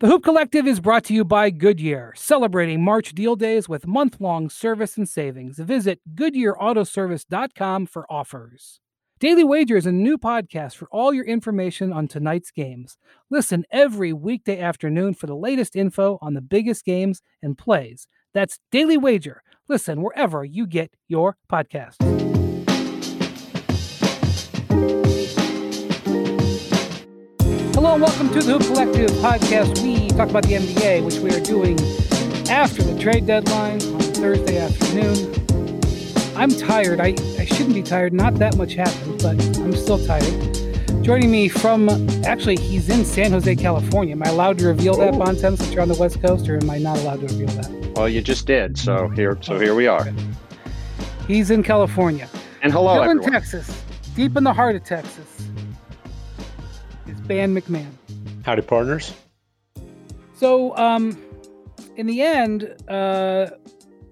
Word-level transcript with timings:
The 0.00 0.06
Hoop 0.06 0.24
Collective 0.24 0.66
is 0.66 0.80
brought 0.80 1.04
to 1.04 1.14
you 1.14 1.26
by 1.26 1.50
Goodyear, 1.50 2.14
celebrating 2.16 2.82
March 2.82 3.14
deal 3.14 3.36
days 3.36 3.68
with 3.68 3.86
month 3.86 4.18
long 4.18 4.48
service 4.48 4.96
and 4.96 5.06
savings. 5.06 5.58
Visit 5.58 6.00
GoodyearAutoservice.com 6.14 7.84
for 7.84 8.06
offers. 8.10 8.80
Daily 9.18 9.44
Wager 9.44 9.76
is 9.76 9.84
a 9.84 9.92
new 9.92 10.16
podcast 10.16 10.76
for 10.76 10.88
all 10.90 11.12
your 11.12 11.26
information 11.26 11.92
on 11.92 12.08
tonight's 12.08 12.50
games. 12.50 12.96
Listen 13.28 13.66
every 13.70 14.14
weekday 14.14 14.58
afternoon 14.58 15.12
for 15.12 15.26
the 15.26 15.36
latest 15.36 15.76
info 15.76 16.18
on 16.22 16.32
the 16.32 16.40
biggest 16.40 16.86
games 16.86 17.20
and 17.42 17.58
plays. 17.58 18.08
That's 18.32 18.58
Daily 18.72 18.96
Wager. 18.96 19.42
Listen 19.68 20.00
wherever 20.00 20.46
you 20.46 20.66
get 20.66 20.94
your 21.08 21.36
podcast. 21.52 22.39
Hello 27.80 27.94
and 27.94 28.02
welcome 28.02 28.28
to 28.34 28.42
the 28.42 28.58
Hoop 28.58 28.62
Collective 28.64 29.10
podcast. 29.22 29.82
We 29.82 30.10
talk 30.10 30.28
about 30.28 30.42
the 30.42 30.52
NBA, 30.52 31.02
which 31.02 31.16
we 31.20 31.30
are 31.30 31.40
doing 31.40 31.80
after 32.50 32.82
the 32.82 32.94
trade 33.00 33.26
deadline 33.26 33.80
on 33.80 34.00
Thursday 34.00 34.58
afternoon. 34.58 35.16
I'm 36.36 36.50
tired. 36.50 37.00
I, 37.00 37.14
I 37.38 37.46
shouldn't 37.46 37.72
be 37.72 37.82
tired. 37.82 38.12
Not 38.12 38.34
that 38.34 38.58
much 38.58 38.74
happened, 38.74 39.22
but 39.22 39.40
I'm 39.60 39.74
still 39.74 39.98
tired. 40.06 41.02
Joining 41.02 41.30
me 41.30 41.48
from, 41.48 41.88
actually, 42.26 42.56
he's 42.56 42.90
in 42.90 43.02
San 43.02 43.32
Jose, 43.32 43.56
California. 43.56 44.14
Am 44.14 44.22
I 44.24 44.28
allowed 44.28 44.58
to 44.58 44.66
reveal 44.66 44.98
that, 44.98 45.14
Bontemps, 45.14 45.60
since 45.60 45.72
you're 45.72 45.80
on 45.80 45.88
the 45.88 45.98
West 45.98 46.20
Coast, 46.20 46.50
or 46.50 46.58
am 46.58 46.68
I 46.68 46.76
not 46.76 46.98
allowed 46.98 47.26
to 47.26 47.28
reveal 47.28 47.48
that? 47.62 47.92
Well, 47.96 48.10
you 48.10 48.20
just 48.20 48.46
did. 48.46 48.76
So 48.76 49.08
here, 49.08 49.38
so 49.40 49.58
here 49.58 49.74
we 49.74 49.86
are. 49.86 50.06
He's 51.26 51.50
in 51.50 51.62
California. 51.62 52.28
And 52.60 52.74
hello, 52.74 52.96
Still 52.96 53.04
in 53.04 53.08
everyone. 53.08 53.32
Texas, 53.32 53.82
deep 54.14 54.36
in 54.36 54.44
the 54.44 54.52
heart 54.52 54.76
of 54.76 54.84
Texas. 54.84 55.46
Ban 57.30 57.54
MacMahon. 57.54 57.92
Howdy, 58.44 58.62
partners. 58.62 59.14
So, 60.34 60.76
um, 60.76 61.16
in 61.94 62.08
the 62.08 62.22
end, 62.22 62.74
uh, 62.88 63.50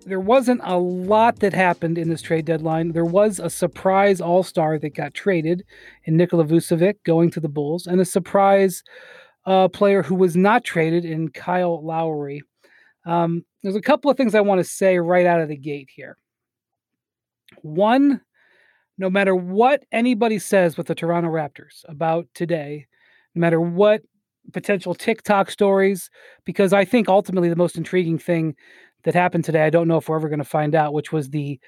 there 0.07 0.21
wasn't 0.21 0.61
a 0.63 0.79
lot 0.79 1.41
that 1.41 1.53
happened 1.53 1.99
in 1.99 2.11
this 2.11 2.23
trade 2.23 2.45
deadline. 2.45 2.93
There 2.93 3.05
was 3.05 3.41
a 3.41 3.51
surprise 3.51 4.21
All 4.21 4.45
Star 4.45 4.79
that 4.79 4.95
got 4.95 5.15
traded 5.15 5.65
in 6.05 6.17
Nikola 6.17 6.45
Vucevic 6.45 6.95
going 7.05 7.33
to 7.33 7.41
the 7.41 7.49
Bulls, 7.49 7.89
and 7.89 8.01
a 8.01 8.05
surprise 8.05 8.85
uh, 9.47 9.67
player 9.67 10.05
who 10.05 10.15
was 10.15 10.37
not 10.37 10.63
traded 10.63 11.05
in 11.05 11.29
Kyle 11.31 11.85
Lowry. 11.85 12.43
Um, 13.05 13.45
there's 13.65 13.75
a 13.75 13.81
couple 13.81 14.13
of 14.13 14.17
things 14.17 14.37
I 14.37 14.43
want 14.43 14.61
to 14.61 14.65
say 14.65 15.01
right 15.01 15.27
out 15.27 15.41
of 15.41 15.49
the 15.49 15.57
gate 15.57 15.89
here. 15.93 16.19
One, 17.63 18.21
no 18.97 19.11
matter 19.11 19.35
what 19.35 19.83
anybody 19.91 20.39
says 20.39 20.77
with 20.77 20.87
the 20.87 20.95
Toronto 20.95 21.31
Raptors 21.31 21.85
about 21.89 22.29
today, 22.33 22.87
no 23.39 23.41
matter 23.41 23.61
what 23.61 24.03
potential 24.53 24.95
TikTok 24.95 25.51
stories, 25.51 26.11
because 26.45 26.73
I 26.73 26.85
think 26.85 27.09
ultimately 27.09 27.49
the 27.49 27.57
most 27.57 27.77
intriguing 27.77 28.19
thing 28.19 28.57
that 29.05 29.15
happened 29.15 29.45
today, 29.45 29.65
I 29.65 29.71
don't 29.71 29.87
know 29.87 29.97
if 29.97 30.09
we're 30.09 30.17
ever 30.17 30.29
going 30.29 30.41
to 30.41 30.45
find 30.45 30.75
out, 30.75 30.93
which 30.93 31.13
was 31.13 31.31
the 31.31 31.61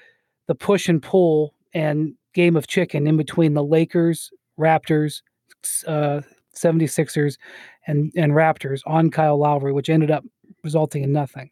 the 0.47 0.55
push 0.55 0.89
and 0.89 1.01
pull 1.01 1.53
and 1.73 2.13
game 2.33 2.57
of 2.57 2.67
chicken 2.67 3.07
in 3.07 3.15
between 3.15 3.53
the 3.53 3.63
Lakers, 3.63 4.31
Raptors, 4.59 5.21
uh, 5.87 6.21
76ers, 6.53 7.37
and, 7.87 8.11
and 8.17 8.33
Raptors 8.33 8.81
on 8.85 9.11
Kyle 9.11 9.37
Lowry, 9.37 9.71
which 9.71 9.89
ended 9.89 10.11
up 10.11 10.25
resulting 10.63 11.03
in 11.03 11.13
nothing. 11.13 11.51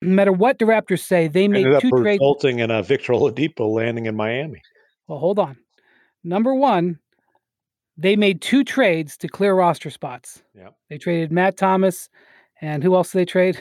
No 0.00 0.14
matter 0.14 0.32
what 0.32 0.58
the 0.58 0.64
Raptors 0.64 1.00
say, 1.00 1.28
they 1.28 1.46
made 1.46 1.66
Ended 1.66 1.82
two 1.82 1.90
trades. 1.90 2.20
resulting 2.20 2.58
in 2.58 2.72
a 2.72 2.82
Victor 2.82 3.12
Oladipo 3.12 3.70
landing 3.72 4.06
in 4.06 4.16
Miami. 4.16 4.60
Well, 5.06 5.18
hold 5.18 5.38
on. 5.38 5.56
Number 6.24 6.54
one, 6.54 6.98
they 7.96 8.16
made 8.16 8.40
two 8.40 8.64
trades 8.64 9.16
to 9.18 9.28
clear 9.28 9.54
roster 9.54 9.90
spots. 9.90 10.42
Yeah. 10.54 10.68
They 10.88 10.98
traded 10.98 11.30
Matt 11.32 11.56
Thomas, 11.56 12.08
and 12.60 12.82
who 12.82 12.94
else 12.94 13.12
did 13.12 13.18
they 13.18 13.24
trade? 13.24 13.58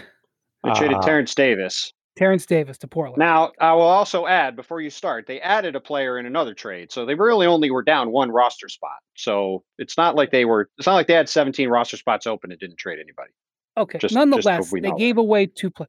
They 0.64 0.72
traded 0.74 0.98
Uh, 0.98 1.02
Terrence 1.02 1.34
Davis. 1.36 1.94
Terrence 2.18 2.46
Davis 2.46 2.78
to 2.80 2.88
Portland. 2.88 3.20
Now, 3.20 3.52
I 3.62 3.74
will 3.74 3.82
also 3.84 4.28
add 4.28 4.56
before 4.58 4.82
you 4.82 4.90
start, 4.90 5.28
they 5.28 5.40
added 5.40 5.76
a 5.76 5.80
player 5.80 6.20
in 6.20 6.26
another 6.26 6.53
trade, 6.53 6.91
so 6.91 7.06
they 7.06 7.16
really 7.16 7.47
only 7.47 7.72
were 7.72 7.81
down 7.84 8.12
one 8.12 8.30
roster 8.31 8.68
spot. 8.68 9.00
So 9.16 9.64
it's 9.78 9.97
not 9.97 10.16
like 10.16 10.30
they 10.31 10.44
were. 10.46 10.70
It's 10.78 10.86
not 10.88 10.96
like 10.96 11.08
they 11.08 11.14
had 11.14 11.30
17 11.30 11.70
roster 11.70 11.96
spots 11.97 12.28
open 12.28 12.52
and 12.52 12.59
didn't 12.59 12.78
trade 12.78 13.00
anybody. 13.00 13.31
okay. 13.78 13.97
just- 13.97 14.14
just 14.14 14.16
Nonetheless, 14.16 14.68
so 14.70 14.74
we 14.74 14.81
they 14.81 14.90
know 14.90 14.97
gave 14.97 15.18
away 15.18 15.46
two. 15.46 15.70
Pl- 15.72 15.88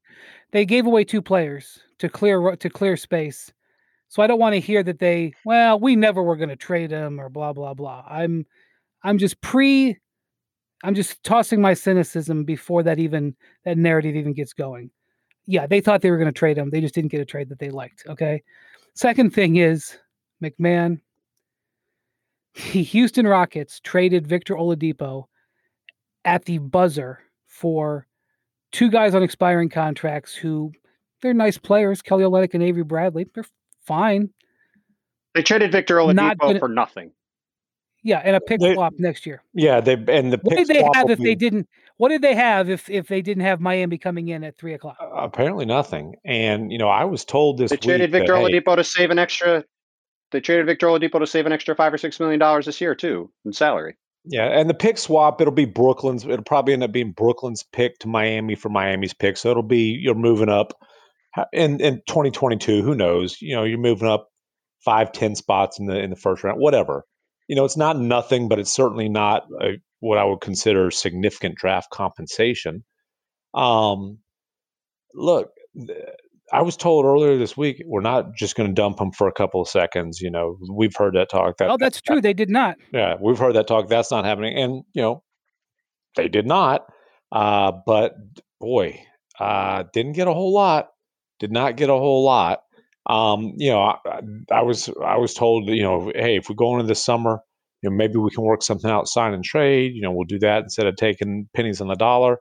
they 0.52 0.64
gave 0.64 0.86
away 0.86 1.02
two 1.04 1.20
players 1.22 1.80
to 1.98 2.08
clear 2.08 2.54
to 2.56 2.70
clear 2.70 2.96
space. 2.96 3.52
So 4.12 4.22
I 4.22 4.26
don't 4.26 4.38
want 4.38 4.52
to 4.52 4.60
hear 4.60 4.82
that 4.82 4.98
they. 4.98 5.32
Well, 5.46 5.80
we 5.80 5.96
never 5.96 6.22
were 6.22 6.36
going 6.36 6.50
to 6.50 6.56
trade 6.56 6.90
him 6.90 7.18
or 7.18 7.30
blah 7.30 7.54
blah 7.54 7.72
blah. 7.72 8.04
I'm, 8.06 8.44
I'm 9.02 9.16
just 9.16 9.40
pre. 9.40 9.96
I'm 10.84 10.94
just 10.94 11.24
tossing 11.24 11.62
my 11.62 11.72
cynicism 11.72 12.44
before 12.44 12.82
that 12.82 12.98
even 12.98 13.34
that 13.64 13.78
narrative 13.78 14.14
even 14.14 14.34
gets 14.34 14.52
going. 14.52 14.90
Yeah, 15.46 15.66
they 15.66 15.80
thought 15.80 16.02
they 16.02 16.10
were 16.10 16.18
going 16.18 16.28
to 16.30 16.38
trade 16.38 16.58
him. 16.58 16.68
They 16.68 16.82
just 16.82 16.94
didn't 16.94 17.10
get 17.10 17.22
a 17.22 17.24
trade 17.24 17.48
that 17.48 17.58
they 17.58 17.70
liked. 17.70 18.04
Okay. 18.06 18.42
Second 18.92 19.32
thing 19.32 19.56
is 19.56 19.96
MacMahon. 20.44 21.00
The 22.74 22.82
Houston 22.82 23.26
Rockets 23.26 23.80
traded 23.80 24.26
Victor 24.26 24.56
Oladipo 24.56 25.24
at 26.26 26.44
the 26.44 26.58
buzzer 26.58 27.20
for 27.46 28.06
two 28.72 28.90
guys 28.90 29.14
on 29.14 29.22
expiring 29.22 29.70
contracts 29.70 30.34
who 30.34 30.70
they're 31.22 31.32
nice 31.32 31.56
players, 31.56 32.02
Kelly 32.02 32.24
Olynyk 32.24 32.52
and 32.52 32.62
Avery 32.62 32.84
Bradley. 32.84 33.26
They're 33.34 33.44
fine. 33.86 34.30
They 35.34 35.42
traded 35.42 35.72
Victor 35.72 35.96
Not 36.12 36.36
Oladipo 36.36 36.38
gonna- 36.38 36.58
for 36.58 36.68
nothing. 36.68 37.12
Yeah, 38.04 38.18
and 38.24 38.34
a 38.34 38.40
pick 38.40 38.60
They- 38.60 38.74
swap 38.74 38.94
next 38.98 39.26
year. 39.26 39.42
Yeah, 39.54 39.80
they 39.80 39.92
and 39.94 40.32
the 40.32 40.38
What 40.42 40.56
pick 40.56 40.66
did 40.66 40.68
they 40.76 40.80
swap 40.80 40.96
have 40.96 41.04
will 41.04 41.12
if 41.12 41.18
they 41.20 41.34
didn't? 41.36 41.68
What 41.98 42.08
did 42.08 42.20
they 42.20 42.34
have 42.34 42.68
if 42.68 42.90
if 42.90 43.06
they 43.06 43.22
didn't 43.22 43.44
have 43.44 43.60
Miami 43.60 43.96
coming 43.96 44.28
in 44.28 44.42
at 44.42 44.56
three 44.58 44.74
o'clock? 44.74 44.96
uh, 45.00 45.06
apparently 45.14 45.64
nothing. 45.66 46.16
And 46.24 46.72
you 46.72 46.78
know, 46.78 46.88
I 46.88 47.04
was 47.04 47.24
told 47.24 47.58
this 47.58 47.70
They 47.70 47.74
week 47.76 47.82
traded 47.82 48.10
that, 48.12 48.18
Victor 48.18 48.36
hey, 48.36 48.42
Oladipo 48.60 48.74
to 48.76 48.82
save 48.84 49.10
an 49.10 49.18
extra. 49.20 49.64
They 50.32 50.40
traded 50.40 50.66
Victor 50.66 50.88
Oladipo 50.88 51.20
to 51.20 51.26
save 51.26 51.46
an 51.46 51.52
extra 51.52 51.76
five 51.76 51.94
or 51.94 51.98
six 51.98 52.18
million 52.18 52.40
dollars 52.40 52.66
this 52.66 52.80
year 52.80 52.94
too 52.96 53.30
in 53.44 53.52
salary. 53.52 53.94
Yeah, 54.24 54.46
and 54.46 54.68
the 54.68 54.74
pick 54.74 54.98
swap, 54.98 55.40
it'll 55.40 55.52
be 55.52 55.64
Brooklyn's. 55.64 56.24
It'll 56.24 56.42
probably 56.42 56.72
end 56.74 56.82
up 56.82 56.92
being 56.92 57.12
Brooklyn's 57.12 57.62
pick 57.62 57.98
to 58.00 58.08
Miami 58.08 58.54
for 58.56 58.68
Miami's 58.68 59.14
pick. 59.14 59.36
So 59.36 59.50
it'll 59.50 59.62
be 59.62 59.96
you're 60.00 60.14
moving 60.16 60.48
up 60.48 60.72
Ha- 60.80 60.86
in 61.52 61.80
in 61.80 62.02
2022. 62.06 62.82
Who 62.82 62.94
knows? 62.94 63.36
You 63.40 63.56
know, 63.56 63.64
you're 63.64 63.78
moving 63.78 64.08
up 64.08 64.28
five, 64.84 65.12
ten 65.12 65.34
spots 65.34 65.78
in 65.78 65.86
the 65.86 65.98
in 65.98 66.10
the 66.10 66.16
first 66.16 66.44
round, 66.44 66.58
whatever. 66.58 67.04
You 67.48 67.56
know, 67.56 67.64
it's 67.64 67.76
not 67.76 67.98
nothing, 67.98 68.48
but 68.48 68.58
it's 68.58 68.72
certainly 68.72 69.08
not 69.08 69.44
a, 69.60 69.72
what 70.00 70.18
I 70.18 70.24
would 70.24 70.40
consider 70.40 70.90
significant 70.90 71.56
draft 71.56 71.90
compensation. 71.90 72.84
Um, 73.54 74.18
look, 75.14 75.50
I 76.52 76.62
was 76.62 76.76
told 76.76 77.04
earlier 77.04 77.36
this 77.38 77.56
week 77.56 77.82
we're 77.86 78.00
not 78.00 78.34
just 78.36 78.56
going 78.56 78.68
to 78.68 78.74
dump 78.74 79.00
him 79.00 79.10
for 79.12 79.26
a 79.26 79.32
couple 79.32 79.60
of 79.60 79.68
seconds. 79.68 80.20
You 80.20 80.30
know, 80.30 80.58
we've 80.70 80.94
heard 80.96 81.14
that 81.14 81.30
talk. 81.30 81.56
That 81.58 81.70
Oh, 81.70 81.76
that's 81.78 82.00
true. 82.00 82.20
They 82.20 82.34
did 82.34 82.50
not. 82.50 82.76
yeah, 82.92 83.16
we've 83.20 83.38
heard 83.38 83.54
that 83.56 83.66
talk. 83.66 83.88
That's 83.88 84.10
not 84.10 84.24
happening, 84.24 84.56
and 84.58 84.84
you 84.94 85.02
know, 85.02 85.22
they 86.16 86.28
did 86.28 86.46
not. 86.46 86.86
Uh, 87.30 87.72
but 87.86 88.14
boy, 88.60 89.00
uh, 89.40 89.84
didn't 89.92 90.12
get 90.12 90.28
a 90.28 90.32
whole 90.32 90.52
lot. 90.52 90.88
Did 91.42 91.50
not 91.50 91.76
get 91.76 91.90
a 91.90 91.92
whole 91.94 92.22
lot. 92.22 92.60
Um, 93.10 93.54
you 93.56 93.68
know, 93.68 93.80
I, 93.80 93.96
I- 94.06 94.20
I 94.58 94.62
was 94.62 94.88
I 95.04 95.16
was 95.16 95.34
told, 95.34 95.66
you 95.68 95.82
know, 95.82 96.12
hey, 96.14 96.36
if 96.36 96.48
we 96.48 96.54
go 96.54 96.74
into 96.74 96.86
the 96.86 96.94
summer, 96.94 97.40
you 97.82 97.90
know, 97.90 97.96
maybe 97.96 98.16
we 98.18 98.30
can 98.30 98.44
work 98.44 98.62
something 98.62 98.88
out, 98.88 99.08
sign 99.08 99.34
and 99.34 99.42
trade. 99.42 99.92
You 99.96 100.02
know, 100.02 100.12
we'll 100.12 100.24
do 100.24 100.38
that 100.38 100.62
instead 100.62 100.86
of 100.86 100.94
taking 100.94 101.48
pennies 101.52 101.80
on 101.80 101.88
the 101.88 101.96
dollar. 101.96 102.38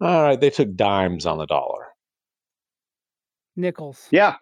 All 0.00 0.22
right, 0.22 0.40
they 0.40 0.48
took 0.48 0.74
dimes 0.74 1.26
on 1.26 1.36
the 1.36 1.44
dollar. 1.44 1.88
Nickels. 3.54 4.08
Yeah. 4.10 4.36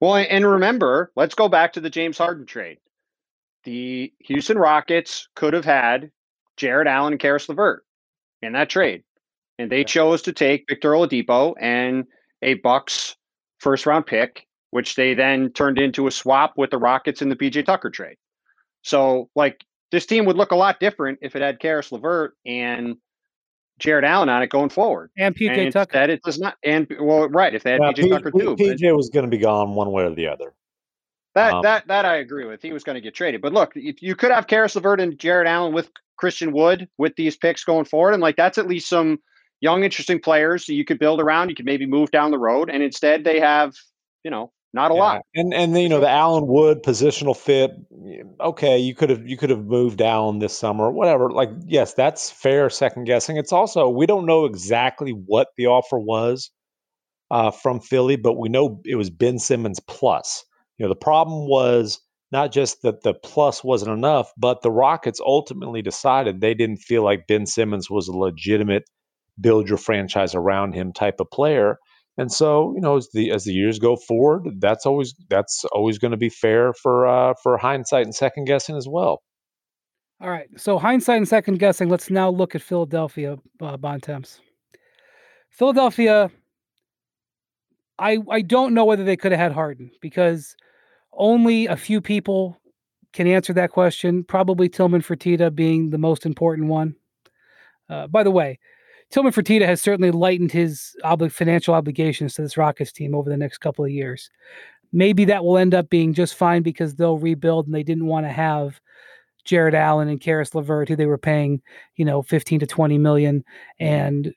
Well, 0.00 0.16
and 0.16 0.46
remember, 0.46 1.12
let's 1.16 1.34
go 1.34 1.48
back 1.48 1.72
to 1.74 1.80
the 1.80 1.88
James 1.88 2.18
Harden 2.18 2.44
trade. 2.44 2.76
The 3.64 4.12
Houston 4.18 4.58
Rockets 4.58 5.28
could 5.34 5.54
have 5.54 5.64
had 5.64 6.10
Jarrett 6.58 6.88
Allen 6.88 7.14
and 7.14 7.20
Caris 7.20 7.48
LeVert 7.48 7.84
in 8.42 8.52
that 8.52 8.68
trade, 8.68 9.02
and 9.58 9.70
they 9.72 9.84
chose 9.84 10.20
to 10.22 10.32
take 10.34 10.64
Victor 10.68 10.92
Oladipo 10.92 11.54
and 11.58 12.04
a 12.42 12.54
Bucks 12.54 13.16
first 13.60 13.86
round 13.86 14.06
pick, 14.06 14.46
which 14.70 14.94
they 14.96 15.14
then 15.14 15.52
turned 15.52 15.78
into 15.78 16.06
a 16.06 16.10
swap 16.10 16.54
with 16.56 16.70
the 16.70 16.78
Rockets 16.78 17.22
in 17.22 17.28
the 17.28 17.36
PJ 17.36 17.64
Tucker 17.64 17.90
trade. 17.90 18.16
So, 18.82 19.28
like, 19.36 19.64
this 19.92 20.06
team 20.06 20.24
would 20.24 20.36
look 20.36 20.52
a 20.52 20.56
lot 20.56 20.80
different 20.80 21.18
if 21.22 21.36
it 21.36 21.42
had 21.42 21.60
Caris 21.60 21.92
LeVert 21.92 22.34
and 22.46 22.96
Jarrett 23.78 24.04
Allen 24.04 24.28
on 24.28 24.42
it 24.42 24.50
going 24.50 24.68
forward. 24.68 25.10
And 25.18 25.34
PJ 25.34 25.50
and 25.64 25.72
Tucker. 25.72 25.90
instead 25.90 26.10
it 26.10 26.22
does 26.22 26.38
not. 26.38 26.54
And 26.62 26.86
well, 27.00 27.28
right, 27.28 27.54
if 27.54 27.62
they 27.62 27.72
had 27.72 27.80
Yeah, 27.82 27.92
PJ 27.92 28.02
P- 28.02 28.08
Tucker 28.10 28.32
P- 28.32 28.38
too, 28.38 28.56
but- 28.56 28.58
PJ 28.78 28.96
was 28.96 29.08
going 29.10 29.24
to 29.24 29.30
be 29.30 29.38
gone 29.38 29.74
one 29.74 29.90
way 29.92 30.04
or 30.04 30.10
the 30.14 30.28
other. 30.28 30.54
That 31.34 31.52
Um, 31.54 31.62
that 31.62 31.86
that 31.86 32.04
I 32.04 32.16
agree 32.16 32.44
with. 32.44 32.60
He 32.60 32.72
was 32.72 32.82
going 32.82 32.94
to 32.96 33.00
get 33.00 33.14
traded, 33.14 33.40
but 33.40 33.52
look, 33.52 33.72
you, 33.76 33.94
you 34.00 34.16
could 34.16 34.32
have 34.32 34.48
Caris 34.48 34.74
LeVert 34.74 35.00
and 35.00 35.16
Jarrett 35.16 35.46
Allen 35.46 35.72
with 35.72 35.88
Christian 36.16 36.50
Wood 36.52 36.88
with 36.98 37.14
these 37.16 37.36
picks 37.36 37.62
going 37.62 37.84
forward, 37.84 38.14
and 38.14 38.20
like 38.22 38.34
that's 38.36 38.58
at 38.58 38.66
least 38.66 38.88
some 38.88 39.20
young, 39.60 39.84
interesting 39.84 40.20
players 40.20 40.66
that 40.66 40.74
you 40.74 40.84
could 40.84 40.98
build 40.98 41.20
around. 41.20 41.48
You 41.48 41.54
could 41.54 41.66
maybe 41.66 41.86
move 41.86 42.10
down 42.10 42.30
the 42.30 42.38
road, 42.38 42.70
and 42.70 42.82
instead 42.82 43.24
they 43.24 43.40
have, 43.40 43.74
you 44.24 44.30
know, 44.30 44.52
Not 44.72 44.90
a 44.90 44.94
Yeah, 44.94 45.00
lot. 45.00 45.22
and 45.34 45.52
and 45.54 45.76
you 45.78 45.88
know 45.88 46.00
the 46.00 46.08
Allen 46.08 46.46
Wood 46.46 46.82
positional 46.82 47.36
fit. 47.36 47.72
Okay, 48.40 48.78
you 48.78 48.94
could 48.94 49.10
have 49.10 49.26
you 49.26 49.36
could 49.36 49.50
have 49.50 49.64
moved 49.64 50.00
Allen 50.00 50.38
this 50.38 50.56
summer, 50.56 50.90
whatever. 50.90 51.30
Like, 51.30 51.50
yes, 51.66 51.94
that's 51.94 52.30
fair. 52.30 52.70
Second 52.70 53.04
guessing. 53.04 53.36
It's 53.36 53.52
also 53.52 53.88
we 53.88 54.06
don't 54.06 54.26
know 54.26 54.44
exactly 54.44 55.10
what 55.10 55.48
the 55.56 55.66
offer 55.66 55.98
was 55.98 56.50
uh, 57.30 57.50
from 57.50 57.80
Philly, 57.80 58.16
but 58.16 58.38
we 58.38 58.48
know 58.48 58.80
it 58.84 58.96
was 58.96 59.10
Ben 59.10 59.38
Simmons 59.38 59.80
plus. 59.80 60.44
You 60.78 60.84
know, 60.86 60.88
the 60.90 60.96
problem 60.96 61.48
was 61.48 62.00
not 62.32 62.52
just 62.52 62.82
that 62.82 63.02
the 63.02 63.14
plus 63.14 63.64
wasn't 63.64 63.90
enough, 63.92 64.32
but 64.36 64.62
the 64.62 64.70
Rockets 64.70 65.20
ultimately 65.20 65.82
decided 65.82 66.40
they 66.40 66.54
didn't 66.54 66.78
feel 66.78 67.02
like 67.02 67.26
Ben 67.26 67.44
Simmons 67.46 67.90
was 67.90 68.08
a 68.08 68.16
legitimate 68.16 68.84
build 69.40 69.68
your 69.68 69.78
franchise 69.78 70.34
around 70.34 70.74
him 70.74 70.92
type 70.92 71.20
of 71.20 71.30
player. 71.30 71.78
And 72.18 72.30
so, 72.30 72.72
you 72.74 72.80
know, 72.80 72.96
as 72.96 73.08
the 73.14 73.30
as 73.30 73.44
the 73.44 73.52
years 73.52 73.78
go 73.78 73.96
forward, 73.96 74.46
that's 74.58 74.84
always 74.84 75.14
that's 75.28 75.64
always 75.72 75.98
going 75.98 76.10
to 76.10 76.16
be 76.16 76.28
fair 76.28 76.72
for 76.74 77.06
uh, 77.06 77.34
for 77.42 77.56
hindsight 77.56 78.04
and 78.04 78.14
second 78.14 78.44
guessing 78.44 78.76
as 78.76 78.86
well. 78.88 79.22
All 80.20 80.28
right. 80.28 80.48
So 80.56 80.78
hindsight 80.78 81.18
and 81.18 81.28
second 81.28 81.58
guessing. 81.58 81.88
Let's 81.88 82.10
now 82.10 82.28
look 82.28 82.54
at 82.54 82.60
Philadelphia 82.60 83.38
uh, 83.60 83.76
Bontemps. 83.76 84.40
Philadelphia. 85.50 86.30
I 87.98 88.18
I 88.30 88.42
don't 88.42 88.74
know 88.74 88.84
whether 88.84 89.04
they 89.04 89.16
could 89.16 89.32
have 89.32 89.40
had 89.40 89.52
Harden 89.52 89.90
because 90.02 90.56
only 91.12 91.66
a 91.66 91.76
few 91.76 92.00
people 92.00 92.60
can 93.12 93.26
answer 93.26 93.52
that 93.54 93.70
question. 93.70 94.24
Probably 94.24 94.68
Tillman 94.68 95.02
Fertitta 95.02 95.54
being 95.54 95.90
the 95.90 95.98
most 95.98 96.26
important 96.26 96.68
one. 96.68 96.96
Uh, 97.88 98.06
by 98.06 98.22
the 98.22 98.30
way, 98.30 98.58
Tillman 99.10 99.32
Fertitta 99.32 99.66
has 99.66 99.82
certainly 99.82 100.10
lightened 100.10 100.52
his 100.52 100.94
financial 101.30 101.74
obligations 101.74 102.34
to 102.34 102.42
this 102.42 102.56
Rockets 102.56 102.92
team 102.92 103.14
over 103.14 103.28
the 103.28 103.36
next 103.36 103.58
couple 103.58 103.84
of 103.84 103.90
years. 103.90 104.30
Maybe 104.92 105.24
that 105.26 105.44
will 105.44 105.58
end 105.58 105.74
up 105.74 105.90
being 105.90 106.14
just 106.14 106.34
fine 106.34 106.62
because 106.62 106.94
they'll 106.94 107.18
rebuild 107.18 107.66
and 107.66 107.74
they 107.74 107.82
didn't 107.82 108.06
want 108.06 108.26
to 108.26 108.30
have 108.30 108.80
Jarrett 109.44 109.74
Allen 109.74 110.08
and 110.08 110.20
Caris 110.20 110.54
LeVert, 110.54 110.88
who 110.88 110.96
they 110.96 111.06
were 111.06 111.18
paying, 111.18 111.60
you 111.96 112.04
know, 112.04 112.22
15 112.22 112.60
to 112.60 112.66
20 112.66 112.98
million 112.98 113.44
and 113.78 114.32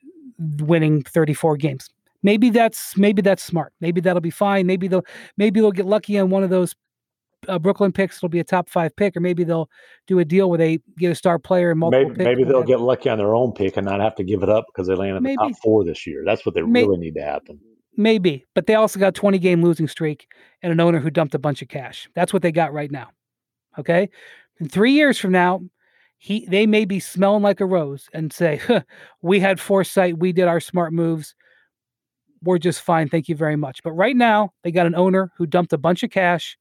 winning 0.58 1.02
34 1.02 1.56
games. 1.56 1.90
Maybe 2.22 2.50
that's 2.50 2.96
maybe 2.96 3.20
that's 3.20 3.42
smart. 3.42 3.72
Maybe 3.80 4.00
that'll 4.00 4.20
be 4.20 4.30
fine. 4.30 4.66
Maybe 4.66 4.88
they'll 4.88 5.04
maybe 5.36 5.60
they'll 5.60 5.72
get 5.72 5.86
lucky 5.86 6.18
on 6.18 6.30
one 6.30 6.42
of 6.42 6.50
those 6.50 6.74
uh, 7.48 7.58
Brooklyn 7.58 7.92
picks. 7.92 8.18
It'll 8.18 8.28
be 8.28 8.40
a 8.40 8.44
top 8.44 8.68
five 8.68 8.94
pick, 8.96 9.16
or 9.16 9.20
maybe 9.20 9.44
they'll 9.44 9.68
do 10.06 10.18
a 10.18 10.24
deal 10.24 10.48
where 10.48 10.58
they 10.58 10.78
get 10.98 11.10
a 11.10 11.14
star 11.14 11.38
player 11.38 11.70
and 11.70 11.80
multiple 11.80 12.10
Maybe, 12.10 12.24
maybe 12.24 12.44
they'll 12.44 12.62
get 12.62 12.80
lucky 12.80 13.08
on 13.08 13.18
their 13.18 13.34
own 13.34 13.52
pick 13.52 13.76
and 13.76 13.86
not 13.86 14.00
have 14.00 14.14
to 14.16 14.24
give 14.24 14.42
it 14.42 14.48
up 14.48 14.66
because 14.72 14.88
they 14.88 14.94
land 14.94 15.16
in 15.16 15.22
the 15.22 15.36
top 15.36 15.52
four 15.62 15.84
this 15.84 16.06
year. 16.06 16.22
That's 16.24 16.44
what 16.44 16.54
they 16.54 16.62
May- 16.62 16.82
really 16.82 16.98
need 16.98 17.14
to 17.14 17.22
happen. 17.22 17.60
Maybe, 17.96 18.44
but 18.54 18.66
they 18.66 18.74
also 18.74 18.98
got 18.98 19.14
20 19.14 19.38
game 19.38 19.62
losing 19.62 19.86
streak 19.86 20.26
and 20.62 20.72
an 20.72 20.80
owner 20.80 20.98
who 20.98 21.10
dumped 21.10 21.34
a 21.34 21.38
bunch 21.38 21.62
of 21.62 21.68
cash. 21.68 22.08
That's 22.14 22.32
what 22.32 22.42
they 22.42 22.50
got 22.50 22.72
right 22.72 22.90
now. 22.90 23.10
Okay. 23.78 24.10
In 24.60 24.68
three 24.68 24.92
years 24.92 25.18
from 25.18 25.32
now, 25.32 25.60
he 26.18 26.46
they 26.46 26.66
may 26.66 26.86
be 26.86 27.00
smelling 27.00 27.42
like 27.42 27.60
a 27.60 27.66
rose 27.66 28.08
and 28.14 28.32
say, 28.32 28.56
huh, 28.56 28.80
"We 29.22 29.40
had 29.40 29.60
foresight. 29.60 30.18
We 30.18 30.32
did 30.32 30.48
our 30.48 30.60
smart 30.60 30.92
moves. 30.92 31.34
We're 32.42 32.58
just 32.58 32.80
fine. 32.80 33.08
Thank 33.08 33.28
you 33.28 33.36
very 33.36 33.56
much." 33.56 33.82
But 33.82 33.92
right 33.92 34.16
now, 34.16 34.52
they 34.62 34.70
got 34.70 34.86
an 34.86 34.94
owner 34.94 35.32
who 35.36 35.46
dumped 35.46 35.72
a 35.72 35.78
bunch 35.78 36.02
of 36.02 36.10
cash 36.10 36.56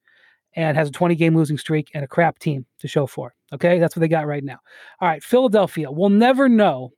and 0.55 0.77
has 0.77 0.89
a 0.89 0.91
20 0.91 1.15
game 1.15 1.35
losing 1.35 1.57
streak 1.57 1.91
and 1.93 2.03
a 2.03 2.07
crap 2.07 2.39
team 2.39 2.65
to 2.79 2.87
show 2.87 3.07
for. 3.07 3.29
it. 3.29 3.55
Okay, 3.55 3.79
that's 3.79 3.95
what 3.95 4.01
they 4.01 4.07
got 4.07 4.27
right 4.27 4.43
now. 4.43 4.59
All 4.99 5.07
right, 5.07 5.23
Philadelphia. 5.23 5.91
We'll 5.91 6.09
never 6.09 6.49
know 6.49 6.91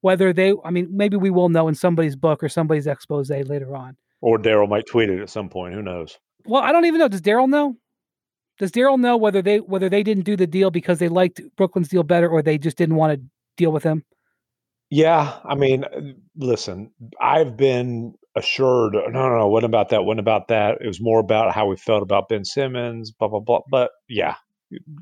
whether 0.00 0.32
they. 0.32 0.52
I 0.64 0.70
mean, 0.70 0.88
maybe 0.90 1.16
we 1.16 1.30
will 1.30 1.48
know 1.48 1.68
in 1.68 1.74
somebody's 1.74 2.16
book 2.16 2.42
or 2.42 2.48
somebody's 2.48 2.86
expose 2.86 3.30
later 3.30 3.76
on. 3.76 3.96
Or 4.20 4.38
Daryl 4.38 4.68
might 4.68 4.86
tweet 4.86 5.10
it 5.10 5.20
at 5.20 5.30
some 5.30 5.48
point. 5.48 5.74
Who 5.74 5.82
knows? 5.82 6.18
Well, 6.46 6.62
I 6.62 6.72
don't 6.72 6.86
even 6.86 7.00
know. 7.00 7.08
Does 7.08 7.22
Daryl 7.22 7.48
know? 7.48 7.76
Does 8.58 8.70
Daryl 8.70 8.98
know 8.98 9.16
whether 9.16 9.42
they 9.42 9.60
whether 9.60 9.88
they 9.88 10.02
didn't 10.02 10.24
do 10.24 10.36
the 10.36 10.46
deal 10.46 10.70
because 10.70 10.98
they 10.98 11.08
liked 11.08 11.40
Brooklyn's 11.56 11.88
deal 11.88 12.02
better 12.02 12.28
or 12.28 12.42
they 12.42 12.58
just 12.58 12.76
didn't 12.76 12.96
want 12.96 13.18
to 13.18 13.26
deal 13.56 13.72
with 13.72 13.82
him? 13.82 14.04
Yeah, 14.90 15.38
I 15.44 15.54
mean, 15.54 15.84
listen, 16.36 16.90
I've 17.20 17.56
been 17.56 18.14
assured. 18.36 18.94
No, 18.94 19.08
no, 19.08 19.38
no. 19.38 19.48
What 19.48 19.64
about 19.64 19.88
that? 19.90 20.04
What 20.04 20.18
about 20.18 20.48
that? 20.48 20.78
It 20.80 20.86
was 20.86 21.00
more 21.00 21.20
about 21.20 21.54
how 21.54 21.66
we 21.66 21.76
felt 21.76 22.02
about 22.02 22.28
Ben 22.28 22.44
Simmons. 22.44 23.10
Blah 23.12 23.28
blah 23.28 23.40
blah. 23.40 23.60
But 23.70 23.90
yeah, 24.08 24.34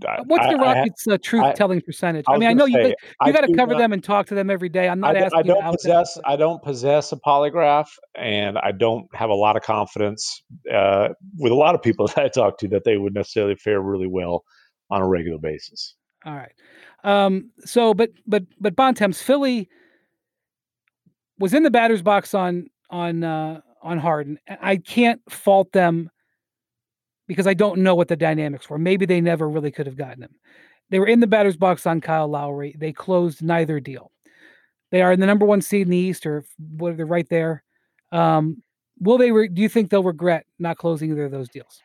I- 0.07 0.21
What's 0.27 0.47
the 0.47 0.53
I 0.59 0.75
Rockets' 0.75 1.07
uh, 1.07 1.19
truth 1.23 1.55
telling 1.55 1.81
percentage? 1.81 2.25
I, 2.29 2.33
was 2.33 2.41
mean, 2.41 2.49
I 2.49 2.53
know 2.53 2.67
you 2.67 2.75
say, 2.75 2.89
you 2.89 2.95
I 3.21 3.33
got 3.33 3.43
to 3.43 3.55
cover 3.55 3.73
not- 3.73 3.79
them 3.79 3.93
and 3.93 4.03
talk 4.05 4.27
to 4.27 4.35
them 4.35 4.51
every 4.51 4.69
day. 4.69 4.89
I'm 4.89 5.01
not 5.01 5.17
I, 5.17 5.21
asking 5.21 5.39
I 5.39 5.43
don't 5.43 5.73
possess. 5.73 6.19
I 6.25 6.37
don't 6.37 6.63
possess 6.63 7.13
a 7.13 7.17
polygraph, 7.17 7.89
and 8.15 8.59
I 8.59 8.73
don't 8.73 9.07
have 9.15 9.31
a 9.31 9.35
lot 9.35 9.57
of 9.57 9.63
confidence 9.63 10.43
uh, 10.73 11.09
with 11.39 11.53
a 11.53 11.57
lot 11.57 11.75
of 11.75 11.83
people 11.83 12.07
that 12.15 12.19
I 12.19 12.29
talk 12.29 12.59
to 12.59 12.69
that 12.69 12.85
they 12.85 12.97
would 12.97 13.15
necessarily 13.15 13.55
fare 13.57 13.81
really 13.81 14.09
well 14.09 14.45
on 14.91 15.01
a 15.01 15.07
regular 15.09 15.39
basis. 15.39 15.95
All 16.25 16.35
right. 16.35 16.53
Um, 17.05 17.51
so, 17.65 17.95
but 17.95 18.11
but 18.27 18.45
but 18.61 18.77
Bontemps, 18.77 19.23
Philly 19.23 19.69
was 21.39 21.55
in 21.55 21.63
the 21.63 21.71
batter's 21.71 22.03
box 22.03 22.35
on 22.35 22.69
on 22.93 23.25
uh, 23.25 23.61
on 23.83 23.99
Harden. 23.99 24.39
I 24.49 24.77
can't 24.77 25.21
fault 25.29 25.73
them 25.73 26.11
because 27.27 27.47
I 27.47 27.55
don't 27.55 27.81
know 27.81 27.95
what 27.95 28.09
the 28.09 28.17
dynamics 28.17 28.71
were. 28.71 28.79
Maybe 28.79 29.07
they 29.07 29.21
never 29.21 29.49
really 29.49 29.71
could 29.73 29.87
have 29.87 29.97
gotten 29.97 30.23
him. 30.23 30.35
They 30.91 31.01
were 31.01 31.07
in 31.07 31.21
the 31.21 31.27
batter's 31.27 31.57
box 31.57 31.87
on 31.87 32.01
Kyle 32.01 32.29
Lowry. 32.29 32.77
They 32.79 32.93
closed 32.93 33.43
neither 33.43 33.81
deal. 33.81 34.13
They 34.91 35.01
are 35.01 35.13
in 35.13 35.21
the 35.21 35.27
number 35.27 35.47
one 35.47 35.63
seed 35.63 35.87
in 35.87 35.91
the 35.91 35.97
East, 35.97 36.27
or 36.27 36.45
what? 36.59 36.97
They're 36.97 37.07
right 37.07 37.29
there. 37.29 37.65
Um, 38.13 38.63
will 39.01 39.17
they? 39.17 39.33
Re- 39.33 39.49
do 39.49 39.63
you 39.63 39.69
think 39.71 39.91
they'll 39.91 40.03
regret 40.03 40.45
not 40.59 40.77
closing 40.77 41.11
either 41.11 41.25
of 41.25 41.33
those 41.33 41.49
deals? 41.49 41.81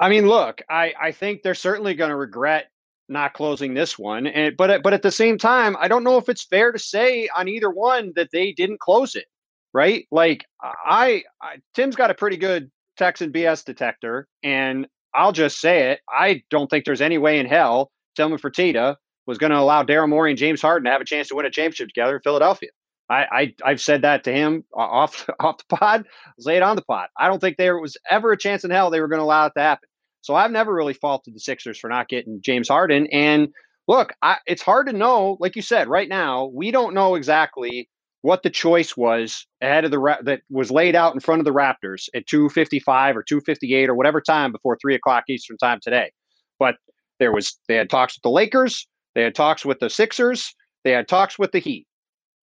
I 0.00 0.08
mean, 0.08 0.26
look, 0.26 0.62
I, 0.70 0.94
I 0.98 1.12
think 1.12 1.42
they're 1.42 1.54
certainly 1.54 1.94
going 1.94 2.08
to 2.08 2.16
regret 2.16 2.70
not 3.10 3.34
closing 3.34 3.74
this 3.74 3.98
one, 3.98 4.26
and 4.26 4.56
but 4.56 4.82
but 4.82 4.94
at 4.94 5.02
the 5.02 5.10
same 5.10 5.36
time, 5.36 5.76
I 5.78 5.88
don't 5.88 6.04
know 6.04 6.16
if 6.16 6.30
it's 6.30 6.44
fair 6.44 6.72
to 6.72 6.78
say 6.78 7.28
on 7.36 7.48
either 7.48 7.68
one 7.68 8.12
that 8.16 8.30
they 8.32 8.52
didn't 8.52 8.80
close 8.80 9.14
it, 9.14 9.26
right? 9.72 10.06
Like 10.10 10.44
I, 10.62 11.24
I 11.42 11.56
Tim's 11.74 11.96
got 11.96 12.10
a 12.10 12.14
pretty 12.14 12.36
good 12.36 12.70
Texan 12.96 13.32
BS 13.32 13.64
detector, 13.64 14.28
and 14.42 14.86
I'll 15.14 15.32
just 15.32 15.60
say 15.60 15.92
it: 15.92 16.00
I 16.08 16.42
don't 16.50 16.68
think 16.68 16.84
there's 16.84 17.00
any 17.00 17.18
way 17.18 17.38
in 17.38 17.46
hell 17.46 17.90
Tillman 18.16 18.38
Fertitta 18.38 18.96
was 19.26 19.38
going 19.38 19.52
to 19.52 19.58
allow 19.58 19.82
Daryl 19.82 20.08
Morey 20.08 20.32
and 20.32 20.38
James 20.38 20.60
Harden 20.60 20.84
to 20.84 20.90
have 20.90 21.00
a 21.00 21.04
chance 21.04 21.28
to 21.28 21.36
win 21.36 21.46
a 21.46 21.50
championship 21.50 21.88
together 21.88 22.16
in 22.16 22.22
Philadelphia. 22.22 22.70
I, 23.08 23.26
I 23.32 23.54
I've 23.64 23.80
said 23.80 24.02
that 24.02 24.24
to 24.24 24.32
him 24.32 24.64
off 24.72 25.28
off 25.40 25.58
the 25.58 25.76
pod, 25.76 26.06
say 26.38 26.56
it 26.56 26.62
on 26.62 26.76
the 26.76 26.82
pod. 26.82 27.08
I 27.18 27.28
don't 27.28 27.40
think 27.40 27.56
there 27.56 27.78
was 27.78 27.96
ever 28.10 28.32
a 28.32 28.38
chance 28.38 28.64
in 28.64 28.70
hell 28.70 28.90
they 28.90 29.00
were 29.00 29.08
going 29.08 29.18
to 29.18 29.24
allow 29.24 29.46
it 29.46 29.52
to 29.56 29.62
happen. 29.62 29.88
So 30.22 30.34
I've 30.34 30.50
never 30.50 30.72
really 30.72 30.94
faulted 30.94 31.34
the 31.34 31.40
Sixers 31.40 31.78
for 31.78 31.88
not 31.88 32.08
getting 32.08 32.40
James 32.42 32.68
Harden. 32.68 33.06
And 33.08 33.48
look, 33.88 34.12
I, 34.22 34.36
it's 34.46 34.62
hard 34.62 34.86
to 34.86 34.92
know. 34.92 35.36
Like 35.40 35.56
you 35.56 35.62
said, 35.62 35.88
right 35.88 36.08
now 36.08 36.50
we 36.52 36.70
don't 36.70 36.94
know 36.94 37.14
exactly 37.14 37.88
what 38.22 38.42
the 38.42 38.50
choice 38.50 38.96
was 38.96 39.46
ahead 39.62 39.84
of 39.84 39.90
the 39.90 39.98
Ra- 39.98 40.22
that 40.22 40.42
was 40.50 40.70
laid 40.70 40.94
out 40.94 41.14
in 41.14 41.20
front 41.20 41.40
of 41.40 41.44
the 41.44 41.52
Raptors 41.52 42.08
at 42.14 42.26
2:55 42.26 43.16
or 43.16 43.22
2:58 43.22 43.88
or 43.88 43.94
whatever 43.94 44.20
time 44.20 44.52
before 44.52 44.76
three 44.76 44.94
o'clock 44.94 45.24
Eastern 45.28 45.56
time 45.56 45.80
today. 45.82 46.12
But 46.58 46.76
there 47.18 47.32
was 47.32 47.58
they 47.68 47.76
had 47.76 47.90
talks 47.90 48.16
with 48.16 48.22
the 48.22 48.30
Lakers, 48.30 48.86
they 49.14 49.22
had 49.22 49.34
talks 49.34 49.64
with 49.64 49.80
the 49.80 49.90
Sixers, 49.90 50.54
they 50.84 50.92
had 50.92 51.08
talks 51.08 51.38
with 51.38 51.52
the 51.52 51.58
Heat, 51.60 51.86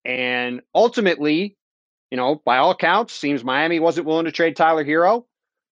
and 0.04 0.62
ultimately, 0.74 1.56
you 2.12 2.18
know, 2.18 2.42
by 2.46 2.58
all 2.58 2.72
accounts, 2.72 3.14
seems 3.14 3.44
Miami 3.44 3.80
wasn't 3.80 4.08
willing 4.08 4.26
to 4.26 4.32
trade 4.32 4.56
Tyler 4.56 4.84
Herro. 4.84 5.26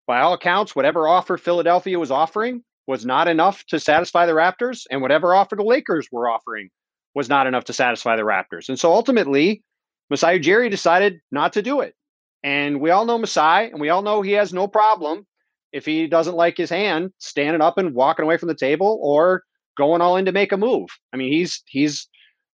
By 0.08 0.22
all 0.22 0.34
accounts, 0.34 0.76
whatever 0.76 1.08
offer 1.08 1.38
Philadelphia 1.38 2.00
was 2.00 2.12
offering 2.12 2.64
was 2.88 3.06
not 3.06 3.28
enough 3.28 3.64
to 3.68 3.80
satisfy 3.80 4.26
the 4.26 4.34
Raptors, 4.34 4.86
and 4.90 5.02
whatever 5.02 5.34
offer 5.36 5.56
the 5.56 5.64
Lakers 5.64 6.08
were 6.12 6.28
offering 6.30 6.70
was 7.14 7.30
not 7.30 7.46
enough 7.46 7.66
to 7.66 7.74
satisfy 7.74 8.16
the 8.16 8.24
Raptors. 8.24 8.68
And 8.68 8.80
so 8.80 8.92
ultimately, 8.92 9.64
Masai 10.12 10.40
Ujiri 10.40 10.70
decided 10.70 11.22
not 11.32 11.54
to 11.54 11.62
do 11.62 11.80
it. 11.80 11.96
And 12.44 12.82
we 12.82 12.92
all 12.92 13.06
know 13.06 13.18
Masai, 13.18 13.72
and 13.72 13.80
we 13.80 13.90
all 13.90 14.02
know 14.02 14.22
he 14.22 14.34
has 14.34 14.52
no 14.52 14.68
problem 14.68 15.26
if 15.72 15.86
he 15.86 16.06
doesn't 16.06 16.36
like 16.36 16.58
his 16.58 16.70
hand 16.70 17.14
standing 17.18 17.62
up 17.62 17.78
and 17.78 17.96
walking 17.96 18.26
away 18.26 18.36
from 18.36 18.50
the 18.50 18.56
table 18.56 19.00
or 19.02 19.44
going 19.78 20.02
all 20.02 20.18
in 20.18 20.26
to 20.26 20.34
make 20.34 20.52
a 20.52 20.58
move. 20.58 20.90
I 21.14 21.18
mean, 21.18 21.32
he's 21.32 21.64
he's 21.66 22.10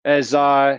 as 0.04 0.34
uh 0.34 0.78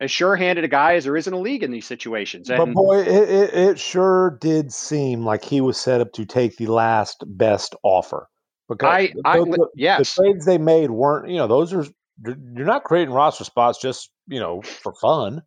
as 0.00 0.10
sure-handed 0.10 0.64
a 0.64 0.68
guy 0.68 0.94
as 0.94 1.04
there 1.04 1.16
is 1.16 1.26
in 1.26 1.32
a 1.32 1.40
league 1.40 1.64
in 1.64 1.72
these 1.72 1.86
situations. 1.86 2.48
But 2.48 2.72
boy, 2.72 3.00
it, 3.00 3.08
it, 3.08 3.54
it 3.54 3.78
sure 3.80 4.38
did 4.40 4.72
seem 4.72 5.24
like 5.24 5.44
he 5.44 5.60
was 5.60 5.78
set 5.78 6.00
up 6.00 6.12
to 6.12 6.24
take 6.24 6.56
the 6.56 6.66
last 6.66 7.24
best 7.26 7.74
offer. 7.82 8.28
Because 8.68 8.88
I, 8.88 9.14
I 9.24 9.38
the, 9.38 9.44
the- 9.46 9.56
the 9.56 9.68
yes, 9.74 10.14
trades 10.14 10.46
they 10.46 10.58
made 10.58 10.90
weren't, 10.90 11.28
you 11.28 11.38
know, 11.38 11.48
those 11.48 11.72
you're 11.72 11.86
you're 12.24 12.66
not 12.66 12.84
creating 12.84 13.12
roster 13.12 13.42
spots 13.42 13.80
just, 13.80 14.10
you 14.28 14.38
know, 14.38 14.62
for 14.62 14.94
fun. 14.94 15.42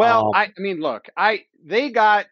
Well, 0.00 0.26
Um, 0.28 0.32
I, 0.34 0.44
I 0.46 0.60
mean, 0.60 0.80
look, 0.80 1.06
I 1.16 1.44
they 1.64 1.90
got 1.90 2.26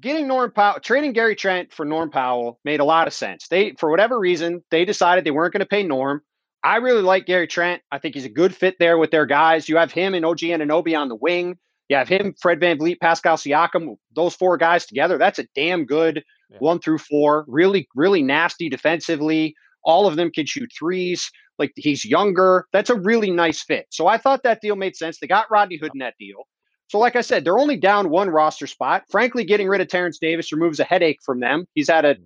getting 0.00 0.28
Norm 0.28 0.50
Powell, 0.50 0.80
trading 0.80 1.12
Gary 1.12 1.36
Trent 1.36 1.72
for 1.72 1.84
Norm 1.84 2.10
Powell 2.10 2.60
made 2.64 2.80
a 2.80 2.84
lot 2.84 3.06
of 3.06 3.14
sense. 3.14 3.48
They, 3.48 3.72
for 3.78 3.90
whatever 3.90 4.18
reason, 4.18 4.62
they 4.70 4.84
decided 4.84 5.24
they 5.24 5.30
weren't 5.30 5.52
going 5.52 5.60
to 5.60 5.66
pay 5.66 5.82
Norm. 5.82 6.22
I 6.62 6.76
really 6.76 7.02
like 7.02 7.26
Gary 7.26 7.46
Trent. 7.46 7.82
I 7.92 7.98
think 7.98 8.14
he's 8.14 8.24
a 8.24 8.30
good 8.30 8.54
fit 8.54 8.76
there 8.78 8.98
with 8.98 9.10
their 9.10 9.26
guys. 9.26 9.68
You 9.68 9.76
have 9.76 9.92
him 9.92 10.14
and 10.14 10.24
OG 10.24 10.38
Anunoby 10.38 10.98
on 10.98 11.08
the 11.08 11.16
wing. 11.16 11.58
You 11.88 11.96
have 11.96 12.08
him, 12.08 12.34
Fred 12.40 12.60
Van 12.60 12.78
VanVleet, 12.78 13.00
Pascal 13.00 13.36
Siakam, 13.36 13.96
those 14.14 14.34
four 14.34 14.56
guys 14.56 14.86
together. 14.86 15.18
That's 15.18 15.38
a 15.38 15.46
damn 15.54 15.84
good 15.84 16.22
yeah. 16.50 16.56
one 16.58 16.80
through 16.80 16.98
four. 16.98 17.44
Really, 17.46 17.86
really 17.94 18.22
nasty 18.22 18.70
defensively. 18.70 19.54
All 19.84 20.06
of 20.06 20.16
them 20.16 20.30
can 20.30 20.46
shoot 20.46 20.70
threes. 20.78 21.30
Like 21.58 21.72
he's 21.76 22.04
younger. 22.04 22.66
That's 22.72 22.90
a 22.90 22.94
really 22.94 23.30
nice 23.30 23.62
fit. 23.62 23.86
So 23.90 24.06
I 24.06 24.16
thought 24.16 24.42
that 24.44 24.62
deal 24.62 24.76
made 24.76 24.96
sense. 24.96 25.18
They 25.18 25.26
got 25.26 25.50
Rodney 25.50 25.76
Hood 25.76 25.92
in 25.94 26.00
that 26.00 26.14
deal. 26.18 26.46
So, 26.88 26.98
like 26.98 27.16
I 27.16 27.22
said, 27.22 27.44
they're 27.44 27.58
only 27.58 27.76
down 27.76 28.10
one 28.10 28.30
roster 28.30 28.66
spot. 28.66 29.04
Frankly, 29.10 29.44
getting 29.44 29.68
rid 29.68 29.80
of 29.80 29.88
Terrence 29.88 30.18
Davis 30.18 30.52
removes 30.52 30.80
a 30.80 30.84
headache 30.84 31.20
from 31.24 31.40
them. 31.40 31.66
He's 31.74 31.88
had 31.88 32.04
a 32.04 32.16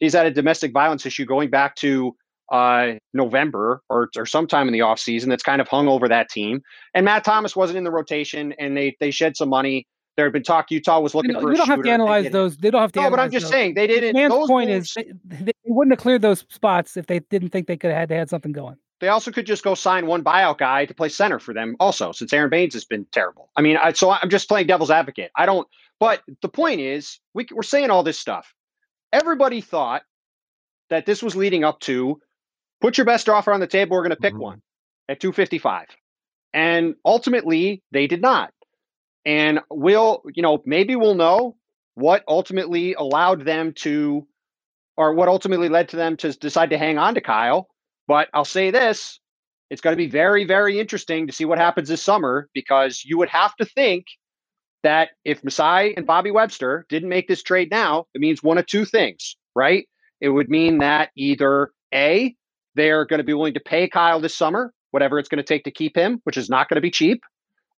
he's 0.00 0.12
had 0.12 0.26
a 0.26 0.30
domestic 0.30 0.72
violence 0.72 1.06
issue 1.06 1.24
going 1.24 1.50
back 1.50 1.76
to 1.76 2.14
uh, 2.52 2.92
November 3.14 3.82
or, 3.88 4.10
or 4.16 4.26
sometime 4.26 4.68
in 4.68 4.72
the 4.72 4.80
offseason 4.80 5.28
that's 5.28 5.42
kind 5.42 5.60
of 5.60 5.68
hung 5.68 5.88
over 5.88 6.06
that 6.08 6.28
team. 6.28 6.62
And 6.94 7.04
Matt 7.04 7.24
Thomas 7.24 7.56
wasn't 7.56 7.78
in 7.78 7.84
the 7.84 7.90
rotation, 7.90 8.52
and 8.58 8.76
they 8.76 8.96
they 9.00 9.10
shed 9.10 9.36
some 9.36 9.48
money. 9.48 9.86
There 10.16 10.26
had 10.26 10.34
been 10.34 10.42
talk 10.42 10.70
Utah 10.70 11.00
was 11.00 11.14
looking 11.14 11.30
you 11.30 11.34
know, 11.34 11.40
for. 11.40 11.48
We 11.48 11.56
don't 11.56 11.66
have 11.66 11.82
to 11.82 11.90
analyze 11.90 12.30
those. 12.30 12.58
They 12.58 12.70
don't 12.70 12.82
have 12.82 12.92
to. 12.92 13.00
No, 13.00 13.10
but 13.10 13.18
I'm 13.18 13.30
just 13.30 13.44
those. 13.44 13.50
saying 13.50 13.74
they 13.74 13.86
didn't. 13.86 14.14
Man's 14.14 14.34
point 14.46 14.68
moves, 14.68 14.94
is 14.94 15.06
they, 15.24 15.44
they, 15.44 15.52
wouldn't 15.64 15.92
have 15.92 16.02
cleared 16.02 16.20
those 16.20 16.44
spots 16.50 16.98
if 16.98 17.06
they 17.06 17.20
didn't 17.20 17.48
think 17.48 17.66
they 17.66 17.78
could 17.78 17.90
have 17.90 18.00
had 18.00 18.08
to 18.10 18.16
had 18.16 18.28
something 18.28 18.52
going. 18.52 18.76
They 19.02 19.08
also 19.08 19.32
could 19.32 19.46
just 19.46 19.64
go 19.64 19.74
sign 19.74 20.06
one 20.06 20.22
buyout 20.22 20.58
guy 20.58 20.84
to 20.84 20.94
play 20.94 21.08
center 21.08 21.40
for 21.40 21.52
them, 21.52 21.74
also, 21.80 22.12
since 22.12 22.32
Aron 22.32 22.50
Baynes 22.50 22.74
has 22.74 22.84
been 22.84 23.04
terrible. 23.10 23.50
I 23.56 23.60
mean, 23.60 23.76
I, 23.76 23.94
so 23.94 24.12
I'm 24.12 24.30
just 24.30 24.46
playing 24.46 24.68
devil's 24.68 24.92
advocate. 24.92 25.32
I 25.36 25.44
don't. 25.44 25.66
But 25.98 26.22
the 26.40 26.48
point 26.48 26.80
is, 26.80 27.18
we, 27.34 27.48
we're 27.50 27.64
saying 27.64 27.90
all 27.90 28.04
this 28.04 28.16
stuff. 28.16 28.54
Everybody 29.12 29.60
thought 29.60 30.02
that 30.88 31.04
this 31.04 31.20
was 31.20 31.34
leading 31.34 31.64
up 31.64 31.80
to 31.80 32.20
put 32.80 32.96
your 32.96 33.04
best 33.04 33.28
offer 33.28 33.52
on 33.52 33.58
the 33.58 33.66
table. 33.66 33.96
We're 33.96 34.02
going 34.02 34.10
to 34.10 34.16
pick 34.16 34.34
mm-hmm. 34.34 34.42
one 34.42 34.62
at 35.08 35.18
255. 35.18 35.88
And 36.54 36.94
ultimately, 37.04 37.82
they 37.90 38.06
did 38.06 38.22
not. 38.22 38.52
And 39.26 39.62
we'll, 39.68 40.22
you 40.32 40.44
know, 40.44 40.62
maybe 40.64 40.94
we'll 40.94 41.16
know 41.16 41.56
what 41.94 42.22
ultimately 42.28 42.94
allowed 42.94 43.44
them 43.44 43.72
to, 43.78 44.28
or 44.96 45.12
what 45.12 45.28
ultimately 45.28 45.68
led 45.68 45.88
to 45.88 45.96
them 45.96 46.16
to 46.18 46.32
decide 46.34 46.70
to 46.70 46.78
hang 46.78 46.98
on 46.98 47.16
to 47.16 47.20
Kyle 47.20 47.66
but 48.12 48.28
I'll 48.34 48.44
say 48.44 48.70
this 48.70 49.20
it's 49.70 49.80
going 49.80 49.92
to 49.92 49.96
be 49.96 50.06
very, 50.06 50.44
very 50.44 50.78
interesting 50.78 51.26
to 51.26 51.32
see 51.32 51.46
what 51.46 51.56
happens 51.56 51.88
this 51.88 52.02
summer 52.02 52.50
because 52.52 53.06
you 53.06 53.16
would 53.16 53.30
have 53.30 53.56
to 53.56 53.64
think 53.64 54.04
that 54.82 55.12
if 55.24 55.42
Masai 55.42 55.96
and 55.96 56.06
Bobby 56.06 56.30
Webster 56.30 56.84
didn't 56.90 57.08
make 57.08 57.26
this 57.26 57.42
trade 57.42 57.70
now, 57.70 58.04
it 58.12 58.20
means 58.20 58.42
one 58.42 58.58
of 58.58 58.66
two 58.66 58.84
things, 58.84 59.34
right? 59.54 59.88
It 60.20 60.28
would 60.28 60.50
mean 60.50 60.76
that 60.80 61.08
either 61.16 61.70
A, 61.94 62.36
they're 62.74 63.06
going 63.06 63.16
to 63.16 63.24
be 63.24 63.32
willing 63.32 63.54
to 63.54 63.60
pay 63.60 63.88
Kyle 63.88 64.20
this 64.20 64.34
summer, 64.34 64.74
whatever 64.90 65.18
it's 65.18 65.30
going 65.30 65.42
to 65.42 65.42
take 65.42 65.64
to 65.64 65.70
keep 65.70 65.96
him, 65.96 66.20
which 66.24 66.36
is 66.36 66.50
not 66.50 66.68
going 66.68 66.76
to 66.76 66.82
be 66.82 66.90
cheap, 66.90 67.22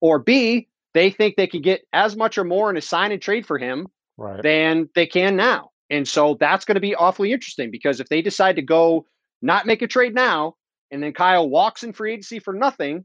or 0.01 0.19
B, 0.19 0.67
they 0.95 1.11
think 1.11 1.37
they 1.37 1.47
can 1.47 1.63
get 1.63 1.87
as 1.93 2.17
much 2.17 2.39
or 2.39 2.45
more 2.45 2.71
in 2.71 2.77
a 2.77 2.81
sign 2.81 3.13
and 3.13 3.23
trade 3.23 3.47
for 3.47 3.57
him 3.57 3.87
right. 4.17 4.43
than 4.43 4.89
they 4.97 5.07
can 5.07 5.37
now. 5.37 5.71
And 5.91 6.09
so 6.09 6.37
that's 6.41 6.65
going 6.65 6.75
to 6.75 6.81
be 6.81 6.97
awfully 6.97 7.33
interesting 7.33 7.71
because 7.71 8.01
if 8.01 8.09
they 8.09 8.21
decide 8.21 8.57
to 8.57 8.63
go 8.63 9.07
not 9.45 9.67
make 9.67 9.83
a 9.83 9.87
trade 9.87 10.15
now, 10.15 10.57
and 10.91 11.03
then 11.03 11.13
Kyle 11.13 11.49
walks 11.49 11.83
in 11.83 11.93
free 11.93 12.13
agency 12.13 12.39
for 12.39 12.55
nothing, 12.55 13.05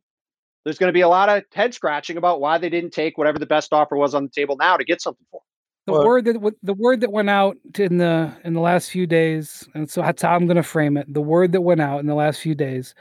there's 0.64 0.78
going 0.78 0.90
to 0.90 0.94
be 0.94 1.02
a 1.02 1.08
lot 1.08 1.30
of 1.30 1.44
head 1.54 1.74
scratching 1.74 2.18
about 2.18 2.42
why 2.42 2.58
they 2.58 2.70
didn't 2.70 2.92
take 2.92 3.18
whatever 3.18 3.40
the 3.40 3.46
best 3.46 3.74
offer 3.74 3.96
was 3.96 4.16
on 4.16 4.24
the 4.24 4.30
table 4.30 4.56
now 4.58 4.78
to 4.78 4.84
get 4.84 5.02
something 5.02 5.26
for. 5.32 5.42
The 5.86 5.94
well, 5.94 6.06
word 6.06 6.26
that 6.26 6.56
the 6.62 6.74
word 6.74 7.02
that 7.02 7.12
went 7.12 7.30
out 7.30 7.58
in 7.78 7.98
the 7.98 8.32
in 8.44 8.54
the 8.54 8.60
last 8.60 8.92
few 8.92 9.08
days, 9.08 9.68
and 9.74 9.90
so 9.90 10.02
that's 10.02 10.22
how 10.22 10.36
I'm 10.36 10.46
going 10.46 10.58
to 10.58 10.64
frame 10.64 10.98
it. 10.98 11.12
The 11.12 11.22
word 11.22 11.52
that 11.54 11.62
went 11.62 11.82
out 11.82 12.00
in 12.00 12.06
the 12.06 12.16
last 12.16 12.42
few 12.42 12.54
days 12.54 12.94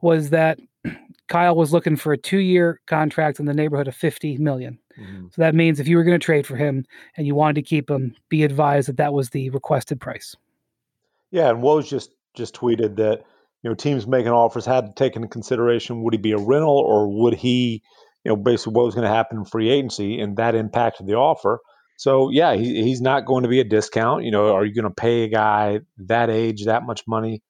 was 0.00 0.30
that 0.30 0.60
Kyle 1.28 1.56
was 1.56 1.72
looking 1.72 1.96
for 1.96 2.12
a 2.12 2.18
two 2.18 2.38
year 2.38 2.80
contract 2.86 3.40
in 3.40 3.46
the 3.46 3.54
neighborhood 3.54 3.88
of 3.88 3.96
50 3.96 4.38
million. 4.38 4.78
Mm-hmm. 4.98 5.26
So 5.32 5.42
that 5.42 5.54
means 5.54 5.80
if 5.80 5.88
you 5.88 5.96
were 5.96 6.04
going 6.04 6.18
to 6.18 6.24
trade 6.24 6.46
for 6.46 6.56
him 6.56 6.86
and 7.16 7.26
you 7.26 7.34
wanted 7.34 7.56
to 7.56 7.62
keep 7.62 7.90
him, 7.90 8.14
be 8.28 8.44
advised 8.44 8.88
that 8.88 8.98
that 8.98 9.12
was 9.12 9.30
the 9.30 9.50
requested 9.50 10.00
price. 10.00 10.36
Yeah, 11.32 11.50
and 11.50 11.62
Woj 11.62 11.88
just 11.88 12.12
just 12.36 12.54
tweeted 12.54 12.96
that 12.96 13.24
you 13.62 13.70
know 13.70 13.74
teams 13.74 14.06
making 14.06 14.30
offers 14.30 14.64
had 14.64 14.86
to 14.86 14.92
take 14.94 15.16
into 15.16 15.28
consideration 15.28 16.02
would 16.02 16.14
he 16.14 16.18
be 16.18 16.32
a 16.32 16.38
rental 16.38 16.78
or 16.78 17.08
would 17.08 17.34
he 17.34 17.82
you 18.24 18.30
know 18.30 18.36
basically 18.36 18.72
what 18.72 18.84
was 18.84 18.94
going 18.94 19.06
to 19.06 19.14
happen 19.14 19.38
in 19.38 19.44
free 19.44 19.70
agency 19.70 20.20
and 20.20 20.36
that 20.36 20.54
impacted 20.54 21.06
the 21.06 21.14
offer. 21.14 21.58
So 21.98 22.30
yeah 22.30 22.54
he, 22.54 22.82
he's 22.82 23.00
not 23.00 23.26
going 23.26 23.42
to 23.42 23.48
be 23.48 23.60
a 23.60 23.64
discount 23.64 24.24
you 24.24 24.30
know 24.30 24.54
are 24.54 24.64
you 24.64 24.74
going 24.74 24.88
to 24.88 24.94
pay 24.94 25.24
a 25.24 25.28
guy 25.28 25.80
that 26.06 26.30
age 26.30 26.66
that 26.66 26.84
much 26.84 27.02
money? 27.08 27.42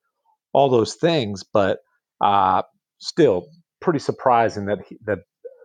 All 0.53 0.71
those 0.71 0.95
things 0.95 1.45
but 1.53 1.79
uh 2.21 2.63
still 2.99 3.47
pretty 3.81 3.99
surprising 3.99 4.67
that 4.67 4.79
he, 4.89 4.97
that 5.05 5.19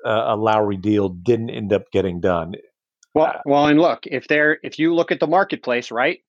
uh, 0.05 0.33
a 0.33 0.35
Lowry 0.35 0.77
deal 0.77 1.09
didn't 1.09 1.51
end 1.51 1.71
up 1.71 1.83
getting 1.93 2.19
done. 2.19 2.53
Well 3.13 3.39
well 3.45 3.67
and 3.67 3.79
look 3.79 3.99
if 4.03 4.27
they're 4.27 4.57
if 4.63 4.79
you 4.79 4.93
look 4.93 5.11
at 5.11 5.19
the 5.19 5.27
marketplace 5.27 5.91
right 5.91 6.19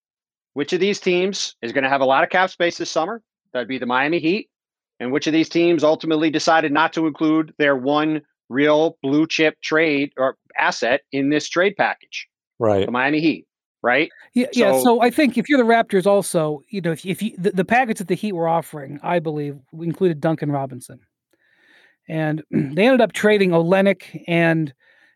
which 0.55 0.73
of 0.73 0.81
these 0.81 1.01
teams 1.01 1.57
is 1.63 1.73
going 1.73 1.85
to 1.85 1.91
have 1.91 2.01
a 2.01 2.07
lot 2.07 2.25
of 2.25 2.31
cap 2.31 2.51
space 2.51 2.79
this 2.79 2.91
summer? 2.91 3.23
That'd 3.53 3.69
be 3.69 3.79
the 3.79 3.87
Miami 3.87 4.19
Heat. 4.19 4.49
And 5.01 5.13
which 5.13 5.27
of 5.27 5.33
these 5.33 5.49
teams 5.49 5.83
ultimately 5.83 6.31
decided 6.31 6.73
not 6.73 6.93
to 6.93 7.07
include 7.07 7.53
their 7.59 7.77
one 7.77 8.23
real 8.49 8.99
blue 9.03 9.27
chip 9.27 9.61
trade 9.63 10.13
or 10.17 10.37
asset 10.59 11.03
in 11.11 11.31
this 11.31 11.49
trade 11.49 11.75
package? 11.77 12.29
Right. 12.59 12.87
The 12.87 12.93
Miami 12.93 13.21
Heat. 13.21 13.47
Right. 13.83 14.11
Yeah. 14.35 14.47
So, 14.53 14.61
yeah. 14.61 14.83
So 14.83 15.01
I 15.01 15.11
think 15.11 15.37
if 15.37 15.49
you're 15.49 15.59
the 15.59 15.65
Raptors, 15.65 16.07
also, 16.07 16.63
you 16.69 16.81
know, 16.81 16.93
if, 16.93 17.05
if 17.05 17.21
you, 17.21 17.35
the, 17.37 17.51
the 17.51 17.65
package 17.65 17.99
that 17.99 18.07
the 18.07 18.15
Heat 18.15 18.33
were 18.33 18.47
offering, 18.47 19.01
I 19.03 19.19
believe, 19.19 19.59
included 19.73 20.21
Duncan 20.21 20.53
Robinson, 20.53 21.01
and 22.09 22.45
they 22.51 22.87
ended 22.87 23.01
up 23.01 23.13
trading 23.13 23.51
Olynyk 23.51 24.23
and 24.29 24.73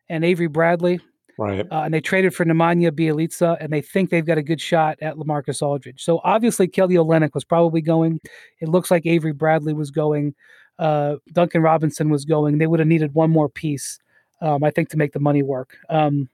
and 0.08 0.24
Avery 0.24 0.48
Bradley 0.48 1.00
Right. 1.38 1.66
Uh, 1.70 1.82
and 1.82 1.92
they 1.92 2.00
traded 2.00 2.34
for 2.34 2.44
Nemanja 2.44 2.90
Bjelica, 2.90 3.58
and 3.60 3.70
they 3.72 3.82
think 3.82 4.10
they've 4.10 4.24
got 4.24 4.38
a 4.38 4.42
good 4.42 4.60
shot 4.60 4.96
at 5.02 5.16
Lamarcus 5.16 5.60
Aldridge. 5.60 6.02
So 6.02 6.20
obviously, 6.24 6.66
Kelly 6.66 6.94
Olynyk 6.94 7.34
was 7.34 7.44
probably 7.44 7.82
going. 7.82 8.20
It 8.60 8.68
looks 8.68 8.90
like 8.90 9.04
Avery 9.04 9.32
Bradley 9.32 9.74
was 9.74 9.90
going. 9.90 10.34
Uh, 10.78 11.16
Duncan 11.32 11.62
Robinson 11.62 12.08
was 12.08 12.24
going. 12.24 12.58
They 12.58 12.66
would 12.66 12.80
have 12.80 12.88
needed 12.88 13.14
one 13.14 13.30
more 13.30 13.48
piece, 13.48 13.98
um, 14.40 14.64
I 14.64 14.70
think, 14.70 14.88
to 14.90 14.96
make 14.96 15.12
the 15.12 15.20
money 15.20 15.42
work. 15.42 15.76
Um, 15.90 16.28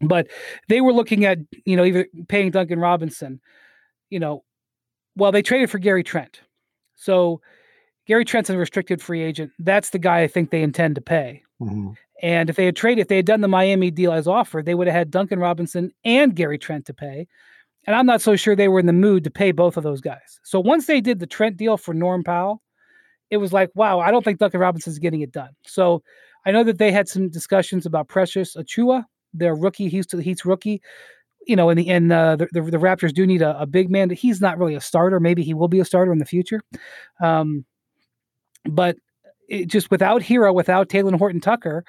but 0.00 0.28
they 0.68 0.80
were 0.80 0.92
looking 0.92 1.24
at, 1.24 1.38
you 1.64 1.76
know, 1.76 1.84
even 1.84 2.06
paying 2.28 2.50
Duncan 2.50 2.78
Robinson, 2.78 3.40
you 4.10 4.20
know, 4.20 4.44
well, 5.16 5.32
they 5.32 5.42
traded 5.42 5.70
for 5.70 5.78
Gary 5.78 6.04
Trent. 6.04 6.40
So 6.94 7.40
Gary 8.06 8.24
Trent's 8.24 8.50
a 8.50 8.56
restricted 8.56 9.02
free 9.02 9.22
agent. 9.22 9.50
That's 9.58 9.90
the 9.90 9.98
guy 9.98 10.22
I 10.22 10.28
think 10.28 10.50
they 10.50 10.62
intend 10.62 10.94
to 10.94 11.00
pay. 11.00 11.42
Mm-hmm. 11.60 11.90
And 12.22 12.50
if 12.50 12.56
they 12.56 12.64
had 12.64 12.76
traded, 12.76 13.02
if 13.02 13.08
they 13.08 13.16
had 13.16 13.26
done 13.26 13.40
the 13.40 13.48
Miami 13.48 13.90
deal 13.90 14.12
as 14.12 14.26
offered, 14.26 14.66
they 14.66 14.74
would 14.74 14.86
have 14.86 14.96
had 14.96 15.10
Duncan 15.10 15.38
Robinson 15.38 15.92
and 16.04 16.34
Gary 16.34 16.58
Trent 16.58 16.86
to 16.86 16.94
pay. 16.94 17.26
And 17.86 17.96
I'm 17.96 18.06
not 18.06 18.20
so 18.20 18.36
sure 18.36 18.54
they 18.54 18.68
were 18.68 18.80
in 18.80 18.86
the 18.86 18.92
mood 18.92 19.24
to 19.24 19.30
pay 19.30 19.52
both 19.52 19.76
of 19.76 19.82
those 19.82 20.00
guys. 20.00 20.40
So 20.42 20.60
once 20.60 20.86
they 20.86 21.00
did 21.00 21.20
the 21.20 21.26
Trent 21.26 21.56
deal 21.56 21.76
for 21.76 21.94
Norm 21.94 22.22
Powell, 22.22 22.62
it 23.30 23.38
was 23.38 23.52
like, 23.52 23.70
wow, 23.74 24.00
I 24.00 24.10
don't 24.10 24.24
think 24.24 24.38
Duncan 24.38 24.60
Robinson's 24.60 24.98
getting 24.98 25.20
it 25.20 25.32
done. 25.32 25.50
So 25.66 26.02
I 26.44 26.50
know 26.50 26.64
that 26.64 26.78
they 26.78 26.92
had 26.92 27.08
some 27.08 27.28
discussions 27.28 27.86
about 27.86 28.08
Precious 28.08 28.56
Achiuwa, 28.56 29.04
their 29.32 29.54
rookie, 29.54 29.88
he's 29.88 30.06
to 30.08 30.16
the 30.16 30.22
Heat's 30.22 30.44
rookie. 30.44 30.82
You 31.46 31.56
know, 31.56 31.70
in 31.70 31.76
the 31.76 31.88
end, 31.88 32.12
uh, 32.12 32.36
the, 32.36 32.48
the, 32.52 32.62
the 32.62 32.78
Raptors 32.78 33.14
do 33.14 33.26
need 33.26 33.42
a, 33.42 33.58
a, 33.58 33.66
big 33.66 33.90
man. 33.90 34.10
He's 34.10 34.40
not 34.40 34.58
really 34.58 34.74
a 34.74 34.80
starter. 34.80 35.18
Maybe 35.18 35.42
he 35.42 35.54
will 35.54 35.68
be 35.68 35.80
a 35.80 35.84
starter 35.84 36.12
in 36.12 36.18
the 36.18 36.26
future. 36.26 36.60
Um, 37.22 37.64
but 38.66 38.96
it, 39.48 39.66
just 39.66 39.90
without 39.90 40.22
Herro, 40.22 40.54
without 40.54 40.88
Talen 40.88 41.18
Horton 41.18 41.40
Tucker, 41.40 41.84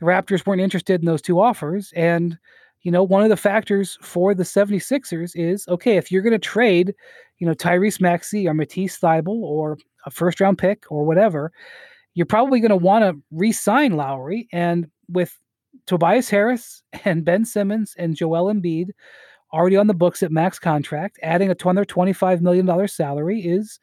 the 0.00 0.06
Raptors 0.06 0.46
weren't 0.46 0.60
interested 0.60 1.00
in 1.00 1.06
those 1.06 1.22
two 1.22 1.40
offers. 1.40 1.92
And, 1.94 2.38
you 2.82 2.90
know, 2.90 3.02
one 3.02 3.22
of 3.22 3.28
the 3.28 3.36
factors 3.36 3.98
for 4.02 4.34
the 4.34 4.42
76ers 4.42 5.32
is 5.34 5.66
okay, 5.68 5.96
if 5.96 6.10
you're 6.10 6.22
going 6.22 6.32
to 6.32 6.38
trade, 6.38 6.94
you 7.38 7.46
know, 7.46 7.54
Tyrese 7.54 8.00
Maxey 8.00 8.48
or 8.48 8.54
Matisse 8.54 8.98
Thybulle 8.98 9.42
or 9.42 9.78
a 10.06 10.10
first 10.10 10.40
round 10.40 10.58
pick 10.58 10.84
or 10.90 11.04
whatever, 11.04 11.52
you're 12.14 12.26
probably 12.26 12.60
going 12.60 12.70
to 12.70 12.76
want 12.76 13.04
to 13.04 13.20
re 13.30 13.52
sign 13.52 13.96
Lowry. 13.96 14.48
And 14.52 14.90
with 15.08 15.38
Tobias 15.86 16.30
Harris 16.30 16.82
and 17.04 17.24
Ben 17.24 17.44
Simmons 17.44 17.94
and 17.98 18.16
Joel 18.16 18.52
Embiid 18.52 18.90
already 19.52 19.76
on 19.76 19.86
the 19.86 19.94
books 19.94 20.22
at 20.22 20.32
max 20.32 20.58
contract, 20.58 21.18
adding 21.22 21.50
a 21.50 21.54
$225 21.54 22.40
million 22.40 22.88
salary 22.88 23.40
is 23.40 23.78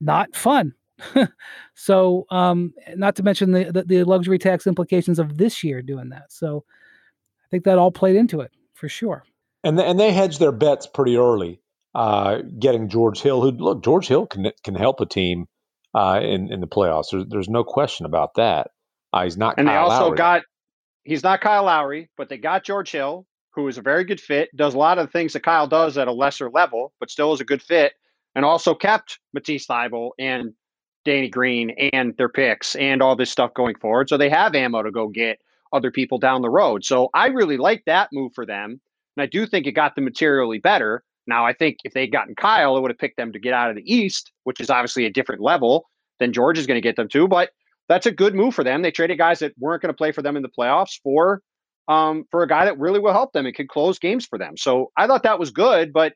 not 0.00 0.34
fun. 0.36 0.72
so, 1.74 2.26
um, 2.30 2.74
not 2.96 3.16
to 3.16 3.22
mention 3.22 3.52
the, 3.52 3.70
the, 3.72 3.82
the 3.82 4.04
luxury 4.04 4.38
tax 4.38 4.66
implications 4.66 5.18
of 5.18 5.38
this 5.38 5.64
year 5.64 5.82
doing 5.82 6.10
that. 6.10 6.32
So, 6.32 6.64
I 7.44 7.46
think 7.50 7.64
that 7.64 7.78
all 7.78 7.92
played 7.92 8.16
into 8.16 8.40
it 8.40 8.52
for 8.74 8.88
sure. 8.88 9.24
And 9.62 9.80
and 9.80 9.98
they 9.98 10.12
hedged 10.12 10.40
their 10.40 10.52
bets 10.52 10.86
pretty 10.86 11.16
early, 11.16 11.60
uh, 11.94 12.38
getting 12.58 12.88
George 12.88 13.20
Hill. 13.20 13.40
Who 13.40 13.50
look 13.52 13.82
George 13.82 14.06
Hill 14.06 14.26
can 14.26 14.50
can 14.62 14.74
help 14.74 15.00
a 15.00 15.06
team 15.06 15.46
uh, 15.94 16.20
in 16.22 16.52
in 16.52 16.60
the 16.60 16.66
playoffs. 16.66 17.10
There's, 17.10 17.24
there's 17.28 17.48
no 17.48 17.64
question 17.64 18.04
about 18.04 18.34
that. 18.34 18.70
Uh, 19.12 19.24
he's 19.24 19.36
not. 19.36 19.54
And 19.56 19.66
Kyle 19.66 19.88
they 19.88 19.94
also 19.94 20.04
Lowry. 20.06 20.16
got. 20.16 20.42
He's 21.04 21.22
not 21.22 21.40
Kyle 21.40 21.64
Lowry, 21.64 22.10
but 22.16 22.28
they 22.28 22.38
got 22.38 22.64
George 22.64 22.90
Hill, 22.90 23.26
who 23.54 23.68
is 23.68 23.78
a 23.78 23.82
very 23.82 24.04
good 24.04 24.20
fit. 24.20 24.50
Does 24.54 24.74
a 24.74 24.78
lot 24.78 24.98
of 24.98 25.06
the 25.06 25.12
things 25.12 25.32
that 25.34 25.42
Kyle 25.42 25.66
does 25.66 25.96
at 25.96 26.08
a 26.08 26.12
lesser 26.12 26.50
level, 26.50 26.92
but 27.00 27.10
still 27.10 27.32
is 27.32 27.40
a 27.40 27.44
good 27.44 27.62
fit. 27.62 27.92
And 28.34 28.44
also 28.44 28.74
kept 28.74 29.20
Matisse 29.32 29.66
Thybulle 29.66 30.10
and 30.18 30.54
Danny 31.04 31.28
Green 31.28 31.70
and 31.92 32.16
their 32.16 32.28
picks 32.28 32.76
and 32.76 33.02
all 33.02 33.16
this 33.16 33.30
stuff 33.30 33.54
going 33.54 33.76
forward. 33.76 34.08
So 34.08 34.16
they 34.16 34.30
have 34.30 34.54
ammo 34.54 34.82
to 34.82 34.90
go 34.90 35.08
get 35.08 35.38
other 35.72 35.90
people 35.90 36.18
down 36.18 36.42
the 36.42 36.50
road. 36.50 36.84
So 36.84 37.10
I 37.14 37.26
really 37.26 37.56
like 37.56 37.82
that 37.86 38.08
move 38.12 38.32
for 38.34 38.46
them. 38.46 38.80
And 39.16 39.22
I 39.22 39.26
do 39.26 39.46
think 39.46 39.66
it 39.66 39.72
got 39.72 39.94
them 39.94 40.04
materially 40.04 40.58
better. 40.58 41.02
Now, 41.26 41.46
I 41.46 41.52
think 41.52 41.78
if 41.84 41.94
they'd 41.94 42.12
gotten 42.12 42.34
Kyle, 42.34 42.76
it 42.76 42.80
would 42.80 42.90
have 42.90 42.98
picked 42.98 43.16
them 43.16 43.32
to 43.32 43.38
get 43.38 43.54
out 43.54 43.70
of 43.70 43.76
the 43.76 43.92
East, 43.94 44.32
which 44.44 44.60
is 44.60 44.70
obviously 44.70 45.06
a 45.06 45.10
different 45.10 45.40
level 45.40 45.86
than 46.20 46.32
George 46.32 46.58
is 46.58 46.66
going 46.66 46.76
to 46.76 46.86
get 46.86 46.96
them 46.96 47.08
to. 47.08 47.26
But 47.26 47.50
that's 47.88 48.06
a 48.06 48.12
good 48.12 48.34
move 48.34 48.54
for 48.54 48.64
them. 48.64 48.82
They 48.82 48.90
traded 48.90 49.18
guys 49.18 49.40
that 49.40 49.52
weren't 49.58 49.82
going 49.82 49.92
to 49.92 49.96
play 49.96 50.12
for 50.12 50.22
them 50.22 50.36
in 50.36 50.42
the 50.42 50.48
playoffs 50.48 51.00
for 51.02 51.42
um, 51.88 52.24
for 52.30 52.42
a 52.42 52.48
guy 52.48 52.64
that 52.64 52.78
really 52.78 52.98
will 52.98 53.12
help 53.12 53.32
them 53.32 53.46
and 53.46 53.54
could 53.54 53.68
close 53.68 53.98
games 53.98 54.24
for 54.24 54.38
them. 54.38 54.56
So 54.56 54.90
I 54.96 55.06
thought 55.06 55.22
that 55.24 55.38
was 55.38 55.50
good. 55.50 55.92
But 55.92 56.14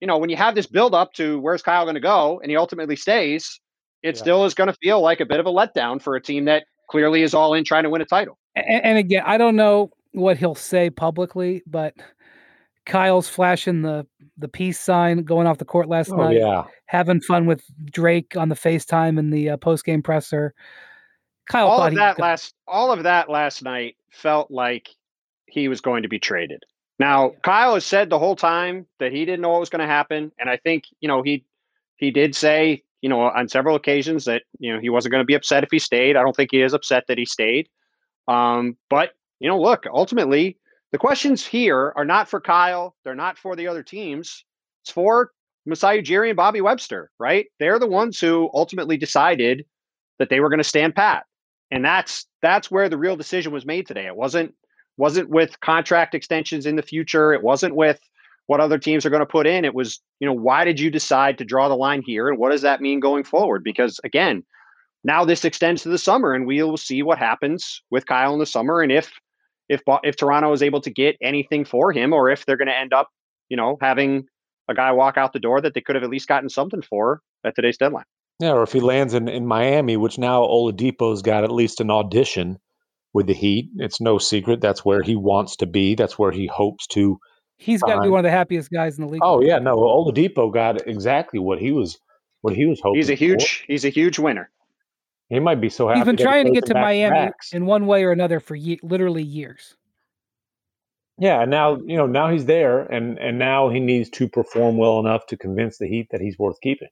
you 0.00 0.06
know, 0.06 0.18
when 0.18 0.30
you 0.30 0.36
have 0.36 0.54
this 0.54 0.66
build 0.66 0.94
up 0.94 1.12
to 1.14 1.40
where's 1.40 1.62
Kyle 1.62 1.84
going 1.84 1.94
to 1.94 2.00
go, 2.00 2.38
and 2.40 2.50
he 2.50 2.56
ultimately 2.56 2.94
stays, 2.94 3.60
it 4.02 4.14
yeah. 4.14 4.20
still 4.20 4.44
is 4.44 4.54
going 4.54 4.68
to 4.68 4.76
feel 4.82 5.00
like 5.00 5.20
a 5.20 5.26
bit 5.26 5.40
of 5.40 5.46
a 5.46 5.50
letdown 5.50 6.00
for 6.00 6.16
a 6.16 6.20
team 6.20 6.44
that 6.46 6.64
clearly 6.88 7.22
is 7.22 7.34
all 7.34 7.54
in 7.54 7.64
trying 7.64 7.84
to 7.84 7.90
win 7.90 8.00
a 8.00 8.06
title. 8.06 8.38
And, 8.54 8.84
and 8.84 8.98
again, 8.98 9.22
I 9.26 9.38
don't 9.38 9.56
know 9.56 9.90
what 10.12 10.38
he'll 10.38 10.54
say 10.54 10.90
publicly, 10.90 11.62
but 11.66 11.94
Kyle's 12.86 13.28
flashing 13.28 13.82
the 13.82 14.06
the 14.38 14.48
peace 14.48 14.78
sign 14.78 15.24
going 15.24 15.46
off 15.46 15.58
the 15.58 15.64
court 15.64 15.88
last 15.88 16.10
oh, 16.10 16.16
night. 16.16 16.38
Yeah, 16.38 16.64
having 16.86 17.20
fun 17.20 17.46
with 17.46 17.62
Drake 17.84 18.36
on 18.36 18.48
the 18.48 18.54
FaceTime 18.54 19.18
in 19.18 19.30
the 19.30 19.50
uh, 19.50 19.56
post 19.56 19.84
game 19.84 20.02
presser. 20.02 20.54
Kyle 21.48 21.68
all 21.68 21.82
of 21.82 21.94
that 21.94 22.18
last 22.18 22.54
all 22.66 22.92
of 22.92 23.02
that 23.04 23.28
last 23.28 23.62
night 23.62 23.96
felt 24.10 24.50
like 24.50 24.88
he 25.46 25.68
was 25.68 25.80
going 25.80 26.02
to 26.02 26.08
be 26.08 26.18
traded. 26.18 26.62
Now, 26.98 27.32
Kyle 27.42 27.74
has 27.74 27.86
said 27.86 28.10
the 28.10 28.18
whole 28.18 28.36
time 28.36 28.86
that 28.98 29.12
he 29.12 29.24
didn't 29.24 29.40
know 29.40 29.50
what 29.50 29.60
was 29.60 29.70
going 29.70 29.80
to 29.80 29.86
happen, 29.86 30.32
and 30.38 30.50
I 30.50 30.56
think 30.56 30.84
you 31.00 31.08
know 31.08 31.22
he 31.22 31.44
he 31.96 32.10
did 32.10 32.34
say 32.34 32.82
you 33.02 33.08
know 33.08 33.20
on 33.20 33.48
several 33.48 33.76
occasions 33.76 34.24
that 34.24 34.42
you 34.58 34.72
know 34.72 34.80
he 34.80 34.88
wasn't 34.88 35.12
going 35.12 35.22
to 35.22 35.26
be 35.26 35.34
upset 35.34 35.64
if 35.64 35.70
he 35.70 35.78
stayed. 35.78 36.16
I 36.16 36.22
don't 36.22 36.34
think 36.34 36.50
he 36.52 36.62
is 36.62 36.74
upset 36.74 37.04
that 37.08 37.18
he 37.18 37.24
stayed. 37.24 37.68
Um, 38.26 38.76
but 38.90 39.12
you 39.40 39.48
know, 39.48 39.60
look, 39.60 39.86
ultimately, 39.92 40.58
the 40.92 40.98
questions 40.98 41.46
here 41.46 41.92
are 41.96 42.04
not 42.04 42.28
for 42.28 42.40
Kyle. 42.40 42.96
They're 43.04 43.14
not 43.14 43.38
for 43.38 43.56
the 43.56 43.68
other 43.68 43.82
teams. 43.82 44.44
It's 44.82 44.92
for 44.92 45.32
Masai 45.66 46.02
Ujiri 46.02 46.28
and 46.28 46.36
Bobby 46.36 46.60
Webster, 46.60 47.10
right? 47.18 47.46
They're 47.58 47.78
the 47.78 47.86
ones 47.86 48.18
who 48.18 48.50
ultimately 48.54 48.96
decided 48.96 49.64
that 50.18 50.30
they 50.30 50.40
were 50.40 50.48
going 50.48 50.58
to 50.58 50.64
stand 50.64 50.94
pat, 50.94 51.24
and 51.70 51.84
that's 51.84 52.26
that's 52.42 52.70
where 52.70 52.88
the 52.88 52.98
real 52.98 53.16
decision 53.16 53.52
was 53.52 53.66
made 53.66 53.86
today. 53.86 54.06
It 54.06 54.16
wasn't 54.16 54.54
wasn't 54.96 55.28
with 55.28 55.60
contract 55.60 56.14
extensions 56.14 56.66
in 56.66 56.76
the 56.76 56.82
future. 56.82 57.32
It 57.32 57.42
wasn't 57.42 57.74
with 57.74 58.00
what 58.48 58.60
other 58.60 58.78
teams 58.78 59.04
are 59.04 59.10
going 59.10 59.20
to 59.20 59.26
put 59.26 59.46
in. 59.46 59.64
It 59.66 59.74
was, 59.74 60.00
you 60.20 60.26
know, 60.26 60.32
why 60.32 60.64
did 60.64 60.80
you 60.80 60.90
decide 60.90 61.38
to 61.38 61.44
draw 61.44 61.68
the 61.68 61.76
line 61.76 62.02
here? 62.04 62.28
And 62.28 62.38
what 62.38 62.50
does 62.50 62.62
that 62.62 62.80
mean 62.80 62.98
going 62.98 63.22
forward? 63.22 63.62
Because 63.62 64.00
again, 64.04 64.42
now 65.04 65.24
this 65.24 65.44
extends 65.44 65.82
to 65.82 65.90
the 65.90 65.98
summer 65.98 66.32
and 66.32 66.46
we 66.46 66.62
will 66.62 66.78
see 66.78 67.02
what 67.02 67.18
happens 67.18 67.82
with 67.90 68.06
Kyle 68.06 68.32
in 68.32 68.38
the 68.40 68.46
summer. 68.46 68.80
And 68.80 68.90
if, 68.90 69.12
if, 69.68 69.82
if 70.02 70.16
Toronto 70.16 70.50
is 70.52 70.62
able 70.62 70.80
to 70.80 70.90
get 70.90 71.16
anything 71.22 71.66
for 71.66 71.92
him, 71.92 72.14
or 72.14 72.30
if 72.30 72.46
they're 72.46 72.56
going 72.56 72.68
to 72.68 72.76
end 72.76 72.94
up, 72.94 73.10
you 73.50 73.56
know, 73.56 73.76
having 73.82 74.24
a 74.66 74.74
guy 74.74 74.92
walk 74.92 75.18
out 75.18 75.34
the 75.34 75.38
door 75.38 75.60
that 75.60 75.74
they 75.74 75.82
could 75.82 75.94
have 75.94 76.02
at 76.02 76.10
least 76.10 76.26
gotten 76.26 76.48
something 76.48 76.80
for 76.80 77.20
at 77.44 77.54
today's 77.54 77.76
deadline. 77.76 78.04
Yeah, 78.40 78.52
or 78.52 78.62
if 78.62 78.72
he 78.72 78.80
lands 78.80 79.12
in, 79.12 79.28
in 79.28 79.46
Miami, 79.46 79.98
which 79.98 80.16
now 80.16 80.40
Oladipo's 80.40 81.20
got 81.20 81.44
at 81.44 81.52
least 81.52 81.80
an 81.80 81.90
audition 81.90 82.58
with 83.12 83.26
the 83.26 83.34
Heat. 83.34 83.68
It's 83.76 84.00
no 84.00 84.16
secret 84.16 84.62
that's 84.62 84.86
where 84.86 85.02
he 85.02 85.16
wants 85.16 85.56
to 85.56 85.66
be. 85.66 85.94
That's 85.94 86.18
where 86.18 86.32
he 86.32 86.46
hopes 86.46 86.86
to. 86.88 87.18
He's 87.58 87.82
got 87.82 87.96
to 87.96 88.02
be 88.02 88.08
one 88.08 88.20
of 88.20 88.24
the 88.24 88.30
happiest 88.30 88.70
guys 88.70 88.98
in 88.98 89.04
the 89.04 89.10
league. 89.10 89.20
Oh 89.22 89.40
yeah, 89.40 89.58
no, 89.58 89.76
Oladipo 89.76 90.52
got 90.52 90.86
exactly 90.86 91.40
what 91.40 91.58
he 91.58 91.72
was 91.72 91.98
what 92.42 92.54
he 92.54 92.66
was 92.66 92.80
hoping. 92.80 92.98
He's 92.98 93.10
a 93.10 93.14
huge 93.14 93.60
for. 93.60 93.72
he's 93.72 93.84
a 93.84 93.88
huge 93.88 94.18
winner. 94.18 94.48
He 95.28 95.40
might 95.40 95.60
be 95.60 95.68
so 95.68 95.88
happy. 95.88 95.98
He's 95.98 96.06
been 96.06 96.16
trying 96.16 96.46
to 96.46 96.52
get 96.52 96.66
to 96.66 96.74
Miami 96.74 97.32
in 97.52 97.66
one 97.66 97.86
way 97.86 98.04
or 98.04 98.12
another 98.12 98.40
for 98.40 98.54
ye- 98.54 98.80
literally 98.82 99.22
years. 99.22 99.74
Yeah, 101.18 101.42
and 101.42 101.50
now 101.50 101.76
you 101.84 101.96
know 101.96 102.06
now 102.06 102.30
he's 102.30 102.46
there, 102.46 102.82
and 102.82 103.18
and 103.18 103.38
now 103.38 103.68
he 103.68 103.80
needs 103.80 104.08
to 104.10 104.28
perform 104.28 104.76
well 104.76 105.00
enough 105.00 105.26
to 105.26 105.36
convince 105.36 105.78
the 105.78 105.88
Heat 105.88 106.08
that 106.12 106.20
he's 106.20 106.38
worth 106.38 106.60
keeping. 106.60 106.88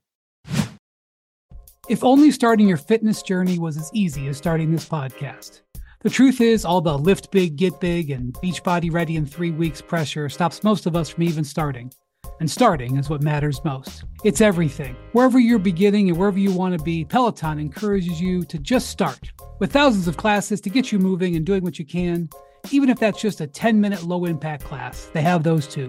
If 1.88 2.02
only 2.02 2.32
starting 2.32 2.66
your 2.66 2.76
fitness 2.76 3.23
journey 3.23 3.61
was 3.61 3.76
as 3.76 3.88
easy 3.94 4.26
as 4.26 4.37
starting 4.37 4.73
this 4.73 4.88
podcast. 4.88 5.61
The 6.06 6.10
truth 6.10 6.40
is, 6.40 6.64
all 6.64 6.80
the 6.80 6.96
lift 6.96 7.32
big, 7.32 7.56
get 7.56 7.80
big, 7.80 8.12
and 8.12 8.32
Beachbody 8.34 8.92
ready 8.92 9.16
in 9.16 9.26
three 9.26 9.50
weeks 9.50 9.80
pressure 9.82 10.28
stops 10.28 10.62
most 10.62 10.87
of 10.87 10.94
us 10.94 11.09
from 11.09 11.24
even 11.24 11.42
starting. 11.42 11.92
And 12.38 12.48
starting 12.48 12.96
is 12.96 13.11
what 13.11 13.24
matters 13.24 13.64
most. 13.64 14.04
It's 14.22 14.40
everything. 14.40 14.94
Wherever 15.14 15.40
you're 15.40 15.59
beginning 15.59 16.09
and 16.09 16.16
wherever 16.16 16.38
you 16.38 16.52
want 16.52 16.78
to 16.78 16.85
be, 16.85 17.04
Peloton 17.04 17.59
encourages 17.59 18.20
you 18.20 18.44
to 18.44 18.57
just 18.57 18.88
start. 18.88 19.33
With 19.59 19.72
thousands 19.72 20.07
of 20.07 20.16
classes 20.16 20.61
to 20.61 20.70
get 20.70 20.92
you 20.92 21.00
moving 21.00 21.35
and 21.35 21.44
doing 21.44 21.64
what 21.64 21.76
you 21.76 21.85
can, 21.85 22.28
even 22.70 22.88
if 22.88 23.00
that's 23.00 23.20
just 23.20 23.40
a 23.40 23.46
10 23.48 23.81
minute 23.81 24.04
low 24.04 24.26
impact 24.26 24.62
class, 24.62 25.11
they 25.12 25.22
have 25.22 25.42
those 25.42 25.66
too. 25.66 25.88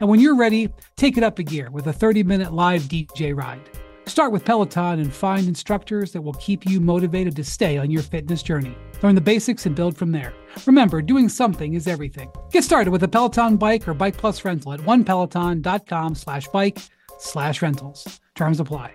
And 0.00 0.08
when 0.08 0.18
you're 0.18 0.34
ready, 0.34 0.70
take 0.96 1.18
it 1.18 1.22
up 1.22 1.38
a 1.38 1.42
gear 1.42 1.70
with 1.70 1.88
a 1.88 1.92
30 1.92 2.22
minute 2.22 2.54
live 2.54 2.84
DJ 2.84 3.36
ride. 3.36 3.68
Start 4.08 4.32
with 4.32 4.44
Peloton 4.44 4.98
and 5.00 5.12
find 5.12 5.46
instructors 5.46 6.12
that 6.12 6.22
will 6.22 6.32
keep 6.34 6.66
you 6.66 6.80
motivated 6.80 7.36
to 7.36 7.44
stay 7.44 7.76
on 7.76 7.90
your 7.90 8.02
fitness 8.02 8.42
journey. 8.42 8.74
Learn 9.02 9.14
the 9.14 9.20
basics 9.20 9.66
and 9.66 9.76
build 9.76 9.96
from 9.96 10.10
there. 10.10 10.32
Remember, 10.66 11.02
doing 11.02 11.28
something 11.28 11.74
is 11.74 11.86
everything. 11.86 12.32
Get 12.50 12.64
started 12.64 12.90
with 12.90 13.02
a 13.02 13.08
Peloton 13.08 13.58
bike 13.58 13.86
or 13.86 13.94
bike 13.94 14.16
plus 14.16 14.44
rental 14.44 14.72
at 14.72 14.80
onepeloton.com 14.80 16.14
slash 16.14 16.48
bike 16.48 16.78
slash 17.18 17.62
rentals. 17.62 18.20
Terms 18.34 18.60
apply. 18.60 18.94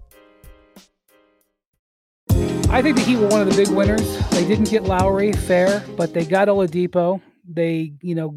I 2.71 2.81
think 2.81 2.95
the 2.97 3.03
Heat 3.03 3.17
were 3.17 3.27
one 3.27 3.41
of 3.41 3.49
the 3.49 3.55
big 3.55 3.69
winners. 3.69 4.17
They 4.29 4.45
didn't 4.47 4.69
get 4.69 4.83
Lowry, 4.83 5.33
fair, 5.33 5.83
but 5.97 6.13
they 6.13 6.25
got 6.25 6.47
Oladipo. 6.47 7.21
They, 7.47 7.93
you 8.01 8.15
know, 8.15 8.33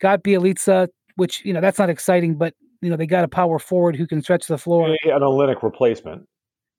got 0.00 0.22
Bjelica, 0.22 0.88
which 1.16 1.44
you 1.44 1.52
know 1.52 1.60
that's 1.60 1.78
not 1.78 1.90
exciting, 1.90 2.36
but 2.36 2.54
you 2.80 2.90
know 2.90 2.96
they 2.96 3.06
got 3.06 3.24
a 3.24 3.28
power 3.28 3.58
forward 3.58 3.96
who 3.96 4.06
can 4.06 4.22
stretch 4.22 4.46
the 4.46 4.58
floor. 4.58 4.88
An 4.88 4.96
Olynyk 5.20 5.62
replacement. 5.62 6.26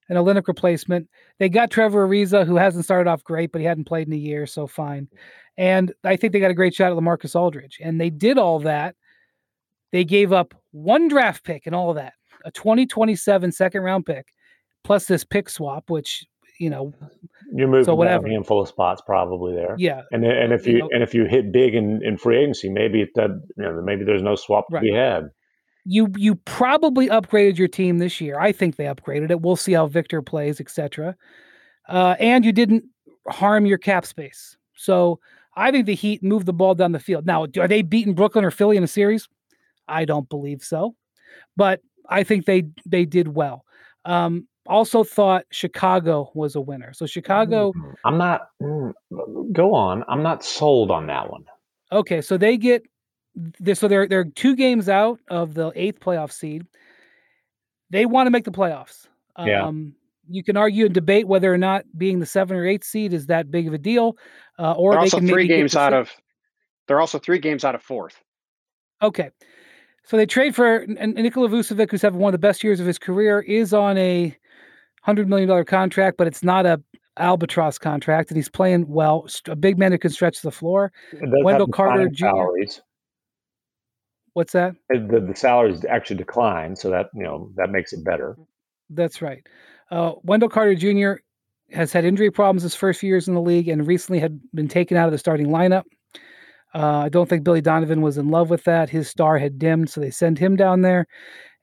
An 0.10 0.16
Olynyk 0.16 0.48
replacement. 0.48 1.08
They 1.40 1.50
got 1.50 1.70
Trevor 1.70 2.08
Ariza, 2.08 2.46
who 2.46 2.56
hasn't 2.56 2.86
started 2.86 3.10
off 3.10 3.24
great, 3.24 3.52
but 3.52 3.62
he 3.62 3.68
hadn't 3.68 3.86
played 3.86 4.08
in 4.08 4.14
a 4.14 4.18
year, 4.18 4.48
so 4.48 4.66
fine. 4.66 5.08
And 5.58 5.94
I 6.04 6.16
think 6.16 6.34
they 6.34 6.40
got 6.40 6.52
a 6.52 6.56
great 6.56 6.74
shot 6.74 6.92
at 6.92 6.98
Lamarcus 6.98 7.36
Aldridge. 7.36 7.80
And 7.82 8.00
they 8.00 8.10
did 8.10 8.38
all 8.38 8.60
that. 8.60 8.96
They 9.92 10.04
gave 10.04 10.32
up 10.32 10.54
one 10.72 11.08
draft 11.08 11.44
pick 11.44 11.66
and 11.66 11.76
all 11.76 11.90
of 11.90 11.96
that, 11.96 12.14
a 12.46 12.52
2027 12.52 13.52
second 13.52 13.82
round 13.82 14.06
pick, 14.06 14.28
plus 14.84 15.06
this 15.06 15.24
pick 15.24 15.50
swap, 15.50 15.90
which 15.90 16.26
you 16.60 16.70
know, 16.70 16.94
you're 17.54 17.68
moving 17.68 17.86
so 17.86 17.96
whatever. 17.96 18.28
a 18.28 18.32
handful 18.32 18.62
of 18.62 18.68
spots 18.68 19.02
probably 19.06 19.56
there. 19.56 19.76
Yeah, 19.78 20.02
and 20.12 20.24
and 20.26 20.54
if 20.54 20.66
you, 20.66 20.74
you 20.74 20.80
know, 20.80 20.90
and 20.92 21.04
if 21.04 21.14
you 21.14 21.26
hit 21.26 21.52
big 21.52 21.76
in, 21.76 22.02
in 22.04 22.18
free 22.18 22.38
agency, 22.38 22.70
maybe 22.70 23.08
that 23.16 23.30
you 23.58 23.64
know 23.64 23.82
maybe 23.82 24.04
there's 24.04 24.24
no 24.24 24.36
swap 24.36 24.66
right. 24.72 24.80
to 24.80 24.84
be 24.84 24.94
had. 24.94 25.30
You 25.86 26.12
you 26.18 26.36
probably 26.36 27.08
upgraded 27.08 27.58
your 27.58 27.68
team 27.68 28.00
this 28.00 28.20
year. 28.20 28.40
I 28.40 28.52
think 28.52 28.76
they 28.76 28.86
upgraded 28.86 29.32
it. 29.32 29.42
We'll 29.42 29.56
see 29.56 29.74
how 29.74 29.88
Victor 29.88 30.22
plays, 30.22 30.60
etc. 30.60 31.16
Uh, 31.88 32.16
and 32.20 32.44
you 32.44 32.52
didn't 32.52 32.84
harm 33.30 33.66
your 33.66 33.78
cap 33.78 34.06
space. 34.06 34.58
So 34.76 35.20
I 35.56 35.72
think 35.72 35.86
the 35.86 35.96
Heat 35.96 36.24
moved 36.24 36.46
the 36.46 36.54
ball 36.54 36.76
down 36.76 36.92
the 36.92 37.00
field. 37.00 37.26
Now, 37.26 37.48
are 37.58 37.68
they 37.68 37.82
beating 37.82 38.14
Brooklyn 38.14 38.46
or 38.46 38.52
Philly 38.52 38.78
in 38.78 38.84
a 38.84 38.88
series? 38.88 39.28
I 39.88 40.06
don't 40.06 40.28
believe 40.28 40.64
so, 40.64 40.96
but 41.56 41.82
I 42.10 42.24
think 42.24 42.46
they 42.46 42.64
they 42.86 43.06
did 43.06 43.30
well. 43.30 43.64
Um, 44.06 44.48
also 44.68 45.04
thought 45.04 45.46
Chicago 45.52 46.32
was 46.34 46.56
a 46.56 46.62
winner. 46.62 46.94
So 46.94 47.06
Chicago, 47.06 47.74
mm, 47.74 47.94
I'm 48.06 48.18
not. 48.18 48.50
Mm, 48.62 48.94
go 49.52 49.74
on. 49.74 50.04
I'm 50.08 50.24
not 50.24 50.44
sold 50.44 50.92
on 50.92 51.08
that 51.08 51.30
one. 51.30 51.46
Okay, 51.92 52.22
so 52.22 52.38
they 52.38 52.58
get 52.58 52.84
this. 53.60 53.80
So 53.80 53.88
they're 53.88 54.08
they're 54.08 54.26
two 54.26 54.56
games 54.56 54.90
out 54.90 55.20
of 55.30 55.54
the 55.54 55.72
eighth 55.76 56.00
playoff 56.00 56.32
seed. 56.32 56.66
They 57.90 58.06
want 58.06 58.28
to 58.28 58.32
make 58.32 58.44
the 58.44 58.52
playoffs. 58.52 59.08
Yeah. 59.40 59.66
Um, 59.66 59.96
you 60.30 60.44
can 60.44 60.58
argue 60.58 60.86
and 60.86 60.94
debate 60.94 61.28
whether 61.28 61.54
or 61.54 61.58
not 61.58 61.86
being 61.98 62.20
the 62.20 62.26
seven 62.26 62.58
or 62.58 62.66
eighth 62.66 62.84
seed 62.84 63.14
is 63.14 63.28
that 63.28 63.50
big 63.50 63.68
of 63.68 63.74
a 63.74 63.78
deal, 63.78 64.18
uh, 64.60 64.74
or 64.74 64.92
they're 64.92 65.00
they 65.00 65.06
also 65.06 65.20
can 65.20 65.28
three 65.28 65.48
games 65.48 65.76
out 65.76 65.94
of. 65.94 66.12
They're 66.88 67.00
also 67.00 67.20
three 67.20 67.40
games 67.40 67.64
out 67.64 67.76
of 67.76 67.82
fourth. 67.82 68.22
Okay, 69.02 69.30
so 70.04 70.18
they 70.18 70.26
trade 70.26 70.56
for 70.56 70.78
and 70.78 71.14
Nikola 71.16 71.50
Vucevic, 71.50 71.92
who's 71.92 72.02
having 72.02 72.20
one 72.20 72.30
of 72.30 72.34
the 72.34 72.46
best 72.46 72.64
years 72.64 72.80
of 72.80 72.88
his 72.88 72.98
career, 72.98 73.42
is 73.42 73.74
on 73.74 73.98
a 73.98 74.36
hundred 75.08 75.30
million 75.30 75.48
dollar 75.48 75.64
contract, 75.64 76.18
but 76.18 76.28
it's 76.28 76.44
not 76.44 76.66
a 76.66 76.82
albatross 77.18 77.80
contract, 77.80 78.30
and 78.30 78.36
he's 78.36 78.50
playing 78.50 78.86
well. 78.88 79.26
A 79.48 79.56
big 79.56 79.80
man 79.80 79.94
who 79.94 79.98
can 79.98 80.12
stretch 80.12 80.42
the 80.42 80.52
floor. 80.52 80.92
Wendell 81.22 81.68
Carter 81.68 82.10
Jr. 82.10 82.26
Salaries. 82.26 82.82
What's 84.34 84.54
that? 84.54 84.76
The, 84.90 85.26
the 85.26 85.34
salaries 85.34 85.84
actually 85.86 86.18
decline, 86.18 86.76
so 86.76 86.90
that 86.92 87.08
you 87.16 87.24
know 87.24 87.50
that 87.56 87.72
makes 87.72 87.94
it 87.94 88.04
better. 88.04 88.38
That's 88.90 89.22
right. 89.22 89.42
Uh, 89.90 90.14
Wendell 90.24 90.50
Carter 90.50 90.76
Jr. 90.76 91.22
has 91.72 91.94
had 91.94 92.04
injury 92.04 92.30
problems 92.30 92.64
his 92.64 92.76
first 92.76 93.00
few 93.00 93.08
years 93.08 93.30
in 93.30 93.34
the 93.34 93.42
league, 93.42 93.70
and 93.70 93.88
recently 93.88 94.20
had 94.20 94.40
been 94.54 94.68
taken 94.68 94.98
out 94.98 95.08
of 95.08 95.14
the 95.14 95.18
starting 95.18 95.48
lineup. 95.48 95.84
Uh, 96.76 96.98
I 97.06 97.10
don't 97.10 97.30
think 97.30 97.46
Billy 97.46 97.62
Donovan 97.62 98.02
was 98.02 98.18
in 98.18 98.28
love 98.28 98.50
with 98.50 98.66
that. 98.66 98.90
His 98.90 99.08
star 99.08 99.38
had 99.38 99.58
dimmed, 99.58 99.90
so 99.90 100.02
they 100.02 100.12
send 100.12 100.38
him 100.38 100.58
down 100.58 100.82
there. 100.82 101.08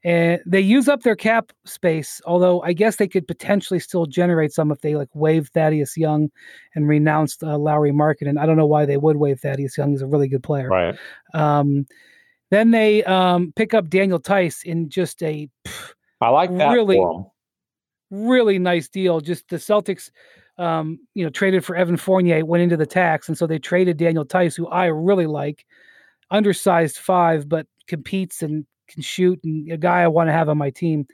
And 0.04 0.40
they 0.44 0.60
use 0.60 0.86
up 0.86 1.02
their 1.02 1.16
cap 1.16 1.50
space, 1.64 2.20
although 2.26 2.60
I 2.60 2.74
guess 2.74 2.96
they 2.96 3.08
could 3.08 3.26
potentially 3.26 3.80
still 3.80 4.04
generate 4.04 4.52
some 4.52 4.70
if 4.70 4.82
they 4.82 4.96
like 4.96 5.08
waive 5.14 5.48
Thaddeus 5.48 5.96
Young 5.96 6.30
and 6.74 6.86
renounced 6.86 7.42
uh, 7.42 7.56
Lauri 7.56 7.88
And 7.88 8.38
I 8.38 8.44
don't 8.44 8.58
know 8.58 8.66
why 8.66 8.84
they 8.84 8.98
would 8.98 9.16
waive 9.16 9.40
Thaddeus 9.40 9.78
Young. 9.78 9.92
He's 9.92 10.02
a 10.02 10.06
really 10.06 10.28
good 10.28 10.42
player. 10.42 10.68
Right. 10.68 10.94
Um, 11.32 11.86
then 12.50 12.70
they 12.70 13.02
um, 13.04 13.52
pick 13.56 13.72
up 13.72 13.88
Daniel 13.88 14.18
Theis 14.18 14.62
in 14.62 14.90
just 14.90 15.22
a 15.22 15.48
pff, 15.66 15.94
I 16.20 16.28
like 16.28 16.54
that 16.58 16.70
really, 16.70 17.02
really 18.10 18.58
nice 18.58 18.88
deal. 18.88 19.20
Just 19.20 19.48
the 19.48 19.56
Celtics, 19.56 20.10
um, 20.58 20.98
you 21.14 21.24
know, 21.24 21.30
traded 21.30 21.64
for 21.64 21.76
Evan 21.76 21.96
Fournier, 21.96 22.44
went 22.44 22.62
into 22.62 22.76
the 22.76 22.86
tax, 22.86 23.28
and 23.28 23.36
so 23.36 23.46
they 23.46 23.58
traded 23.58 23.96
Daniel 23.96 24.24
Theis, 24.24 24.54
who 24.54 24.68
I 24.68 24.86
really 24.86 25.26
like, 25.26 25.64
undersized 26.30 26.98
five, 26.98 27.48
but 27.48 27.66
competes 27.88 28.42
and 28.42 28.66
can 28.88 29.02
shoot 29.02 29.40
and 29.44 29.70
a 29.70 29.76
guy 29.76 30.02
I 30.02 30.08
want 30.08 30.28
to 30.28 30.32
have 30.32 30.48
on 30.48 30.58
my 30.58 30.70
team. 30.70 31.06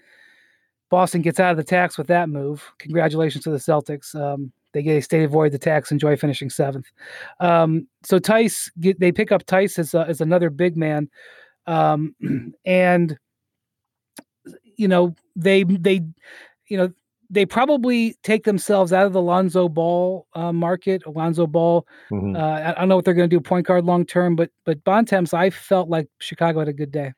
Boston 0.90 1.22
gets 1.22 1.38
out 1.38 1.52
of 1.52 1.56
the 1.56 1.64
tax 1.64 1.96
with 1.96 2.08
that 2.08 2.28
move. 2.28 2.68
Congratulations 2.78 3.44
to 3.44 3.50
the 3.50 3.58
Celtics. 3.58 4.14
Um, 4.14 4.52
they 4.72 4.82
get 4.82 4.96
a 4.96 5.02
state 5.02 5.24
avoid 5.24 5.52
the 5.52 5.58
tax, 5.58 5.90
enjoy 5.90 6.16
finishing 6.16 6.50
seventh. 6.50 6.86
Um, 7.40 7.88
so 8.04 8.18
Theis, 8.18 8.70
get, 8.80 9.00
they 9.00 9.12
pick 9.12 9.32
up 9.32 9.46
Theis 9.46 9.78
as, 9.78 9.94
a, 9.94 10.06
as 10.06 10.20
another 10.20 10.50
big 10.50 10.76
man, 10.76 11.08
um, 11.66 12.14
and 12.64 13.18
you 14.76 14.88
know 14.88 15.14
they 15.36 15.64
they 15.64 16.00
you 16.68 16.76
know 16.76 16.92
they 17.28 17.46
probably 17.46 18.16
take 18.24 18.44
themselves 18.44 18.92
out 18.92 19.06
of 19.06 19.12
the 19.12 19.22
Lonzo 19.22 19.68
Ball 19.68 20.26
uh, 20.34 20.52
market. 20.52 21.02
Lonzo 21.06 21.46
Ball, 21.46 21.86
mm-hmm. 22.10 22.34
uh, 22.34 22.38
I, 22.38 22.70
I, 22.70 22.74
don't 22.74 22.88
know 22.88 22.96
what 22.96 23.04
they're 23.04 23.14
going 23.14 23.30
to 23.30 23.36
do 23.36 23.40
point 23.40 23.66
guard 23.66 23.84
long 23.84 24.04
term, 24.04 24.36
but 24.36 24.50
but 24.64 24.82
Bontemps, 24.84 25.34
I 25.34 25.50
felt 25.50 25.88
like 25.88 26.08
Chicago 26.18 26.60
had 26.60 26.68
a 26.68 26.72
good 26.72 26.90
day. 26.90 27.12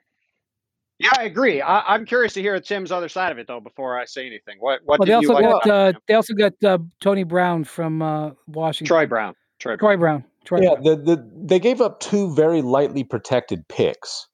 Yeah, 1.03 1.11
I 1.19 1.25
agree. 1.25 1.61
I, 1.61 1.97
am 1.97 2.07
curious 2.07 2.33
to 2.35 2.41
hear 2.41 2.59
Tim's 2.61 2.93
other 2.93 3.09
side 3.09 3.33
of 3.33 3.39
it, 3.39 3.49
though. 3.49 3.59
Before 3.59 3.99
I 3.99 4.05
say 4.05 4.25
anything, 4.25 4.59
what 4.61 4.83
what 4.85 5.01
well, 5.01 5.07
they 5.07 5.13
also 5.15 5.33
like 5.33 5.43
got 5.43 5.67
uh, 5.69 5.93
they 6.07 6.15
also 6.15 6.33
got 6.33 6.53
uh, 6.63 6.79
Tony 7.01 7.25
Brown 7.25 7.65
from 7.65 8.01
uh, 8.01 8.31
Washington. 8.47 8.87
Troy 8.87 9.07
Brown. 9.07 9.35
Troy, 9.59 9.77
Troy 9.77 9.97
Brown. 9.97 10.25
Troy 10.45 10.61
yeah, 10.61 10.75
Brown. 10.75 10.85
The, 10.85 10.97
the 11.17 11.31
they 11.45 11.59
gave 11.59 11.81
up 11.81 11.99
two 11.99 12.33
very 12.35 12.63
lightly 12.63 13.03
protected 13.03 13.67
picks, 13.67 14.29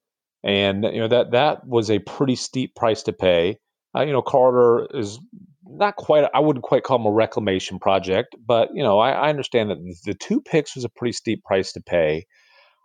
and 0.45 0.85
you 0.85 0.99
know 1.01 1.09
that 1.09 1.31
that 1.31 1.67
was 1.67 1.91
a 1.91 2.01
pretty 2.01 2.37
steep 2.37 2.75
price 2.75 3.03
to 3.05 3.15
pay. 3.15 3.59
Uh, 3.97 4.03
you 4.03 4.13
know, 4.13 4.21
Carter 4.21 4.89
is 4.93 5.19
not 5.65 5.97
quite. 5.97 6.29
I 6.35 6.41
wouldn't 6.41 6.65
quite 6.65 6.83
call 6.83 6.99
him 6.99 7.07
a 7.07 7.11
reclamation 7.11 7.79
project, 7.79 8.37
but 8.47 8.69
you 8.75 8.83
know, 8.83 8.99
I, 8.99 9.13
I 9.13 9.29
understand 9.31 9.71
that 9.71 9.79
the 10.05 10.13
two 10.13 10.43
picks 10.43 10.75
was 10.75 10.85
a 10.85 10.91
pretty 10.91 11.13
steep 11.13 11.45
price 11.45 11.73
to 11.73 11.81
pay. 11.81 12.27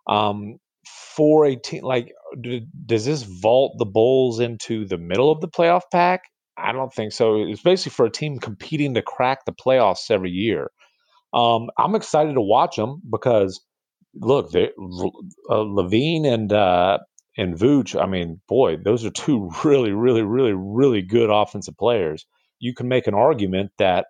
Um, 0.07 0.57
for 0.85 1.45
a 1.45 1.55
team 1.55 1.83
like 1.83 2.11
does 2.85 3.05
this 3.05 3.23
vault 3.23 3.75
the 3.77 3.85
bulls 3.85 4.39
into 4.39 4.85
the 4.85 4.97
middle 4.97 5.31
of 5.31 5.41
the 5.41 5.47
playoff 5.47 5.83
pack? 5.91 6.21
I 6.57 6.71
don't 6.71 6.93
think 6.93 7.13
so. 7.13 7.43
It's 7.43 7.61
basically 7.61 7.91
for 7.91 8.05
a 8.05 8.11
team 8.11 8.39
competing 8.39 8.93
to 8.93 9.01
crack 9.01 9.45
the 9.45 9.53
playoffs 9.53 10.11
every 10.11 10.31
year. 10.31 10.69
Um, 11.33 11.69
i'm 11.79 11.95
excited 11.95 12.35
to 12.35 12.41
watch 12.41 12.75
them 12.75 13.01
because 13.09 13.59
look 14.13 14.53
uh, 14.55 14.67
LaVine 15.49 16.25
and 16.25 16.53
uh, 16.53 16.99
and 17.37 17.57
Vooch, 17.57 17.99
I 17.99 18.05
mean, 18.05 18.41
boy, 18.47 18.77
those 18.77 19.03
are 19.05 19.09
two 19.09 19.49
really, 19.63 19.91
really, 19.91 20.21
really, 20.21 20.53
really 20.53 21.01
good 21.01 21.29
offensive 21.29 21.77
players. 21.77 22.25
You 22.59 22.73
can 22.73 22.87
make 22.87 23.07
an 23.07 23.13
argument 23.13 23.71
that, 23.77 24.07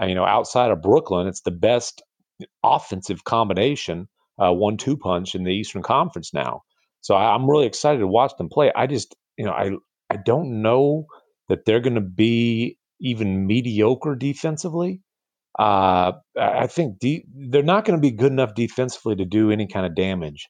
uh, 0.00 0.06
you 0.06 0.14
know, 0.14 0.24
outside 0.24 0.70
of 0.70 0.82
Brooklyn, 0.82 1.26
it's 1.26 1.42
the 1.42 1.50
best 1.50 2.02
offensive 2.64 3.24
combination 3.24 4.08
uh, 4.42 4.52
one-two 4.52 4.96
punch 4.96 5.34
in 5.34 5.44
the 5.44 5.52
Eastern 5.52 5.82
Conference 5.82 6.32
now. 6.34 6.62
So 7.00 7.14
I, 7.14 7.34
am 7.34 7.48
really 7.48 7.66
excited 7.66 7.98
to 7.98 8.06
watch 8.06 8.32
them 8.38 8.48
play. 8.48 8.72
I 8.74 8.86
just, 8.86 9.14
you 9.36 9.44
know, 9.44 9.52
I 9.52 9.70
I 10.10 10.16
don't 10.16 10.62
know 10.62 11.06
that 11.48 11.64
they're 11.64 11.80
going 11.80 11.94
to 11.96 12.00
be 12.00 12.78
even 13.00 13.46
mediocre 13.46 14.14
defensively. 14.14 15.02
Uh, 15.58 16.12
I 16.40 16.66
think 16.66 16.98
de- 16.98 17.24
they're 17.50 17.62
not 17.62 17.84
going 17.84 17.96
to 17.96 18.00
be 18.00 18.10
good 18.10 18.32
enough 18.32 18.54
defensively 18.54 19.16
to 19.16 19.24
do 19.24 19.50
any 19.50 19.66
kind 19.66 19.86
of 19.86 19.94
damage 19.94 20.48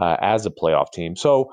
uh, 0.00 0.16
as 0.20 0.46
a 0.46 0.50
playoff 0.50 0.90
team. 0.92 1.16
So 1.16 1.50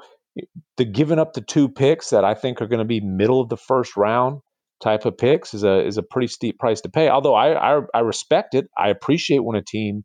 the 0.78 0.86
giving 0.86 1.20
up 1.20 1.34
the 1.34 1.42
two 1.42 1.70
picks 1.70 2.10
that 2.12 2.24
I 2.24 2.34
think 2.34 2.62
are 2.62 2.68
going 2.68 2.80
to 2.80 2.86
be 2.86 3.02
middle 3.02 3.42
of 3.42 3.50
the 3.50 3.58
first 3.58 3.98
round 3.98 4.40
type 4.82 5.06
of 5.06 5.18
picks 5.18 5.54
is 5.54 5.64
a 5.64 5.86
is 5.86 5.98
a 5.98 6.04
pretty 6.04 6.28
steep 6.28 6.60
price 6.60 6.82
to 6.82 6.90
pay. 6.90 7.10
Although 7.10 7.36
I 7.36 7.78
I, 7.78 7.82
I 7.94 8.00
respect 8.00 8.54
it, 8.54 8.66
I 8.78 8.90
appreciate 8.90 9.44
when 9.44 9.56
a 9.56 9.64
team 9.64 10.04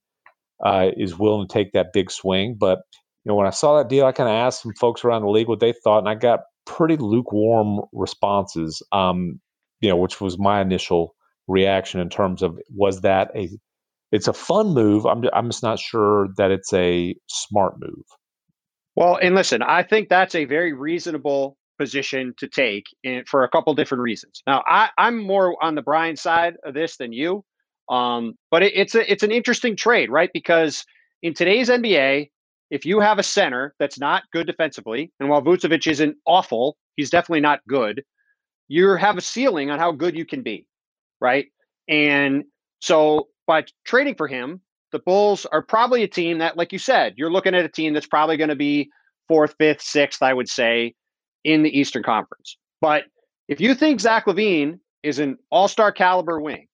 uh, 0.65 0.89
is 0.97 1.19
willing 1.19 1.47
to 1.47 1.53
take 1.53 1.73
that 1.73 1.93
big 1.93 2.11
swing. 2.11 2.57
But 2.59 2.81
you 3.25 3.31
know, 3.31 3.35
when 3.35 3.47
I 3.47 3.51
saw 3.51 3.79
that 3.79 3.89
deal, 3.89 4.07
I 4.07 4.13
kind 4.13 4.29
of 4.29 4.35
asked 4.35 4.63
some 4.63 4.75
folks 4.75 5.05
around 5.05 5.23
the 5.23 5.31
league 5.31 5.49
what 5.49 5.61
they 5.61 5.73
thought, 5.73 5.99
and 5.99 6.09
I 6.09 6.15
got 6.15 6.41
pretty 6.67 6.97
lukewarm 6.97 7.81
responses. 7.93 8.83
Um, 8.93 9.41
you 9.81 9.89
know, 9.89 9.97
which 9.97 10.21
was 10.21 10.39
my 10.39 10.61
initial 10.61 11.15
reaction 11.47 12.01
in 12.01 12.09
terms 12.09 12.43
of 12.43 12.59
was 12.75 13.01
that 13.03 13.31
a 13.35 13.49
it's 14.13 14.29
a 14.29 14.33
fun 14.33 14.75
move. 14.75 15.07
I'm 15.07 15.23
I'm 15.33 15.51
just 15.51 15.63
not 15.63 15.79
sure 15.79 16.29
that 16.37 16.51
it's 16.51 16.73
a 16.73 17.15
smart 17.29 17.75
move. 17.79 18.05
Well, 18.97 19.19
and 19.23 19.35
listen, 19.35 19.63
I 19.63 19.85
think 19.85 20.09
that's 20.09 20.35
a 20.35 20.45
very 20.45 20.73
reasonable 20.73 21.57
position 21.79 22.35
to 22.39 22.49
take 22.49 22.87
in, 23.05 23.25
for 23.27 23.45
a 23.45 23.49
couple 23.49 23.73
different 23.75 24.03
reasons. 24.03 24.43
Now, 24.47 24.65
I, 24.67 24.91
I'm 24.99 25.19
more 25.19 25.57
on 25.63 25.77
the 25.77 25.83
Brian 25.83 26.17
side 26.17 26.55
of 26.65 26.75
this 26.75 26.97
than 26.97 27.13
you. 27.13 27.45
Um, 27.89 28.35
but 28.51 28.63
it, 28.63 28.73
it's 28.75 28.95
a 28.95 29.11
it's 29.11 29.23
an 29.23 29.33
interesting 29.33 29.77
trade, 29.77 30.11
right? 30.11 30.31
Because 30.33 30.85
in 31.23 31.35
today's 31.35 31.69
NBA, 31.69 32.31
if 32.71 32.85
you 32.85 33.01
have 33.01 33.19
a 33.19 33.23
center 33.23 33.75
that's 33.79 33.99
not 33.99 34.25
good 34.33 34.47
defensively, 34.47 35.11
and 35.21 35.29
while 35.29 35.43
Vucevic 35.43 35.91
isn't 35.91 36.17
awful, 36.27 36.77
he's 36.97 37.11
definitely 37.11 37.41
not 37.41 37.61
good. 37.69 38.03
You 38.69 38.91
have 38.97 39.17
a 39.17 39.23
ceiling 39.23 39.71
on 39.71 39.79
how 39.79 39.93
good 39.93 40.17
you 40.17 40.27
can 40.27 40.43
be, 40.43 40.67
right? 41.21 41.47
And 41.89 42.45
so 42.81 43.29
by 43.47 43.65
trading 43.85 44.15
for 44.15 44.29
him, 44.29 44.61
the 44.93 44.99
Bulls 44.99 45.47
are 45.47 45.63
probably 45.63 46.03
a 46.03 46.09
team 46.09 46.39
that, 46.39 46.57
like 46.57 46.73
you 46.73 46.79
said, 46.79 47.15
you're 47.17 47.31
looking 47.31 47.55
at 47.55 47.65
a 47.65 47.69
team 47.69 47.95
that's 47.95 48.07
probably 48.07 48.37
going 48.37 48.51
to 48.51 48.57
be 48.57 48.91
fourth, 49.27 49.55
fifth, 49.59 49.83
sixth, 49.83 50.23
I 50.23 50.33
would 50.33 50.49
say, 50.49 50.95
in 51.45 51.63
the 51.63 51.79
Eastern 51.79 52.03
Conference. 52.03 52.57
But 52.81 53.05
if 53.49 53.61
you 53.61 53.75
think 53.75 54.01
Zach 54.01 54.27
LaVine 54.27 54.79
is 55.03 55.19
an 55.19 55.39
all-star 55.51 55.93
caliber 55.93 56.41
wing, 56.41 56.68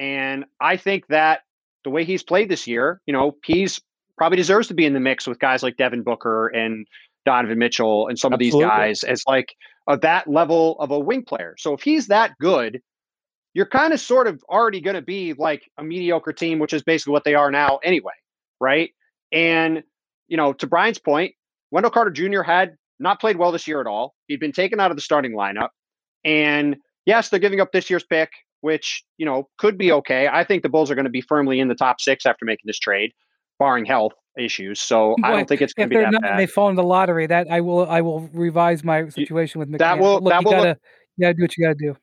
and 0.00 0.46
I 0.60 0.78
think 0.78 1.06
that 1.08 1.42
the 1.84 1.90
way 1.90 2.04
he's 2.04 2.22
played 2.22 2.48
this 2.48 2.66
year, 2.66 3.02
you 3.06 3.12
know, 3.12 3.36
he's 3.44 3.80
probably 4.16 4.36
deserves 4.36 4.66
to 4.68 4.74
be 4.74 4.86
in 4.86 4.94
the 4.94 5.00
mix 5.00 5.26
with 5.26 5.38
guys 5.38 5.62
like 5.62 5.76
Devin 5.76 6.02
Booker 6.02 6.48
and 6.48 6.86
Donovan 7.26 7.58
Mitchell 7.58 8.08
and 8.08 8.18
some 8.18 8.32
Absolutely. 8.32 8.64
of 8.64 8.70
these 8.70 8.78
guys 8.78 9.04
as 9.04 9.22
like 9.26 9.54
a, 9.86 9.98
that 9.98 10.26
level 10.26 10.76
of 10.80 10.90
a 10.90 10.98
wing 10.98 11.22
player. 11.22 11.54
So 11.58 11.74
if 11.74 11.82
he's 11.82 12.06
that 12.06 12.32
good, 12.40 12.80
you're 13.52 13.66
kind 13.66 13.92
of 13.92 14.00
sort 14.00 14.26
of 14.26 14.42
already 14.48 14.80
going 14.80 14.94
to 14.94 15.02
be 15.02 15.34
like 15.34 15.70
a 15.76 15.84
mediocre 15.84 16.32
team, 16.32 16.58
which 16.58 16.72
is 16.72 16.82
basically 16.82 17.12
what 17.12 17.24
they 17.24 17.34
are 17.34 17.50
now 17.50 17.78
anyway, 17.84 18.14
right? 18.58 18.90
And 19.32 19.82
you 20.28 20.36
know, 20.36 20.54
to 20.54 20.66
Brian's 20.66 20.98
point, 20.98 21.34
Wendell 21.72 21.90
Carter 21.90 22.10
Jr. 22.10 22.42
had 22.42 22.76
not 23.00 23.20
played 23.20 23.36
well 23.36 23.52
this 23.52 23.66
year 23.66 23.80
at 23.80 23.86
all. 23.86 24.14
He'd 24.28 24.40
been 24.40 24.52
taken 24.52 24.80
out 24.80 24.90
of 24.90 24.96
the 24.96 25.02
starting 25.02 25.32
lineup, 25.32 25.70
and 26.24 26.76
yes, 27.04 27.28
they're 27.28 27.40
giving 27.40 27.60
up 27.60 27.72
this 27.72 27.90
year's 27.90 28.04
pick 28.04 28.30
which 28.60 29.04
you 29.16 29.26
know 29.26 29.48
could 29.58 29.78
be 29.78 29.92
okay. 29.92 30.28
I 30.28 30.44
think 30.44 30.62
the 30.62 30.68
Bulls 30.68 30.90
are 30.90 30.94
going 30.94 31.04
to 31.04 31.10
be 31.10 31.20
firmly 31.20 31.60
in 31.60 31.68
the 31.68 31.74
top 31.74 32.00
six 32.00 32.26
after 32.26 32.44
making 32.44 32.64
this 32.66 32.78
trade, 32.78 33.12
barring 33.58 33.84
health 33.84 34.12
issues. 34.38 34.80
So 34.80 35.16
I 35.22 35.32
don't 35.32 35.48
think 35.48 35.62
it's 35.62 35.72
going 35.72 35.90
to 35.90 35.96
be 35.96 36.02
that 36.02 36.12
not, 36.12 36.22
bad. 36.22 36.38
They 36.38 36.46
fall 36.46 36.68
in 36.68 36.76
the 36.76 36.84
lottery. 36.84 37.26
That 37.26 37.50
I 37.50 37.60
will 37.60 37.88
I 37.88 38.00
will 38.00 38.28
revise 38.32 38.84
my 38.84 39.08
situation 39.08 39.58
with 39.58 39.68
MacMahon. 39.68 39.78
That 39.78 39.98
will 39.98 40.20
look, 40.20 40.30
that 40.30 40.44
will 40.44 40.52
gotta, 40.52 40.68
look, 40.68 40.78
gotta 41.20 41.34
do 41.34 41.42
what 41.42 41.56
you 41.56 41.64
gotta 41.64 41.74
do. 41.74 41.96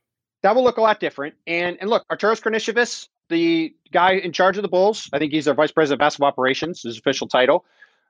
That 0.43 0.55
will 0.55 0.63
look 0.63 0.77
a 0.77 0.81
lot 0.81 0.99
different. 0.99 1.35
And 1.45 1.77
and 1.79 1.89
look, 1.89 2.05
Arturas 2.11 2.41
Karnisovas, 2.41 3.07
the 3.29 3.73
guy 3.91 4.13
in 4.13 4.31
charge 4.33 4.57
of 4.57 4.61
the 4.61 4.69
Bulls, 4.69 5.09
I 5.13 5.19
think 5.19 5.31
he's 5.31 5.45
their 5.45 5.53
vice 5.53 5.71
president 5.71 6.01
of 6.01 6.05
basketball 6.05 6.29
operations, 6.29 6.83
his 6.83 6.97
official 6.97 7.27
title. 7.27 7.65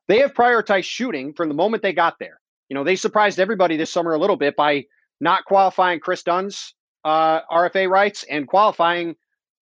They 0.08 0.20
have 0.20 0.34
prioritized 0.34 0.86
shooting 0.86 1.34
from 1.34 1.50
the 1.50 1.56
moment 1.56 1.84
they 1.84 1.94
got 1.94 2.18
there. 2.20 2.40
You 2.70 2.76
know, 2.76 2.84
they 2.84 2.96
surprised 2.96 3.40
everybody 3.40 3.78
this 3.78 3.92
summer 3.92 4.14
a 4.14 4.18
little 4.18 4.36
bit 4.38 4.56
by 4.56 4.86
not 5.20 5.46
qualifying 5.46 6.00
Kris 6.00 6.24
Dunn's 6.24 6.74
uh, 7.08 7.42
RFA 7.50 7.90
rights 7.90 8.26
and 8.30 8.48
qualifying 8.48 9.16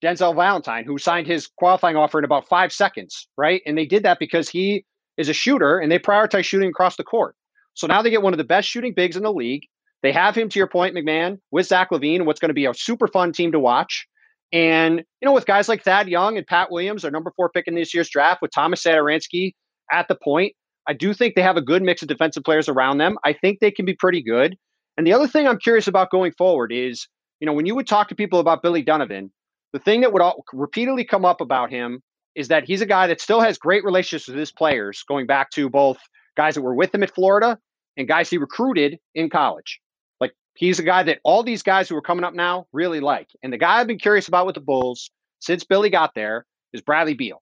Denzel 0.04 0.36
Valentine, 0.36 0.84
who 0.84 0.98
signed 0.98 1.28
his 1.28 1.48
qualifying 1.48 1.96
offer 1.96 2.18
in 2.18 2.26
about 2.26 2.48
five 2.48 2.74
seconds, 2.74 3.28
right? 3.38 3.62
And 3.68 3.78
they 3.78 3.86
did 3.86 4.02
that 4.04 4.18
because 4.20 4.50
he 4.50 4.84
is 5.18 5.30
a 5.30 5.34
shooter 5.34 5.78
and 5.78 5.92
they 5.92 6.00
prioritize 6.00 6.46
shooting 6.46 6.70
across 6.70 6.96
the 6.96 7.04
court. 7.04 7.36
So 7.76 7.86
now 7.86 8.02
they 8.02 8.10
get 8.10 8.24
one 8.24 8.34
of 8.34 8.40
the 8.40 8.44
best 8.44 8.68
shooting 8.68 8.94
bigs 8.96 9.16
in 9.16 9.22
the 9.22 9.32
league. 9.32 9.62
They 10.02 10.12
have 10.12 10.36
him, 10.36 10.50
to 10.50 10.60
your 10.60 10.68
point, 10.68 10.96
MacMahon, 10.96 11.38
with 11.52 11.68
Zach 11.68 11.92
LaVine, 11.92 12.26
what's 12.26 12.40
going 12.40 12.50
to 12.50 12.56
be 12.56 12.66
a 12.66 12.74
super 12.74 13.08
fun 13.08 13.32
team 13.32 13.52
to 13.52 13.60
watch. 13.60 14.08
And, 14.52 15.00
you 15.00 15.26
know, 15.26 15.34
with 15.34 15.46
guys 15.46 15.70
like 15.70 15.84
Thad 15.84 16.08
Young 16.08 16.38
and 16.38 16.48
Pat 16.48 16.72
Williams, 16.72 17.06
our 17.06 17.12
number 17.12 17.32
four 17.36 17.50
pick 17.50 17.68
in 17.68 17.76
this 17.76 17.94
year's 17.94 18.10
draft, 18.10 18.42
with 18.42 18.52
Tomas 18.52 18.84
Satoransky 18.84 19.54
at 19.92 20.08
the 20.08 20.16
point, 20.16 20.54
I 20.88 20.94
do 20.94 21.14
think 21.14 21.36
they 21.36 21.42
have 21.44 21.58
a 21.58 21.62
good 21.62 21.84
mix 21.84 22.02
of 22.02 22.08
defensive 22.08 22.44
players 22.44 22.70
around 22.70 22.98
them. 22.98 23.18
I 23.24 23.34
think 23.34 23.60
they 23.60 23.72
can 23.72 23.86
be 23.86 23.96
pretty 23.96 24.24
good. 24.24 24.56
And 24.98 25.06
the 25.06 25.14
other 25.14 25.28
thing 25.28 25.48
I'm 25.48 25.60
curious 25.60 25.88
about 25.88 26.12
going 26.12 26.32
forward 26.38 26.72
is, 26.72 27.08
you 27.40 27.46
know, 27.46 27.54
when 27.54 27.66
you 27.66 27.76
would 27.76 27.88
talk 27.88 28.10
to 28.10 28.16
people 28.16 28.40
about 28.40 28.62
Billy 28.62 28.82
Donovan, 28.82 29.32
the 29.74 29.80
thing 29.80 30.02
that 30.02 30.14
would 30.14 30.22
all, 30.22 30.44
repeatedly 30.54 31.04
come 31.04 31.26
up 31.26 31.42
about 31.42 31.70
him 31.70 32.02
is 32.36 32.48
that 32.50 32.66
he's 32.66 32.82
a 32.82 32.86
guy 32.86 33.08
that 33.08 33.22
still 33.22 33.42
has 33.42 33.58
great 33.58 33.84
relationships 33.84 34.28
with 34.28 34.38
his 34.38 34.52
players, 34.52 35.04
going 35.08 35.26
back 35.26 35.52
to 35.52 35.70
both 35.70 35.98
guys 36.36 36.56
that 36.56 36.62
were 36.62 36.76
with 36.76 36.94
him 36.94 37.04
at 37.04 37.14
Florida 37.14 37.58
and 37.98 38.08
guys 38.08 38.30
he 38.30 38.38
recruited 38.38 39.00
in 39.14 39.30
college. 39.30 39.80
Like 40.20 40.34
he's 40.56 40.80
a 40.80 40.84
guy 40.84 41.04
that 41.04 41.20
all 41.24 41.44
these 41.44 41.64
guys 41.64 41.90
who 41.90 41.96
are 41.96 42.02
coming 42.02 42.26
up 42.26 42.34
now 42.34 42.68
really 42.74 43.00
like. 43.00 43.30
And 43.42 43.52
the 43.52 43.58
guy 43.58 43.80
I've 43.80 43.88
been 43.88 44.00
curious 44.00 44.28
about 44.28 44.46
with 44.46 44.56
the 44.56 44.62
Bulls 44.62 45.10
since 45.40 45.64
Billy 45.64 45.90
got 45.90 46.14
there 46.16 46.46
is 46.74 46.82
Bradley 46.82 47.14
Beal. 47.14 47.42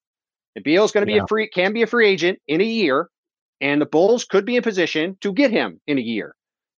And 0.55 0.63
Beal 0.63 0.83
is 0.83 0.91
going 0.91 1.05
to 1.05 1.11
yeah. 1.11 1.19
be 1.19 1.23
a 1.23 1.27
free 1.27 1.47
can 1.47 1.73
be 1.73 1.81
a 1.81 1.87
free 1.87 2.07
agent 2.07 2.39
in 2.47 2.61
a 2.61 2.65
year, 2.65 3.09
and 3.59 3.81
the 3.81 3.87
Bulls 3.87 4.25
could 4.25 4.45
be 4.45 4.55
in 4.55 4.63
position 4.63 5.17
to 5.21 5.33
get 5.33 5.49
him 5.49 5.79
in 5.87 5.97
a 5.97 6.01
year. 6.01 6.35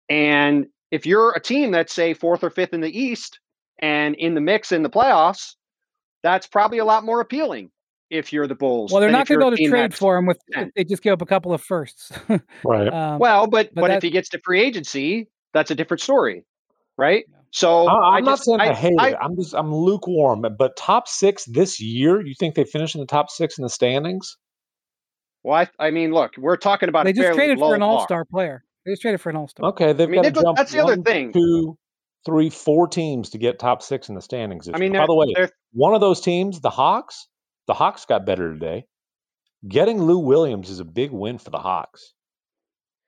And 0.07 0.67
if 0.95 1.05
you're 1.05 1.33
a 1.33 1.41
team 1.41 1.71
that's 1.71 1.93
say 1.93 2.13
fourth 2.13 2.41
or 2.41 2.49
fifth 2.49 2.73
in 2.73 2.79
the 2.79 2.97
East 2.97 3.39
and 3.79 4.15
in 4.15 4.33
the 4.33 4.41
mix 4.41 4.71
in 4.71 4.81
the 4.81 4.89
playoffs, 4.89 5.55
that's 6.23 6.47
probably 6.47 6.77
a 6.77 6.85
lot 6.85 7.03
more 7.03 7.19
appealing 7.19 7.69
if 8.09 8.31
you're 8.31 8.47
the 8.47 8.55
Bulls. 8.55 8.93
Well, 8.93 9.01
they're 9.01 9.11
not 9.11 9.27
going 9.27 9.39
to 9.39 9.45
be 9.45 9.47
able 9.47 9.57
to 9.57 9.69
trade 9.69 9.93
for 9.93 10.17
him 10.17 10.25
with 10.25 10.39
they 10.75 10.85
just 10.85 11.03
give 11.03 11.11
up 11.11 11.21
a 11.21 11.25
couple 11.25 11.53
of 11.53 11.61
firsts. 11.61 12.13
right. 12.65 12.87
Um, 12.87 13.19
well, 13.19 13.45
but 13.45 13.75
but, 13.75 13.81
but 13.81 13.91
if 13.91 14.03
he 14.03 14.09
gets 14.09 14.29
to 14.29 14.39
free 14.39 14.61
agency, 14.61 15.27
that's 15.53 15.69
a 15.69 15.75
different 15.75 15.99
story, 15.99 16.45
right? 16.97 17.25
So 17.51 17.87
I, 17.87 18.17
am 18.17 18.23
not 18.23 18.39
saying 18.39 18.61
I, 18.61 18.69
I 18.69 18.73
hate 18.73 18.95
I, 18.97 19.09
it. 19.09 19.17
I'm 19.21 19.35
just 19.35 19.53
I'm 19.53 19.73
lukewarm. 19.73 20.45
But 20.57 20.77
top 20.77 21.09
six 21.09 21.43
this 21.45 21.81
year, 21.81 22.25
you 22.25 22.35
think 22.39 22.55
they 22.55 22.63
finish 22.63 22.95
in 22.95 23.01
the 23.01 23.07
top 23.07 23.29
six 23.29 23.57
in 23.57 23.63
the 23.63 23.69
standings? 23.69 24.37
Well, 25.43 25.55
I, 25.55 25.87
I 25.87 25.91
mean, 25.91 26.13
look, 26.13 26.35
we're 26.37 26.57
talking 26.57 26.87
about 26.87 27.03
they 27.03 27.13
just 27.13 27.35
traded 27.35 27.59
for 27.59 27.75
an 27.75 27.81
all 27.81 28.01
star 28.03 28.23
player. 28.23 28.63
They 28.85 28.91
just 28.91 29.01
traded 29.01 29.21
for 29.21 29.31
an 29.31 29.35
all 29.35 29.47
star. 29.47 29.69
Okay, 29.69 29.93
they've 29.93 30.07
I 30.07 30.11
mean, 30.11 30.21
got 30.21 30.33
to 30.33 30.41
jump. 30.41 30.57
That's 30.57 30.71
the 30.71 30.83
one, 30.83 30.93
other 30.93 31.01
thing. 31.01 31.33
Two, 31.33 31.77
three, 32.25 32.49
four 32.49 32.87
teams 32.87 33.29
to 33.31 33.37
get 33.37 33.57
top 33.57 33.81
six 33.81 34.09
in 34.09 34.15
the 34.15 34.21
standings. 34.21 34.69
I 34.71 34.77
mean, 34.77 34.93
by 34.93 35.05
the 35.07 35.15
way, 35.15 35.47
one 35.71 35.95
of 35.95 36.01
those 36.01 36.21
teams, 36.21 36.61
the 36.61 36.69
Hawks, 36.69 37.27
the 37.67 37.73
Hawks 37.73 38.05
got 38.05 38.25
better 38.25 38.53
today. 38.53 38.85
Getting 39.67 40.03
Lou 40.03 40.19
Williams 40.19 40.69
is 40.69 40.79
a 40.79 40.85
big 40.85 41.11
win 41.11 41.39
for 41.39 41.49
the 41.49 41.57
Hawks. 41.57 42.13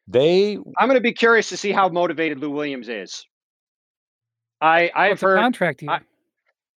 They 0.07 0.53
I'm 0.55 0.87
going 0.87 0.95
to 0.95 1.01
be 1.01 1.13
curious 1.13 1.49
to 1.49 1.57
see 1.57 1.71
how 1.71 1.89
motivated 1.89 2.39
Lou 2.39 2.49
Williams 2.49 2.89
is. 2.89 3.25
I 4.59 4.89
I've 4.95 5.21
well, 5.21 5.31
heard 5.31 5.41
contract 5.41 5.83
year. 5.83 5.91
I, 5.91 5.99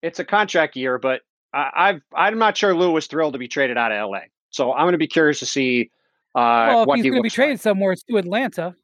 it's 0.02 0.20
a 0.20 0.26
contract 0.26 0.76
year, 0.76 0.98
but 0.98 1.22
I, 1.54 1.70
I've 1.76 2.02
I'm 2.14 2.38
not 2.38 2.58
sure 2.58 2.76
Lou 2.76 2.92
was 2.92 3.08
thrilled 3.08 3.34
to 3.34 3.40
be 3.40 3.48
traded 3.48 3.78
out 3.78 3.94
of 3.94 4.10
LA. 4.10 4.22
So 4.50 4.74
I'm 4.74 4.84
going 4.84 4.94
to 4.94 4.98
be 4.98 5.08
curious 5.08 5.40
to 5.40 5.46
see 5.46 5.92
uh, 6.36 6.40
well, 6.68 6.84
if 6.84 6.96
he's 6.98 7.04
he 7.06 7.10
going 7.10 7.22
to 7.22 7.24
be 7.24 7.30
traded 7.30 7.54
like. 7.54 7.62
somewhere, 7.62 7.94
it's 7.94 8.04
to 8.04 8.18
Atlanta. 8.18 8.76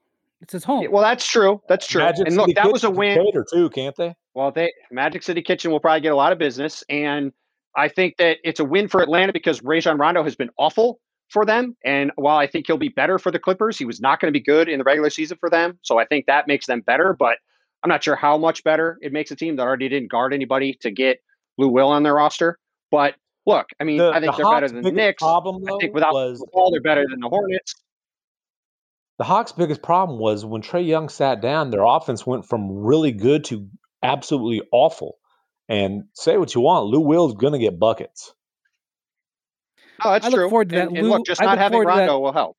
It's 0.45 0.53
his 0.53 0.63
home. 0.63 0.83
Yeah, 0.83 0.89
well, 0.89 1.01
that's 1.01 1.27
true. 1.27 1.59
That's 1.67 1.87
true. 1.87 2.03
Magic 2.03 2.27
and 2.27 2.35
look, 2.35 2.45
City 2.45 2.61
that 2.61 2.71
was 2.71 2.83
a 2.83 2.91
win. 2.91 3.17
too, 3.51 3.67
can't 3.71 3.95
they? 3.95 4.13
Well, 4.35 4.51
they 4.51 4.71
Magic 4.91 5.23
City 5.23 5.41
Kitchen 5.41 5.71
will 5.71 5.79
probably 5.79 6.01
get 6.01 6.11
a 6.11 6.15
lot 6.15 6.31
of 6.31 6.37
business, 6.37 6.83
and 6.87 7.33
I 7.75 7.87
think 7.87 8.17
that 8.17 8.37
it's 8.43 8.59
a 8.59 8.63
win 8.63 8.87
for 8.87 9.01
Atlanta 9.01 9.33
because 9.33 9.63
Rajon 9.63 9.97
Rondo 9.97 10.23
has 10.23 10.35
been 10.35 10.51
awful 10.59 10.99
for 11.29 11.47
them. 11.47 11.75
And 11.83 12.11
while 12.15 12.37
I 12.37 12.45
think 12.45 12.67
he'll 12.67 12.77
be 12.77 12.89
better 12.89 13.17
for 13.17 13.31
the 13.31 13.39
Clippers, 13.39 13.75
he 13.75 13.85
was 13.85 13.99
not 13.99 14.19
going 14.19 14.31
to 14.31 14.39
be 14.39 14.43
good 14.43 14.69
in 14.69 14.77
the 14.77 14.83
regular 14.83 15.09
season 15.09 15.35
for 15.39 15.49
them. 15.49 15.79
So 15.81 15.97
I 15.97 16.05
think 16.05 16.27
that 16.27 16.47
makes 16.47 16.67
them 16.67 16.81
better, 16.81 17.15
but 17.17 17.39
I'm 17.83 17.89
not 17.89 18.03
sure 18.03 18.15
how 18.15 18.37
much 18.37 18.63
better 18.63 18.99
it 19.01 19.11
makes 19.11 19.31
a 19.31 19.35
team 19.35 19.55
that 19.55 19.63
already 19.63 19.89
didn't 19.89 20.11
guard 20.11 20.31
anybody 20.31 20.77
to 20.81 20.91
get 20.91 21.23
Lou 21.57 21.69
Will 21.69 21.87
on 21.87 22.03
their 22.03 22.13
roster. 22.13 22.59
But 22.91 23.15
look, 23.47 23.65
I 23.79 23.83
mean, 23.83 23.97
the, 23.97 24.11
I 24.11 24.19
think 24.19 24.33
the 24.33 24.37
they're 24.37 24.45
Hawks 24.45 24.55
better 24.57 24.69
than 24.69 24.83
the 24.83 24.91
Knicks. 24.91 25.23
Problem, 25.23 25.63
though, 25.63 25.75
I 25.75 25.79
think 25.79 25.95
without 25.95 26.13
was, 26.13 26.39
the 26.39 26.47
ball, 26.53 26.69
they're 26.69 26.81
better 26.81 27.05
than 27.09 27.19
the 27.19 27.29
Hornets. 27.29 27.73
The 29.17 29.23
Hawks' 29.23 29.53
biggest 29.53 29.81
problem 29.81 30.19
was 30.19 30.45
when 30.45 30.61
Trae 30.61 30.85
Young 30.85 31.09
sat 31.09 31.41
down, 31.41 31.71
their 31.71 31.83
offense 31.85 32.25
went 32.25 32.45
from 32.45 32.69
really 32.69 33.11
good 33.11 33.45
to 33.45 33.69
absolutely 34.03 34.61
awful. 34.71 35.17
And 35.67 36.03
say 36.13 36.37
what 36.37 36.53
you 36.53 36.61
want, 36.61 36.87
Lou 36.87 36.99
Will's 36.99 37.33
going 37.33 37.53
to 37.53 37.59
get 37.59 37.79
buckets. 37.79 38.33
Oh, 40.03 40.11
that's 40.11 40.25
I 40.25 40.29
true. 40.29 40.41
look 40.43 40.49
forward 40.49 40.69
to 40.69 40.75
that. 40.75 40.87
And, 40.87 40.93
Lou, 40.93 40.99
and 40.99 41.09
look, 41.09 41.25
just 41.25 41.41
not 41.41 41.57
having 41.57 41.81
Rondo 41.81 42.05
that, 42.05 42.19
will 42.19 42.33
help. 42.33 42.57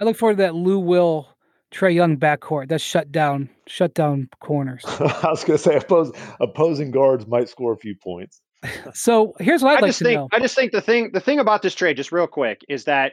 I 0.00 0.04
look 0.04 0.16
forward 0.16 0.38
to 0.38 0.42
that 0.44 0.54
Lou 0.54 0.80
Will 0.80 1.28
Trae 1.72 1.94
Young 1.94 2.16
backcourt. 2.16 2.68
That's 2.68 2.82
shut 2.82 3.12
down, 3.12 3.50
shut 3.66 3.94
down 3.94 4.28
corners. 4.40 4.82
I 4.86 5.28
was 5.30 5.44
going 5.44 5.58
to 5.58 5.62
say 5.62 5.76
oppose, 5.76 6.12
opposing 6.40 6.90
guards 6.90 7.26
might 7.26 7.48
score 7.48 7.72
a 7.72 7.76
few 7.76 7.94
points. 7.94 8.40
so 8.94 9.34
here's 9.38 9.62
what 9.62 9.72
I'd 9.72 9.78
I 9.78 9.80
like 9.82 9.88
just 9.90 9.98
to 10.00 10.04
think, 10.06 10.16
know. 10.18 10.28
I 10.32 10.40
just 10.40 10.56
think 10.56 10.72
the 10.72 10.80
thing, 10.80 11.10
the 11.12 11.20
thing 11.20 11.38
about 11.38 11.62
this 11.62 11.74
trade, 11.74 11.96
just 11.96 12.10
real 12.10 12.26
quick, 12.26 12.62
is 12.68 12.84
that, 12.84 13.12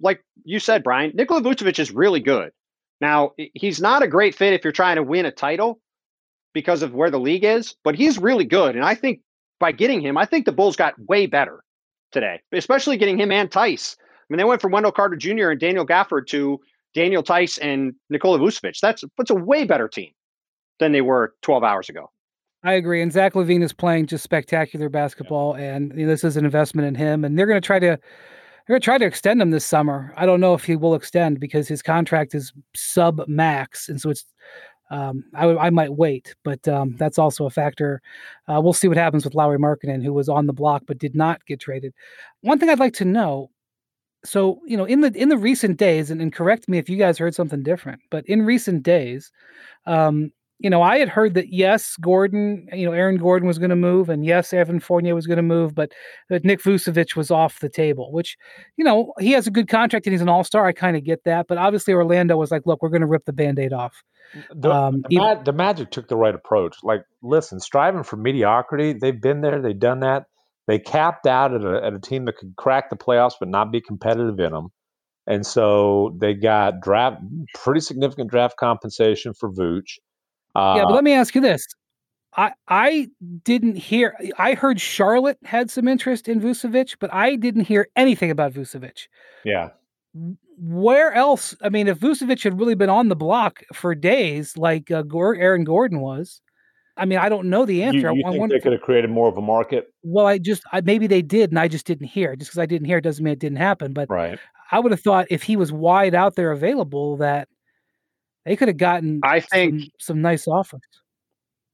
like 0.00 0.24
you 0.44 0.58
said, 0.58 0.82
Brian, 0.82 1.12
Nikola 1.14 1.42
Vucevic 1.42 1.78
is 1.78 1.90
really 1.90 2.20
good. 2.20 2.50
Now 3.00 3.32
he's 3.54 3.80
not 3.80 4.02
a 4.02 4.08
great 4.08 4.34
fit 4.34 4.54
if 4.54 4.64
you're 4.64 4.72
trying 4.72 4.96
to 4.96 5.02
win 5.02 5.26
a 5.26 5.32
title 5.32 5.80
because 6.54 6.82
of 6.82 6.94
where 6.94 7.10
the 7.10 7.18
league 7.18 7.44
is, 7.44 7.74
but 7.82 7.94
he's 7.94 8.18
really 8.18 8.44
good. 8.44 8.76
And 8.76 8.84
I 8.84 8.94
think 8.94 9.20
by 9.58 9.72
getting 9.72 10.00
him, 10.00 10.16
I 10.16 10.24
think 10.24 10.44
the 10.44 10.52
Bulls 10.52 10.76
got 10.76 10.94
way 11.08 11.26
better 11.26 11.62
today, 12.12 12.40
especially 12.52 12.96
getting 12.96 13.18
him 13.18 13.32
and 13.32 13.50
Theis. 13.50 13.96
I 14.00 14.24
mean, 14.28 14.38
they 14.38 14.44
went 14.44 14.60
from 14.60 14.72
Wendell 14.72 14.92
Carter 14.92 15.16
Jr. 15.16 15.50
and 15.50 15.60
Daniel 15.60 15.86
Gafford 15.86 16.26
to 16.28 16.60
Daniel 16.94 17.22
Theis 17.22 17.58
and 17.58 17.92
Nikola 18.10 18.38
Vucevic. 18.38 18.78
That's 18.80 19.02
that's 19.16 19.30
a 19.30 19.34
way 19.34 19.64
better 19.64 19.88
team 19.88 20.12
than 20.78 20.92
they 20.92 21.00
were 21.00 21.34
12 21.42 21.64
hours 21.64 21.88
ago. 21.88 22.10
I 22.64 22.74
agree. 22.74 23.02
And 23.02 23.12
Zach 23.12 23.34
LaVine 23.34 23.62
is 23.62 23.72
playing 23.72 24.06
just 24.06 24.22
spectacular 24.22 24.88
basketball, 24.88 25.54
and 25.54 25.92
you 25.96 26.06
know, 26.06 26.12
this 26.12 26.22
is 26.22 26.36
an 26.36 26.44
investment 26.44 26.86
in 26.86 26.94
him. 26.94 27.24
And 27.24 27.36
they're 27.36 27.46
going 27.46 27.60
to 27.60 27.66
try 27.66 27.80
to 27.80 27.98
they're 28.66 28.74
going 28.74 28.80
to 28.80 28.84
try 28.84 28.98
to 28.98 29.06
extend 29.06 29.42
him 29.42 29.50
this 29.50 29.64
summer. 29.64 30.12
I 30.16 30.26
don't 30.26 30.40
know 30.40 30.54
if 30.54 30.64
he 30.64 30.76
will 30.76 30.94
extend 30.94 31.40
because 31.40 31.68
his 31.68 31.82
contract 31.82 32.34
is 32.34 32.52
sub 32.74 33.22
max, 33.26 33.88
and 33.88 34.00
so 34.00 34.10
it's 34.10 34.24
um, 34.90 35.24
I, 35.34 35.46
I 35.56 35.70
might 35.70 35.94
wait, 35.94 36.34
but 36.44 36.68
um, 36.68 36.96
that's 36.98 37.18
also 37.18 37.46
a 37.46 37.50
factor. 37.50 38.02
Uh, 38.46 38.60
we'll 38.60 38.74
see 38.74 38.88
what 38.88 38.98
happens 38.98 39.24
with 39.24 39.34
Lauri 39.34 39.58
Markkanen, 39.58 40.04
who 40.04 40.12
was 40.12 40.28
on 40.28 40.46
the 40.46 40.52
block 40.52 40.82
but 40.86 40.98
did 40.98 41.14
not 41.14 41.44
get 41.46 41.60
traded. 41.60 41.94
One 42.42 42.58
thing 42.58 42.68
I'd 42.68 42.78
like 42.78 42.92
to 42.94 43.06
know. 43.06 43.50
So 44.24 44.60
you 44.66 44.76
know, 44.76 44.84
in 44.84 45.00
the 45.00 45.12
in 45.16 45.30
the 45.30 45.38
recent 45.38 45.78
days, 45.78 46.10
and, 46.10 46.20
and 46.20 46.32
correct 46.32 46.68
me 46.68 46.78
if 46.78 46.88
you 46.88 46.96
guys 46.96 47.18
heard 47.18 47.34
something 47.34 47.62
different, 47.62 48.02
but 48.10 48.24
in 48.26 48.42
recent 48.42 48.82
days, 48.82 49.32
um, 49.86 50.30
you 50.62 50.70
know, 50.70 50.80
I 50.80 50.98
had 50.98 51.08
heard 51.08 51.34
that 51.34 51.52
yes, 51.52 51.96
Gordon, 52.00 52.68
you 52.72 52.86
know, 52.86 52.92
Aaron 52.92 53.16
Gordon 53.16 53.48
was 53.48 53.58
going 53.58 53.70
to 53.70 53.76
move, 53.76 54.08
and 54.08 54.24
yes, 54.24 54.52
Evan 54.52 54.78
Fournier 54.78 55.14
was 55.14 55.26
going 55.26 55.38
to 55.38 55.42
move, 55.42 55.74
but 55.74 55.90
that 56.28 56.44
Nick 56.44 56.62
Vucevic 56.62 57.16
was 57.16 57.32
off 57.32 57.58
the 57.58 57.68
table. 57.68 58.12
Which, 58.12 58.36
you 58.76 58.84
know, 58.84 59.12
he 59.18 59.32
has 59.32 59.48
a 59.48 59.50
good 59.50 59.68
contract 59.68 60.06
and 60.06 60.14
he's 60.14 60.22
an 60.22 60.28
All 60.28 60.44
Star. 60.44 60.64
I 60.64 60.72
kind 60.72 60.96
of 60.96 61.04
get 61.04 61.24
that, 61.24 61.48
but 61.48 61.58
obviously 61.58 61.92
Orlando 61.92 62.36
was 62.36 62.52
like, 62.52 62.62
look, 62.64 62.80
we're 62.80 62.90
going 62.90 63.00
to 63.00 63.08
rip 63.08 63.24
the 63.24 63.32
Band 63.32 63.58
Aid 63.58 63.72
off. 63.72 64.04
The, 64.54 64.70
um, 64.70 65.02
the, 65.08 65.16
even, 65.16 65.44
the, 65.44 65.52
Magic 65.52 65.90
took 65.90 66.08
the 66.08 66.16
right 66.16 66.34
approach. 66.34 66.76
Like, 66.82 67.02
listen, 67.22 67.58
striving 67.58 68.04
for 68.04 68.16
mediocrity, 68.16 68.92
they've 68.92 69.20
been 69.20 69.40
there, 69.40 69.60
they've 69.60 69.78
done 69.78 70.00
that. 70.00 70.26
They 70.68 70.78
capped 70.78 71.26
out 71.26 71.52
at 71.52 71.64
a, 71.64 71.84
at 71.84 71.92
a 71.92 71.98
team 71.98 72.24
that 72.26 72.36
could 72.36 72.54
crack 72.56 72.88
the 72.88 72.96
playoffs 72.96 73.34
but 73.38 73.48
not 73.48 73.72
be 73.72 73.80
competitive 73.80 74.38
in 74.38 74.52
them. 74.52 74.68
And 75.26 75.44
so 75.44 76.16
they 76.20 76.34
got 76.34 76.80
draft 76.80 77.20
pretty 77.54 77.80
significant 77.80 78.30
draft 78.30 78.56
compensation 78.56 79.34
for 79.34 79.52
Vooch. 79.52 79.98
Uh, 80.54 80.74
yeah, 80.76 80.84
but 80.84 80.94
let 80.94 81.04
me 81.04 81.12
ask 81.12 81.34
you 81.34 81.40
this. 81.40 81.66
I 82.36 82.52
I 82.68 83.08
didn't 83.44 83.76
hear 83.76 84.16
I 84.38 84.54
heard 84.54 84.80
Charlotte 84.80 85.38
had 85.44 85.70
some 85.70 85.86
interest 85.86 86.28
in 86.28 86.40
Vucevic, 86.40 86.96
but 86.98 87.12
I 87.12 87.36
didn't 87.36 87.64
hear 87.64 87.88
anything 87.96 88.30
about 88.30 88.52
Vucevic. 88.52 89.08
Yeah 89.44 89.70
where 90.58 91.12
else? 91.12 91.54
I 91.62 91.68
mean, 91.68 91.88
if 91.88 91.98
Vucevic 91.98 92.42
had 92.42 92.58
really 92.58 92.74
been 92.74 92.90
on 92.90 93.08
the 93.08 93.16
block 93.16 93.62
for 93.72 93.94
days, 93.94 94.56
like 94.56 94.90
uh, 94.90 95.02
Aaron 95.12 95.64
Gordon 95.64 96.00
was, 96.00 96.40
I 96.96 97.06
mean, 97.06 97.18
I 97.18 97.28
don't 97.28 97.48
know 97.48 97.64
the 97.64 97.82
answer. 97.82 98.12
You, 98.12 98.16
you 98.16 98.24
I, 98.26 98.32
think 98.32 98.50
they 98.50 98.60
could 98.60 98.72
have 98.72 98.82
created 98.82 99.10
more 99.10 99.28
of 99.28 99.36
a 99.36 99.42
market? 99.42 99.92
Well, 100.02 100.26
I 100.26 100.38
just 100.38 100.62
I, 100.72 100.82
maybe 100.82 101.06
they 101.06 101.22
did, 101.22 101.50
and 101.50 101.58
I 101.58 101.68
just 101.68 101.86
didn't 101.86 102.08
hear. 102.08 102.36
Just 102.36 102.50
because 102.50 102.62
I 102.62 102.66
didn't 102.66 102.86
hear 102.86 103.00
doesn't 103.00 103.24
mean 103.24 103.32
it 103.32 103.38
didn't 103.38 103.58
happen. 103.58 103.92
But 103.92 104.10
right. 104.10 104.38
I 104.70 104.78
would 104.78 104.92
have 104.92 105.00
thought 105.00 105.26
if 105.30 105.42
he 105.42 105.56
was 105.56 105.72
wide 105.72 106.14
out 106.14 106.36
there 106.36 106.52
available, 106.52 107.16
that 107.16 107.48
they 108.44 108.56
could 108.56 108.68
have 108.68 108.76
gotten. 108.76 109.20
I 109.22 109.40
think 109.40 109.80
some, 109.82 109.90
some 109.98 110.22
nice 110.22 110.48
offers. 110.48 110.80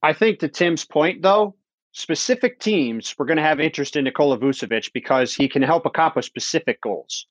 I 0.01 0.13
think 0.13 0.39
to 0.39 0.47
Tim's 0.47 0.85
point, 0.85 1.21
though, 1.21 1.55
specific 1.91 2.59
teams 2.59 3.15
were 3.17 3.25
going 3.25 3.37
to 3.37 3.43
have 3.43 3.59
interest 3.59 3.95
in 3.95 4.05
Nikola 4.05 4.37
Vucevic 4.37 4.91
because 4.93 5.33
he 5.33 5.49
can 5.49 5.61
help 5.61 5.85
accomplish 5.85 6.25
specific 6.25 6.81
goals. 6.81 7.25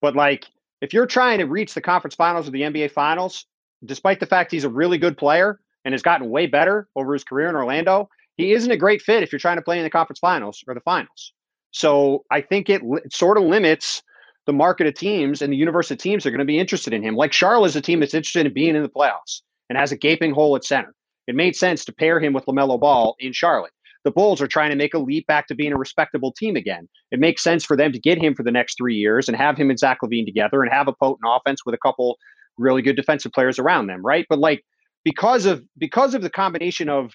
But 0.00 0.14
like, 0.14 0.46
if 0.80 0.92
you're 0.92 1.06
trying 1.06 1.38
to 1.38 1.44
reach 1.44 1.74
the 1.74 1.80
conference 1.80 2.14
finals 2.14 2.46
or 2.46 2.50
the 2.50 2.62
NBA 2.62 2.90
finals, 2.90 3.46
despite 3.84 4.20
the 4.20 4.26
fact 4.26 4.52
he's 4.52 4.64
a 4.64 4.68
really 4.68 4.98
good 4.98 5.16
player 5.16 5.60
and 5.84 5.92
has 5.92 6.02
gotten 6.02 6.30
way 6.30 6.46
better 6.46 6.88
over 6.94 7.12
his 7.12 7.24
career 7.24 7.48
in 7.48 7.56
Orlando, 7.56 8.08
he 8.36 8.52
isn't 8.52 8.70
a 8.70 8.76
great 8.76 9.02
fit 9.02 9.22
if 9.22 9.32
you're 9.32 9.38
trying 9.38 9.56
to 9.56 9.62
play 9.62 9.78
in 9.78 9.84
the 9.84 9.90
conference 9.90 10.18
finals 10.18 10.62
or 10.66 10.74
the 10.74 10.80
finals. 10.80 11.32
So 11.70 12.24
I 12.30 12.40
think 12.40 12.68
it, 12.68 12.82
li- 12.82 13.00
sort 13.10 13.38
of 13.38 13.44
limits 13.44 14.02
the 14.46 14.52
market 14.52 14.86
of 14.86 14.94
teams 14.94 15.40
and 15.42 15.52
the 15.52 15.56
universe 15.56 15.90
of 15.90 15.98
teams 15.98 16.26
are 16.26 16.30
going 16.30 16.40
to 16.40 16.44
be 16.44 16.58
interested 16.58 16.92
in 16.92 17.02
him. 17.02 17.14
Like 17.14 17.32
Charlotte 17.32 17.68
is 17.68 17.76
a 17.76 17.80
team 17.80 18.00
that's 18.00 18.14
interested 18.14 18.46
in 18.46 18.52
being 18.52 18.74
in 18.74 18.82
the 18.82 18.88
playoffs 18.88 19.40
and 19.68 19.78
has 19.78 19.92
a 19.92 19.96
gaping 19.96 20.32
hole 20.32 20.56
at 20.56 20.64
center. 20.64 20.94
It 21.26 21.36
made 21.36 21.54
sense 21.54 21.84
to 21.84 21.92
pair 21.92 22.18
him 22.18 22.32
with 22.32 22.46
LaMelo 22.46 22.80
Ball 22.80 23.14
in 23.20 23.32
Charlotte. 23.32 23.72
the 24.04 24.10
Bulls 24.10 24.42
are 24.42 24.48
trying 24.48 24.70
to 24.70 24.76
make 24.76 24.94
a 24.94 24.98
leap 24.98 25.26
back 25.28 25.46
to 25.46 25.54
being 25.54 25.72
a 25.72 25.78
respectable 25.78 26.32
team 26.32 26.56
again. 26.56 26.88
It 27.12 27.20
makes 27.20 27.42
sense 27.42 27.64
for 27.64 27.76
them 27.76 27.92
to 27.92 28.00
get 28.00 28.20
him 28.20 28.34
for 28.34 28.42
the 28.42 28.50
next 28.50 28.76
three 28.76 28.96
years 28.96 29.28
and 29.28 29.36
have 29.36 29.56
him 29.56 29.70
and 29.70 29.78
Zach 29.78 29.98
LaVine 30.02 30.26
together 30.26 30.62
and 30.62 30.72
have 30.72 30.88
a 30.88 30.92
potent 30.92 31.24
offense 31.24 31.64
with 31.64 31.74
a 31.74 31.78
couple 31.78 32.18
really 32.58 32.82
good 32.82 32.96
defensive 32.96 33.32
players 33.32 33.60
around 33.60 33.86
them, 33.86 34.04
right? 34.04 34.26
But 34.28 34.40
like 34.40 34.64
because 35.04 35.46
of 35.46 35.62
because 35.78 36.14
of 36.14 36.22
the 36.22 36.30
combination 36.30 36.88
of 36.88 37.12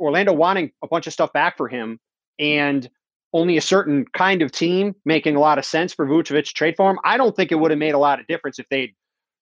Orlando 0.00 0.32
wanting 0.32 0.72
a 0.82 0.88
bunch 0.88 1.06
of 1.06 1.12
stuff 1.12 1.32
back 1.32 1.56
for 1.56 1.68
him 1.68 1.98
and 2.38 2.88
only 3.32 3.56
a 3.56 3.62
certain 3.62 4.04
kind 4.14 4.42
of 4.42 4.52
team 4.52 4.94
making 5.04 5.36
a 5.36 5.40
lot 5.40 5.58
of 5.58 5.64
sense 5.64 5.92
for 5.92 6.06
Vucevic 6.06 6.52
trade 6.54 6.74
for 6.76 6.90
him, 6.90 6.98
I 7.04 7.16
don't 7.16 7.34
think 7.34 7.52
it 7.52 7.56
would 7.56 7.70
have 7.70 7.78
made 7.78 7.94
a 7.94 7.98
lot 7.98 8.20
of 8.20 8.26
difference 8.26 8.58
if 8.58 8.68
they'd 8.68 8.94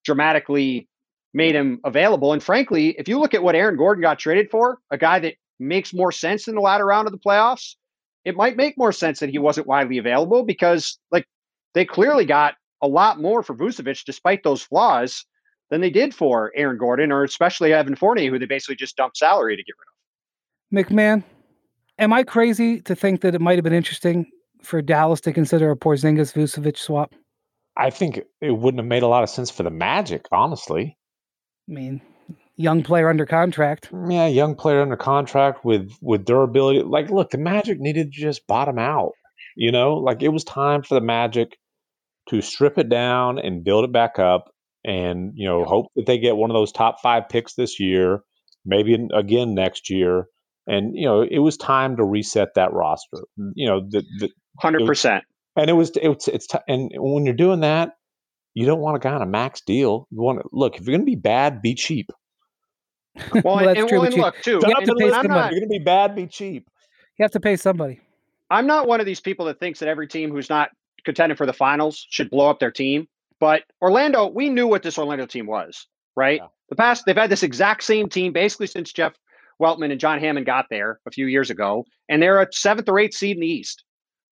dramatically 0.05 0.89
made 1.33 1.55
him 1.55 1.81
available. 1.85 2.33
And 2.33 2.43
frankly, 2.43 2.95
if 2.99 3.09
you 3.09 3.19
look 3.19 3.35
at 3.35 3.43
what 3.43 3.55
Aaron 3.55 3.77
Gordon 3.77 4.03
got 4.03 4.19
traded 4.19 4.51
for, 4.51 4.79
a 4.91 4.99
guy 4.99 5.19
that 5.21 5.35
makes 5.59 5.93
more 5.93 6.13
sense 6.13 6.49
in 6.49 6.55
the 6.55 6.61
latter 6.61 6.87
round 6.87 7.07
of 7.07 7.13
the 7.13 7.19
playoffs, 7.19 7.75
it 8.25 8.37
might 8.37 8.57
make 8.57 8.79
more 8.79 8.93
sense 8.93 9.21
that 9.21 9.31
he 9.31 9.39
wasn't 9.39 9.67
widely 9.67 9.99
available 9.99 10.45
because 10.45 10.99
like 11.11 11.27
they 11.75 11.85
clearly 11.85 12.25
got 12.25 12.55
a 12.83 12.89
lot 12.89 13.21
more 13.21 13.43
for 13.43 13.55
Vucevic 13.55 14.05
despite 14.05 14.43
those 14.43 14.63
flaws 14.63 15.25
than 15.71 15.81
they 15.81 15.91
did 15.91 16.15
for 16.15 16.53
Aaron 16.55 16.79
Gordon 16.79 17.13
or 17.13 17.25
especially 17.25 17.73
Evan 17.73 17.97
Fournier, 17.97 18.31
who 18.31 18.39
they 18.39 18.47
basically 18.47 18.77
just 18.77 18.97
dumped 18.97 19.17
salary 19.17 19.57
to 19.57 19.63
get 19.63 19.75
rid 19.79 20.87
of. 20.87 20.89
MacMahon, 20.89 21.23
am 21.99 22.13
I 22.13 22.23
crazy 22.23 22.81
to 22.83 22.95
think 22.95 23.21
that 23.23 23.35
it 23.35 23.41
might 23.41 23.57
have 23.57 23.65
been 23.65 23.73
interesting 23.73 24.27
for 24.63 24.83
Dallas 24.83 25.21
to 25.23 25.33
consider 25.33 25.71
a 25.71 25.77
Porzingis 25.77 26.33
Vucevic 26.33 26.79
swap? 26.79 27.15
I 27.77 27.91
think 27.91 28.21
it 28.41 28.51
wouldn't 28.53 28.81
have 28.81 28.89
made 28.89 29.03
a 29.03 29.09
lot 29.09 29.23
of 29.25 29.31
sense 29.31 29.51
for 29.51 29.63
the 29.63 29.71
Magic, 29.71 30.27
honestly. 30.31 30.97
I 31.69 31.73
mean, 31.73 32.01
young 32.57 32.83
player 32.83 33.09
under 33.09 33.27
contract. 33.27 33.91
Yeah, 34.09 34.27
young 34.27 34.55
player 34.55 34.81
under 34.81 34.97
contract 34.97 35.65
with 35.65 35.93
with 36.01 36.25
durability. 36.25 36.83
Like, 36.83 37.11
look, 37.11 37.31
the 37.31 37.39
Magic 37.39 37.81
needed 37.81 38.13
to 38.13 38.21
just 38.21 38.47
bottom 38.47 38.79
out. 38.79 39.13
You 39.57 39.73
know, 39.73 39.95
like 39.95 40.23
it 40.23 40.29
was 40.29 40.45
time 40.45 40.83
for 40.83 40.95
the 40.95 41.01
Magic 41.01 41.57
to 42.29 42.41
strip 42.41 42.79
it 42.79 42.89
down 42.89 43.39
and 43.39 43.65
build 43.65 43.85
it 43.85 43.93
back 43.93 44.19
up, 44.19 44.51
and 44.85 45.33
you 45.35 45.47
know, 45.47 45.65
hope 45.65 45.87
that 45.97 46.07
they 46.07 46.19
get 46.19 46.37
one 46.37 46.51
of 46.51 46.55
those 46.55 46.73
top 46.73 47.01
five 47.03 47.29
picks 47.29 47.55
this 47.55 47.81
year, 47.81 48.21
maybe 48.65 49.09
again 49.13 49.55
next 49.55 49.91
year. 49.91 50.27
And 50.67 50.97
you 50.97 51.07
know, 51.07 51.23
it 51.23 51.41
was 51.41 51.57
time 51.57 51.97
to 51.97 52.05
reset 52.05 52.55
that 52.55 52.73
roster. 52.73 53.19
Mm, 53.39 53.53
you 53.55 53.69
know, 53.69 53.81
the 53.91 54.31
hundred 54.59 54.87
percent. 54.87 55.25
And 55.57 55.71
it 55.71 55.75
was 55.75 55.93
it's 55.95 56.29
it's 56.29 56.47
t- 56.47 56.59
and 56.67 56.91
when 56.97 57.27
you're 57.27 57.35
doing 57.35 57.61
that, 57.61 57.97
you 58.55 58.67
don't 58.67 58.81
want 58.81 58.97
a 58.97 59.01
guy 59.01 59.13
on 59.13 59.23
a 59.23 59.27
max 59.27 59.61
deal. 59.61 60.09
You 60.11 60.23
want 60.23 60.41
to 60.41 60.49
look 60.53 60.77
if 60.77 60.87
you're 60.87 60.97
going 60.97 61.07
to 61.07 61.11
be 61.11 61.17
bad, 61.17 61.63
be 61.63 61.75
cheap. 61.75 62.11
Well, 63.33 63.43
well 63.45 63.59
and, 63.69 63.79
and, 63.79 63.91
well, 63.91 64.05
and 64.05 64.15
look 64.15 64.37
too. 64.43 64.61
You 64.63 64.75
have 64.75 64.85
to 64.85 64.95
pay 64.95 65.11
somebody. 65.11 65.29
Not, 65.29 65.53
you're 65.53 65.61
going 65.61 65.71
to 65.71 65.79
be 65.79 65.85
bad, 65.85 66.17
be 66.17 66.27
cheap. 66.27 66.69
You 67.19 67.23
have 67.23 67.31
to 67.33 67.41
pay 67.41 67.57
somebody. 67.57 68.01
I'm 68.51 68.67
not 68.67 68.89
one 68.89 69.01
of 69.01 69.07
these 69.07 69.21
people 69.21 69.47
that 69.47 69.61
thinks 69.61 69.79
that 69.81 69.89
every 69.89 70.09
team 70.09 70.31
who's 70.31 70.51
not 70.51 70.71
contending 71.05 71.37
for 71.37 71.47
the 71.47 71.53
finals 71.53 72.07
should 72.11 72.31
blow 72.31 72.51
up 72.51 72.59
their 72.59 72.71
team. 72.71 73.07
But 73.39 73.63
Orlando, 73.81 74.29
we 74.29 74.49
knew 74.49 74.67
what 74.67 74.83
this 74.83 74.99
Orlando 74.99 75.27
team 75.27 75.47
was, 75.47 75.87
right? 76.17 76.41
Yeah. 76.41 76.49
The 76.71 76.77
past, 76.77 77.05
they've 77.05 77.17
had 77.17 77.31
this 77.31 77.43
exact 77.43 77.85
same 77.85 78.09
team 78.09 78.33
basically 78.33 78.67
since 78.67 78.93
Jeff 78.93 79.13
Weltman 79.61 79.91
and 79.91 80.01
John 80.01 80.21
Hammond 80.21 80.47
got 80.47 80.67
there 80.71 81.01
a 81.07 81.11
few 81.11 81.27
years 81.27 81.51
ago, 81.51 81.85
and 82.09 82.23
they're 82.23 82.41
a 82.41 82.49
seventh 82.53 82.89
or 82.89 82.99
eighth 82.99 83.15
seed 83.15 83.37
in 83.37 83.41
the 83.41 83.47
East, 83.47 83.85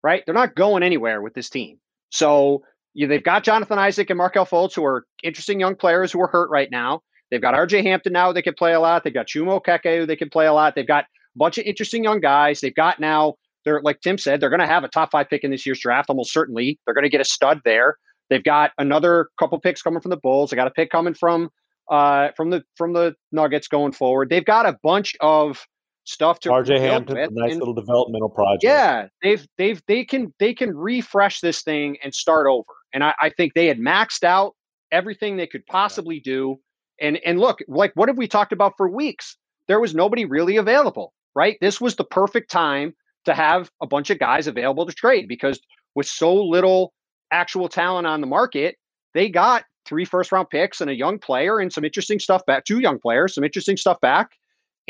right? 0.02 0.22
They're 0.24 0.34
not 0.34 0.54
going 0.54 0.82
anywhere 0.82 1.22
with 1.22 1.34
this 1.34 1.50
team. 1.50 1.78
So 2.10 2.62
they've 2.94 3.22
got 3.22 3.44
Jonathan 3.44 3.78
Isaac 3.78 4.10
and 4.10 4.18
Markelle 4.18 4.46
Fultz, 4.46 4.74
who 4.74 4.84
are 4.84 5.06
interesting 5.22 5.60
young 5.60 5.76
players 5.76 6.12
who 6.12 6.20
are 6.20 6.28
hurt 6.28 6.50
right 6.50 6.70
now. 6.70 7.02
They've 7.30 7.40
got 7.40 7.54
RJ 7.54 7.84
Hampton 7.84 8.12
now 8.12 8.32
they 8.32 8.42
can 8.42 8.54
play 8.54 8.72
a 8.72 8.80
lot. 8.80 9.04
They've 9.04 9.14
got 9.14 9.28
Chuma 9.28 9.62
Okeke 9.62 9.98
who 9.98 10.06
they 10.06 10.16
can 10.16 10.30
play 10.30 10.46
a 10.46 10.52
lot. 10.52 10.74
They've 10.74 10.86
got 10.86 11.04
a 11.04 11.38
bunch 11.38 11.58
of 11.58 11.64
interesting 11.64 12.02
young 12.02 12.20
guys. 12.20 12.60
They've 12.60 12.74
got 12.74 12.98
now, 12.98 13.34
they're 13.64 13.80
like 13.82 14.00
Tim 14.00 14.18
said, 14.18 14.40
they're 14.40 14.50
going 14.50 14.60
to 14.60 14.66
have 14.66 14.84
a 14.84 14.88
top 14.88 15.12
five 15.12 15.28
pick 15.28 15.44
in 15.44 15.50
this 15.50 15.64
year's 15.64 15.80
draft, 15.80 16.10
almost 16.10 16.32
certainly. 16.32 16.78
They're 16.84 16.94
going 16.94 17.04
to 17.04 17.10
get 17.10 17.20
a 17.20 17.24
stud 17.24 17.60
there. 17.64 17.96
They've 18.30 18.42
got 18.42 18.72
another 18.78 19.28
couple 19.38 19.58
picks 19.60 19.82
coming 19.82 20.00
from 20.00 20.10
the 20.10 20.16
Bulls. 20.16 20.50
They 20.50 20.56
got 20.56 20.66
a 20.66 20.72
pick 20.72 20.90
coming 20.90 21.14
from 21.14 21.50
uh 21.90 22.30
from 22.36 22.50
the 22.50 22.64
from 22.76 22.92
the 22.92 23.14
Nuggets 23.32 23.68
going 23.68 23.92
forward. 23.92 24.30
They've 24.30 24.44
got 24.44 24.66
a 24.66 24.78
bunch 24.82 25.16
of 25.20 25.66
stuff 26.04 26.40
to 26.40 26.50
RJ 26.50 26.78
Hampton, 26.80 27.16
a 27.16 27.28
nice 27.30 27.52
and, 27.52 27.60
little 27.60 27.74
developmental 27.74 28.28
project. 28.28 28.62
Yeah, 28.62 29.08
they've 29.22 29.46
they've 29.58 29.82
they 29.86 30.04
can 30.04 30.32
they 30.38 30.54
can 30.54 30.76
refresh 30.76 31.40
this 31.40 31.62
thing 31.62 31.96
and 32.02 32.14
start 32.14 32.46
over. 32.46 32.72
And 32.92 33.04
I, 33.04 33.14
I 33.20 33.30
think 33.30 33.54
they 33.54 33.66
had 33.66 33.78
maxed 33.78 34.24
out 34.24 34.54
everything 34.90 35.36
they 35.36 35.46
could 35.46 35.66
possibly 35.66 36.16
yeah. 36.16 36.32
do. 36.32 36.60
And 37.00 37.18
and 37.24 37.38
look, 37.38 37.58
like 37.68 37.92
what 37.94 38.08
have 38.08 38.18
we 38.18 38.28
talked 38.28 38.52
about 38.52 38.74
for 38.76 38.88
weeks? 38.88 39.36
There 39.68 39.80
was 39.80 39.94
nobody 39.94 40.24
really 40.24 40.56
available, 40.56 41.12
right? 41.34 41.56
This 41.60 41.80
was 41.80 41.96
the 41.96 42.04
perfect 42.04 42.50
time 42.50 42.94
to 43.24 43.34
have 43.34 43.70
a 43.80 43.86
bunch 43.86 44.10
of 44.10 44.18
guys 44.18 44.46
available 44.46 44.86
to 44.86 44.92
trade 44.92 45.28
because 45.28 45.60
with 45.94 46.06
so 46.06 46.34
little 46.34 46.92
actual 47.30 47.68
talent 47.68 48.06
on 48.06 48.20
the 48.20 48.26
market, 48.26 48.76
they 49.14 49.28
got 49.28 49.64
three 49.90 50.06
first 50.06 50.32
round 50.32 50.48
picks 50.48 50.80
and 50.80 50.88
a 50.88 50.94
young 50.94 51.18
player 51.18 51.58
and 51.58 51.70
some 51.70 51.84
interesting 51.84 52.18
stuff 52.18 52.46
back, 52.46 52.64
two 52.64 52.78
young 52.78 52.98
players, 52.98 53.34
some 53.34 53.44
interesting 53.44 53.76
stuff 53.76 54.00
back 54.00 54.38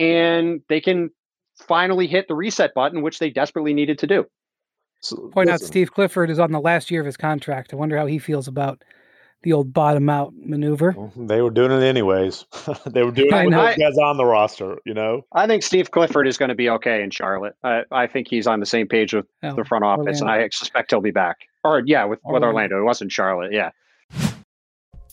and 0.00 0.62
they 0.68 0.80
can 0.80 1.10
finally 1.56 2.06
hit 2.06 2.26
the 2.26 2.34
reset 2.34 2.74
button, 2.74 3.02
which 3.02 3.18
they 3.18 3.30
desperately 3.30 3.74
needed 3.74 3.98
to 3.98 4.06
do. 4.06 4.24
So, 5.00 5.16
Point 5.32 5.48
listen. 5.48 5.52
out 5.52 5.60
Steve 5.60 5.92
Clifford 5.92 6.30
is 6.30 6.38
on 6.38 6.52
the 6.52 6.60
last 6.60 6.90
year 6.90 7.00
of 7.00 7.06
his 7.06 7.16
contract. 7.16 7.72
I 7.72 7.76
wonder 7.76 7.96
how 7.96 8.06
he 8.06 8.18
feels 8.18 8.48
about 8.48 8.82
the 9.42 9.54
old 9.54 9.72
bottom 9.72 10.08
out 10.10 10.34
maneuver. 10.34 10.94
they 11.16 11.40
were 11.40 11.50
doing 11.50 11.70
it 11.70 11.82
anyways. 11.82 12.44
they 12.86 13.02
were 13.02 13.10
doing 13.10 13.32
it 13.32 13.44
with 13.46 13.54
those 13.54 13.76
guys 13.76 13.98
on 13.98 14.18
the 14.18 14.24
roster, 14.24 14.78
you 14.84 14.92
know. 14.92 15.22
I 15.32 15.46
think 15.46 15.62
Steve 15.62 15.90
Clifford 15.90 16.26
is 16.26 16.36
going 16.36 16.50
to 16.50 16.54
be 16.54 16.68
okay 16.68 17.02
in 17.02 17.10
Charlotte. 17.10 17.54
I, 17.62 17.82
I 17.90 18.06
think 18.06 18.28
he's 18.28 18.46
on 18.46 18.60
the 18.60 18.66
same 18.66 18.86
page 18.86 19.14
with 19.14 19.26
oh, 19.42 19.54
the 19.54 19.64
front 19.64 19.84
office, 19.84 20.20
Orlando. 20.20 20.24
and 20.24 20.44
I 20.44 20.48
suspect 20.52 20.90
he'll 20.90 21.00
be 21.00 21.10
back. 21.10 21.38
Or 21.64 21.82
yeah, 21.84 22.04
with 22.04 22.20
Orlando. 22.24 22.48
with 22.48 22.54
Orlando. 22.54 22.80
It 22.80 22.84
wasn't 22.84 23.12
Charlotte. 23.12 23.52
Yeah. 23.52 23.70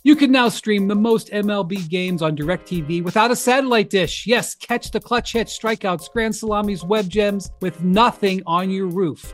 You 0.07 0.15
can 0.15 0.31
now 0.31 0.47
stream 0.47 0.87
the 0.87 0.95
most 0.95 1.31
MLB 1.31 1.89
games 1.89 2.21
on 2.21 2.37
DirecTV 2.37 3.03
without 3.03 3.29
a 3.29 3.35
satellite 3.35 3.89
dish. 3.89 4.25
Yes, 4.25 4.55
catch 4.55 4.89
the 4.89 5.01
clutch 5.01 5.33
hits, 5.33 5.59
strikeouts, 5.59 6.09
grand 6.13 6.33
salamis, 6.33 6.85
web 6.85 7.09
gems 7.09 7.51
with 7.59 7.83
nothing 7.83 8.41
on 8.45 8.69
your 8.69 8.87
roof. 8.87 9.33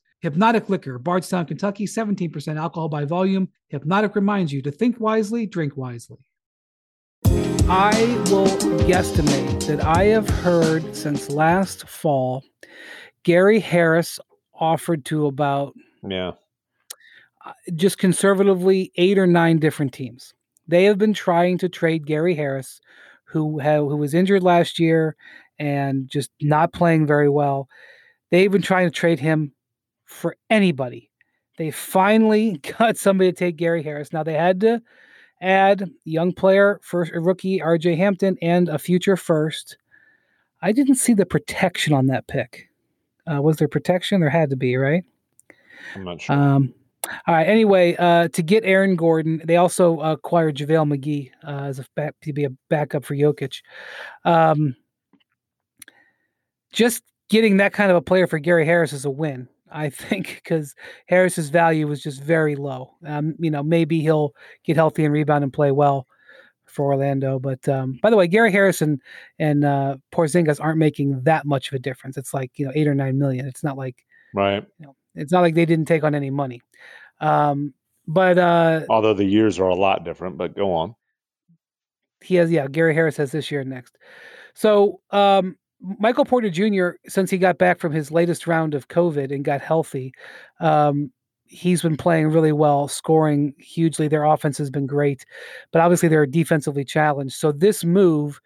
Hpnotiq 0.23 0.69
Liquor, 0.69 0.99
Bardstown, 0.99 1.45
Kentucky, 1.45 1.85
17% 1.85 2.57
alcohol 2.57 2.89
by 2.89 3.05
volume. 3.05 3.49
Hpnotiq 3.73 4.15
reminds 4.15 4.53
you 4.53 4.61
to 4.61 4.71
think 4.71 4.99
wisely, 4.99 5.47
drink 5.47 5.75
wisely. 5.75 6.19
I 7.25 7.93
will 8.29 8.47
guesstimate 8.85 9.65
that 9.67 9.83
I 9.83 10.05
have 10.05 10.29
heard 10.29 10.95
since 10.95 11.29
last 11.29 11.87
fall 11.87 12.43
Gary 13.23 13.59
Harris 13.59 14.19
offered 14.53 15.05
to 15.05 15.25
about 15.25 15.73
yeah 16.07 16.31
uh, 17.45 17.53
just 17.73 17.97
conservatively 17.97 18.91
eight 18.97 19.17
or 19.17 19.27
nine 19.27 19.57
different 19.57 19.93
teams. 19.93 20.33
They 20.67 20.85
have 20.85 20.97
been 20.97 21.13
trying 21.13 21.57
to 21.59 21.69
trade 21.69 22.05
Gary 22.05 22.35
Harris, 22.35 22.79
who 23.25 23.59
who 23.59 23.95
was 23.95 24.13
injured 24.13 24.43
last 24.43 24.79
year 24.79 25.15
and 25.57 26.09
just 26.09 26.29
not 26.41 26.73
playing 26.73 27.07
very 27.07 27.29
well. 27.29 27.67
They've 28.31 28.51
been 28.51 28.61
trying 28.61 28.87
to 28.87 28.95
trade 28.95 29.19
him 29.19 29.53
for 30.11 30.35
anybody. 30.49 31.09
They 31.57 31.71
finally 31.71 32.57
got 32.79 32.97
somebody 32.97 33.31
to 33.31 33.37
take 33.37 33.57
Gary 33.57 33.83
Harris. 33.83 34.13
Now 34.13 34.23
they 34.23 34.33
had 34.33 34.59
to 34.61 34.81
add 35.41 35.89
young 36.05 36.33
player, 36.33 36.79
first 36.83 37.11
rookie 37.13 37.59
RJ 37.59 37.97
Hampton, 37.97 38.37
and 38.41 38.69
a 38.69 38.77
future 38.77 39.17
first. 39.17 39.77
I 40.61 40.71
didn't 40.71 40.95
see 40.95 41.13
the 41.13 41.25
protection 41.25 41.93
on 41.93 42.07
that 42.07 42.27
pick. 42.27 42.69
Uh, 43.31 43.41
was 43.41 43.57
there 43.57 43.67
protection? 43.67 44.21
There 44.21 44.29
had 44.29 44.49
to 44.51 44.55
be, 44.55 44.75
right? 44.75 45.03
I'm 45.95 46.03
not 46.03 46.21
sure. 46.21 46.35
Um, 46.35 46.73
all 47.27 47.33
right. 47.33 47.47
Anyway, 47.47 47.95
uh, 47.97 48.27
to 48.29 48.43
get 48.43 48.63
Aaron 48.63 48.95
Gordon, 48.95 49.41
they 49.45 49.57
also 49.57 49.99
acquired 50.01 50.57
JaVale 50.57 50.95
McGee 50.95 51.31
uh, 51.47 51.65
as 51.65 51.79
a 51.79 51.85
back, 51.95 52.13
to 52.21 52.33
be 52.33 52.43
a 52.43 52.51
backup 52.69 53.03
for 53.03 53.15
Jokic. 53.15 53.61
Um, 54.23 54.75
just 56.71 57.03
getting 57.29 57.57
that 57.57 57.73
kind 57.73 57.89
of 57.89 57.97
a 57.97 58.01
player 58.01 58.27
for 58.27 58.37
Gary 58.37 58.65
Harris 58.65 58.93
is 58.93 59.05
a 59.05 59.09
win, 59.09 59.47
I 59.71 59.89
think, 59.89 60.41
because 60.43 60.75
Harris's 61.07 61.49
value 61.49 61.87
was 61.87 62.01
just 62.01 62.21
very 62.21 62.55
low. 62.55 62.95
Um, 63.05 63.35
you 63.39 63.51
know, 63.51 63.63
maybe 63.63 64.01
he'll 64.01 64.33
get 64.63 64.75
healthy 64.75 65.05
and 65.05 65.13
rebound 65.13 65.43
and 65.43 65.53
play 65.53 65.71
well 65.71 66.07
for 66.65 66.93
Orlando. 66.93 67.39
But 67.39 67.67
um, 67.67 67.99
by 68.01 68.09
the 68.09 68.17
way, 68.17 68.27
Gary 68.27 68.51
Harris 68.51 68.81
and, 68.81 69.01
and 69.39 69.65
uh, 69.65 69.97
Porzingis 70.13 70.61
aren't 70.61 70.79
making 70.79 71.23
that 71.23 71.45
much 71.45 71.67
of 71.67 71.73
a 71.73 71.79
difference. 71.79 72.17
It's 72.17 72.33
like 72.33 72.51
you 72.55 72.65
know 72.65 72.71
eight 72.75 72.87
or 72.87 72.95
nine 72.95 73.17
million. 73.17 73.45
It's 73.45 73.63
not 73.63 73.77
like 73.77 74.05
right. 74.33 74.65
You 74.79 74.87
know, 74.87 74.95
it's 75.15 75.31
not 75.31 75.41
like 75.41 75.55
they 75.55 75.65
didn't 75.65 75.85
take 75.85 76.03
on 76.03 76.15
any 76.15 76.29
money. 76.29 76.61
Um, 77.19 77.73
but 78.07 78.37
uh, 78.37 78.81
although 78.89 79.13
the 79.13 79.25
years 79.25 79.59
are 79.59 79.69
a 79.69 79.75
lot 79.75 80.03
different, 80.03 80.37
but 80.37 80.55
go 80.55 80.73
on. 80.73 80.95
He 82.23 82.35
has 82.35 82.51
yeah. 82.51 82.67
Gary 82.67 82.93
Harris 82.93 83.17
has 83.17 83.31
this 83.31 83.51
year 83.51 83.61
and 83.61 83.69
next. 83.69 83.97
So 84.53 85.01
um, 85.11 85.57
Michael 85.81 86.25
Porter 86.25 86.49
Jr. 86.49 86.91
Since 87.07 87.31
he 87.31 87.37
got 87.37 87.57
back 87.57 87.79
from 87.79 87.91
his 87.91 88.11
latest 88.11 88.47
round 88.47 88.73
of 88.73 88.87
COVID 88.87 89.33
and 89.33 89.43
got 89.43 89.61
healthy, 89.61 90.13
um, 90.59 91.11
he's 91.45 91.81
been 91.81 91.97
playing 91.97 92.29
really 92.29 92.51
well, 92.51 92.87
scoring 92.87 93.53
hugely. 93.57 94.07
Their 94.07 94.23
offense 94.23 94.57
has 94.57 94.69
been 94.69 94.87
great, 94.87 95.25
but 95.71 95.81
obviously 95.81 96.09
they're 96.09 96.25
defensively 96.25 96.85
challenged. 96.85 97.35
So 97.35 97.51
this 97.51 97.83
move 97.83 98.39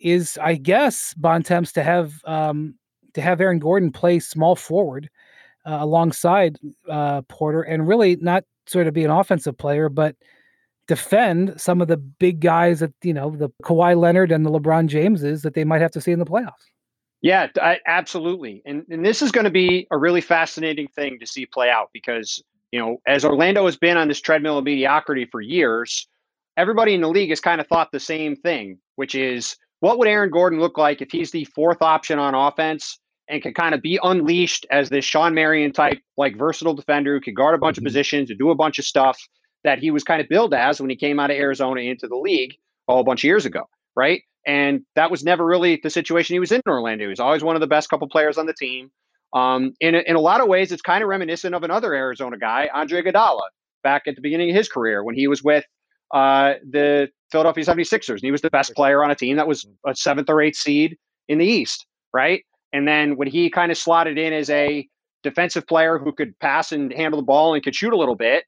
is, 0.00 0.38
I 0.42 0.54
guess, 0.54 1.14
Bontemps 1.14 1.72
to 1.72 1.82
have 1.82 2.14
um, 2.24 2.74
to 3.14 3.20
have 3.20 3.40
Aaron 3.40 3.58
Gordon 3.58 3.92
play 3.92 4.18
small 4.18 4.56
forward 4.56 5.08
uh, 5.66 5.78
alongside 5.80 6.58
uh, 6.88 7.22
Porter, 7.22 7.62
and 7.62 7.86
really 7.86 8.16
not 8.16 8.44
sort 8.66 8.86
of 8.86 8.94
be 8.94 9.04
an 9.04 9.10
offensive 9.10 9.56
player, 9.56 9.88
but 9.88 10.16
defend 10.88 11.60
some 11.60 11.80
of 11.80 11.86
the 11.86 11.96
big 11.96 12.40
guys 12.40 12.80
that 12.80 12.92
you 13.02 13.14
know 13.14 13.30
the 13.36 13.50
Kawhi 13.62 13.96
Leonard 13.96 14.32
and 14.32 14.44
the 14.44 14.50
LeBron 14.50 14.88
Jameses 14.88 15.42
that 15.42 15.54
they 15.54 15.64
might 15.64 15.80
have 15.80 15.92
to 15.92 16.00
see 16.00 16.10
in 16.10 16.18
the 16.18 16.24
playoffs. 16.24 16.64
Yeah, 17.20 17.48
I, 17.60 17.78
absolutely, 17.86 18.62
and 18.66 18.84
and 18.90 19.04
this 19.04 19.22
is 19.22 19.30
going 19.30 19.44
to 19.44 19.50
be 19.50 19.86
a 19.90 19.98
really 19.98 20.20
fascinating 20.20 20.88
thing 20.88 21.18
to 21.20 21.26
see 21.26 21.46
play 21.46 21.70
out 21.70 21.90
because 21.92 22.42
you 22.72 22.80
know 22.80 22.98
as 23.06 23.24
Orlando 23.24 23.66
has 23.66 23.76
been 23.76 23.96
on 23.96 24.08
this 24.08 24.20
treadmill 24.20 24.58
of 24.58 24.64
mediocrity 24.64 25.26
for 25.30 25.40
years, 25.40 26.08
everybody 26.56 26.94
in 26.94 27.02
the 27.02 27.08
league 27.08 27.30
has 27.30 27.40
kind 27.40 27.60
of 27.60 27.66
thought 27.68 27.92
the 27.92 28.00
same 28.00 28.34
thing, 28.34 28.78
which 28.96 29.14
is 29.14 29.56
what 29.80 29.98
would 29.98 30.08
Aaron 30.08 30.30
Gordon 30.30 30.58
look 30.58 30.78
like 30.78 31.02
if 31.02 31.10
he's 31.12 31.30
the 31.30 31.44
fourth 31.44 31.82
option 31.82 32.18
on 32.18 32.34
offense 32.34 32.98
and 33.28 33.42
can 33.42 33.52
kind 33.52 33.74
of 33.74 33.82
be 33.82 33.98
unleashed 34.02 34.66
as 34.70 34.88
this 34.88 35.04
Shawn 35.04 35.34
Marion 35.34 35.70
type, 35.70 35.98
like 36.16 36.36
versatile 36.36 36.74
defender 36.74 37.14
who 37.14 37.20
can 37.20 37.34
guard 37.34 37.54
a 37.54 37.58
bunch 37.58 37.76
mm-hmm. 37.76 37.84
of 37.84 37.90
positions 37.90 38.30
and 38.30 38.38
do 38.38 38.50
a 38.50 38.54
bunch 38.54 38.78
of 38.78 38.86
stuff 38.86 39.20
that 39.68 39.78
he 39.78 39.90
was 39.90 40.02
kind 40.02 40.22
of 40.22 40.30
billed 40.30 40.54
as 40.54 40.80
when 40.80 40.88
he 40.88 40.96
came 40.96 41.20
out 41.20 41.30
of 41.30 41.36
Arizona 41.36 41.82
into 41.82 42.08
the 42.08 42.16
league 42.16 42.54
a 42.88 42.94
whole 42.94 43.04
bunch 43.04 43.20
of 43.20 43.24
years 43.24 43.44
ago, 43.44 43.68
right? 43.94 44.22
And 44.46 44.80
that 44.94 45.10
was 45.10 45.22
never 45.22 45.44
really 45.44 45.78
the 45.82 45.90
situation 45.90 46.34
he 46.34 46.40
was 46.40 46.50
in 46.50 46.62
Orlando. 46.66 47.04
He 47.04 47.08
was 47.08 47.20
always 47.20 47.44
one 47.44 47.54
of 47.54 47.60
the 47.60 47.66
best 47.66 47.90
couple 47.90 48.08
players 48.08 48.38
on 48.38 48.46
the 48.46 48.54
team. 48.54 48.90
Um, 49.34 49.74
in, 49.80 49.94
in 49.94 50.16
a 50.16 50.20
lot 50.20 50.40
of 50.40 50.48
ways, 50.48 50.72
it's 50.72 50.80
kind 50.80 51.02
of 51.02 51.10
reminiscent 51.10 51.54
of 51.54 51.64
another 51.64 51.92
Arizona 51.92 52.38
guy, 52.38 52.70
Andre 52.72 53.02
Iguodala, 53.02 53.42
back 53.82 54.04
at 54.06 54.14
the 54.14 54.22
beginning 54.22 54.48
of 54.48 54.56
his 54.56 54.70
career 54.70 55.04
when 55.04 55.14
he 55.14 55.28
was 55.28 55.44
with 55.44 55.66
uh, 56.14 56.54
the 56.66 57.10
Philadelphia 57.30 57.62
76ers. 57.62 58.08
And 58.08 58.22
he 58.22 58.30
was 58.30 58.40
the 58.40 58.48
best 58.48 58.74
player 58.74 59.04
on 59.04 59.10
a 59.10 59.14
team 59.14 59.36
that 59.36 59.46
was 59.46 59.66
a 59.86 59.94
seventh 59.94 60.30
or 60.30 60.40
eighth 60.40 60.56
seed 60.56 60.96
in 61.28 61.36
the 61.36 61.44
East, 61.44 61.84
right? 62.14 62.42
And 62.72 62.88
then 62.88 63.18
when 63.18 63.28
he 63.28 63.50
kind 63.50 63.70
of 63.70 63.76
slotted 63.76 64.16
in 64.16 64.32
as 64.32 64.48
a 64.48 64.88
defensive 65.22 65.66
player 65.66 65.98
who 65.98 66.10
could 66.10 66.38
pass 66.38 66.72
and 66.72 66.90
handle 66.90 67.20
the 67.20 67.26
ball 67.26 67.52
and 67.52 67.62
could 67.62 67.74
shoot 67.74 67.92
a 67.92 67.98
little 67.98 68.16
bit, 68.16 68.44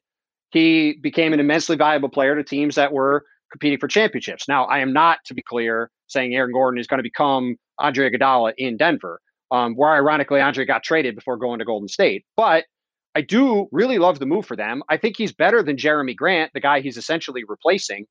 he 0.51 0.97
became 1.01 1.33
an 1.33 1.39
immensely 1.39 1.75
valuable 1.75 2.09
player 2.09 2.35
to 2.35 2.43
teams 2.43 2.75
that 2.75 2.91
were 2.91 3.23
competing 3.51 3.79
for 3.79 3.87
championships. 3.87 4.47
Now, 4.47 4.65
I 4.65 4.79
am 4.79 4.93
not, 4.93 5.19
to 5.25 5.33
be 5.33 5.41
clear, 5.41 5.89
saying 6.07 6.33
Aaron 6.33 6.51
Gordon 6.53 6.79
is 6.79 6.87
going 6.87 6.99
to 6.99 7.03
become 7.03 7.55
Andre 7.79 8.09
Iguodala 8.09 8.53
in 8.57 8.77
Denver, 8.77 9.19
um, 9.51 9.73
where 9.75 9.91
ironically 9.91 10.41
Andre 10.41 10.65
got 10.65 10.83
traded 10.83 11.15
before 11.15 11.37
going 11.37 11.59
to 11.59 11.65
Golden 11.65 11.87
State. 11.87 12.25
But 12.37 12.65
I 13.15 13.21
do 13.21 13.67
really 13.71 13.97
love 13.97 14.19
the 14.19 14.25
move 14.25 14.45
for 14.45 14.55
them. 14.55 14.83
I 14.89 14.97
think 14.97 15.17
he's 15.17 15.33
better 15.33 15.61
than 15.61 15.75
Jerami 15.75 16.15
Grant, 16.15 16.51
the 16.53 16.61
guy 16.61 16.79
he's 16.79 16.97
essentially 16.97 17.43
replacing. 17.45 18.05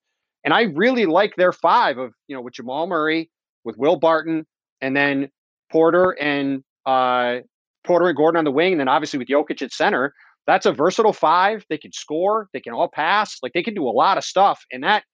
And 0.45 0.53
I 0.53 0.63
really 0.63 1.07
like 1.07 1.37
their 1.37 1.53
five 1.53 1.99
of, 1.99 2.13
you 2.29 2.37
know, 2.37 2.43
with 2.43 2.55
Jamal 2.55 2.87
Murray, 2.87 3.31
with 3.65 3.77
Will 3.79 3.97
Barton, 3.97 4.47
and 4.81 4.97
then 4.97 5.31
Porter 5.71 6.17
and 6.21 6.63
uh, 6.87 7.39
Porter 7.85 8.09
and 8.09 8.17
Gordon 8.17 8.39
on 8.39 8.45
the 8.45 8.51
wing, 8.51 8.73
and 8.73 8.81
then 8.81 8.89
obviously 8.89 9.19
with 9.19 9.29
Jokic 9.29 9.63
at 9.63 9.73
center. 9.73 10.13
That's 10.51 10.67
a 10.67 10.73
versatile 10.73 11.13
five. 11.13 11.65
They 11.71 11.79
can 11.79 11.93
score. 11.93 12.49
They 12.53 12.59
can 12.59 12.73
all 12.73 12.89
pass. 12.89 13.39
Like 13.41 13.53
they 13.53 13.63
can 13.63 13.73
do 13.73 13.87
a 13.87 13.95
lot 13.95 14.19
of 14.19 14.25
stuff. 14.25 14.65
And 14.73 14.83
that, 14.83 15.05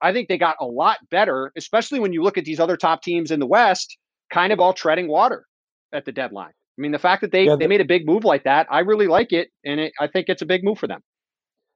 I 0.00 0.10
think 0.10 0.28
they 0.28 0.38
got 0.38 0.56
a 0.58 0.64
lot 0.64 0.96
better, 1.10 1.52
especially 1.54 2.00
when 2.00 2.14
you 2.14 2.22
look 2.22 2.38
at 2.38 2.46
these 2.46 2.58
other 2.58 2.78
top 2.78 3.02
teams 3.02 3.30
in 3.30 3.38
the 3.38 3.46
West, 3.46 3.98
kind 4.32 4.54
of 4.54 4.58
all 4.58 4.72
treading 4.72 5.06
water 5.06 5.44
at 5.92 6.06
the 6.06 6.12
deadline. 6.12 6.48
I 6.48 6.80
mean, 6.80 6.92
the 6.92 6.98
fact 6.98 7.20
that 7.20 7.30
they 7.30 7.44
yeah, 7.44 7.56
they 7.56 7.66
made 7.66 7.82
a 7.82 7.84
big 7.84 8.06
move 8.06 8.24
like 8.24 8.44
that, 8.44 8.68
I 8.70 8.78
really 8.80 9.06
like 9.06 9.34
it, 9.34 9.50
and 9.66 9.80
it, 9.80 9.92
I 10.00 10.06
think 10.06 10.30
it's 10.30 10.40
a 10.40 10.46
big 10.46 10.64
move 10.64 10.78
for 10.78 10.86
them. 10.86 11.02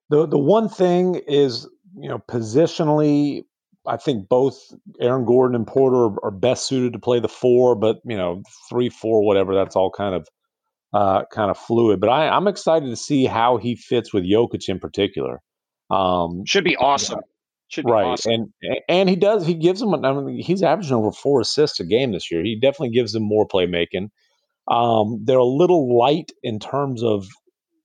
The 0.08 0.26
the 0.26 0.38
one 0.38 0.70
thing 0.70 1.16
is, 1.28 1.68
you 1.98 2.08
know, 2.08 2.22
positionally, 2.26 3.44
I 3.86 3.98
think 3.98 4.30
both 4.30 4.58
Aaron 4.98 5.26
Gordon 5.26 5.56
and 5.56 5.66
Porter 5.66 6.16
are, 6.22 6.30
best 6.30 6.66
suited 6.66 6.94
to 6.94 6.98
play 6.98 7.20
the 7.20 7.28
four, 7.28 7.74
but 7.74 7.98
you 8.06 8.16
know, 8.16 8.42
three, 8.70 8.88
four, 8.88 9.26
whatever. 9.26 9.54
That's 9.54 9.76
all 9.76 9.90
kind 9.90 10.14
of 10.14 10.26
uh, 10.92 11.24
kind 11.32 11.50
of 11.50 11.58
fluid. 11.58 12.00
But 12.00 12.10
I, 12.10 12.28
I'm 12.28 12.48
excited 12.48 12.88
to 12.88 12.96
see 12.96 13.24
how 13.24 13.56
he 13.56 13.76
fits 13.76 14.12
with 14.12 14.24
Jokic 14.24 14.68
in 14.68 14.78
particular. 14.78 15.40
Um, 15.90 16.44
Should 16.46 16.64
be 16.64 16.76
awesome. 16.76 17.20
Should 17.68 17.84
be 17.84 17.92
right, 17.92 18.04
awesome. 18.04 18.32
and 18.62 18.78
and 18.88 19.08
he 19.08 19.14
does. 19.14 19.46
He 19.46 19.54
gives 19.54 19.80
him. 19.80 19.94
I 19.94 20.12
mean, 20.12 20.42
he's 20.42 20.62
averaging 20.62 20.96
over 20.96 21.12
four 21.12 21.40
assists 21.40 21.78
a 21.78 21.84
game 21.84 22.10
this 22.10 22.28
year. 22.28 22.42
He 22.42 22.58
definitely 22.58 22.90
gives 22.90 23.12
them 23.12 23.22
more 23.22 23.46
playmaking. 23.46 24.08
Um, 24.66 25.20
they're 25.24 25.38
a 25.38 25.44
little 25.44 25.96
light 25.96 26.32
in 26.42 26.58
terms 26.58 27.04
of 27.04 27.28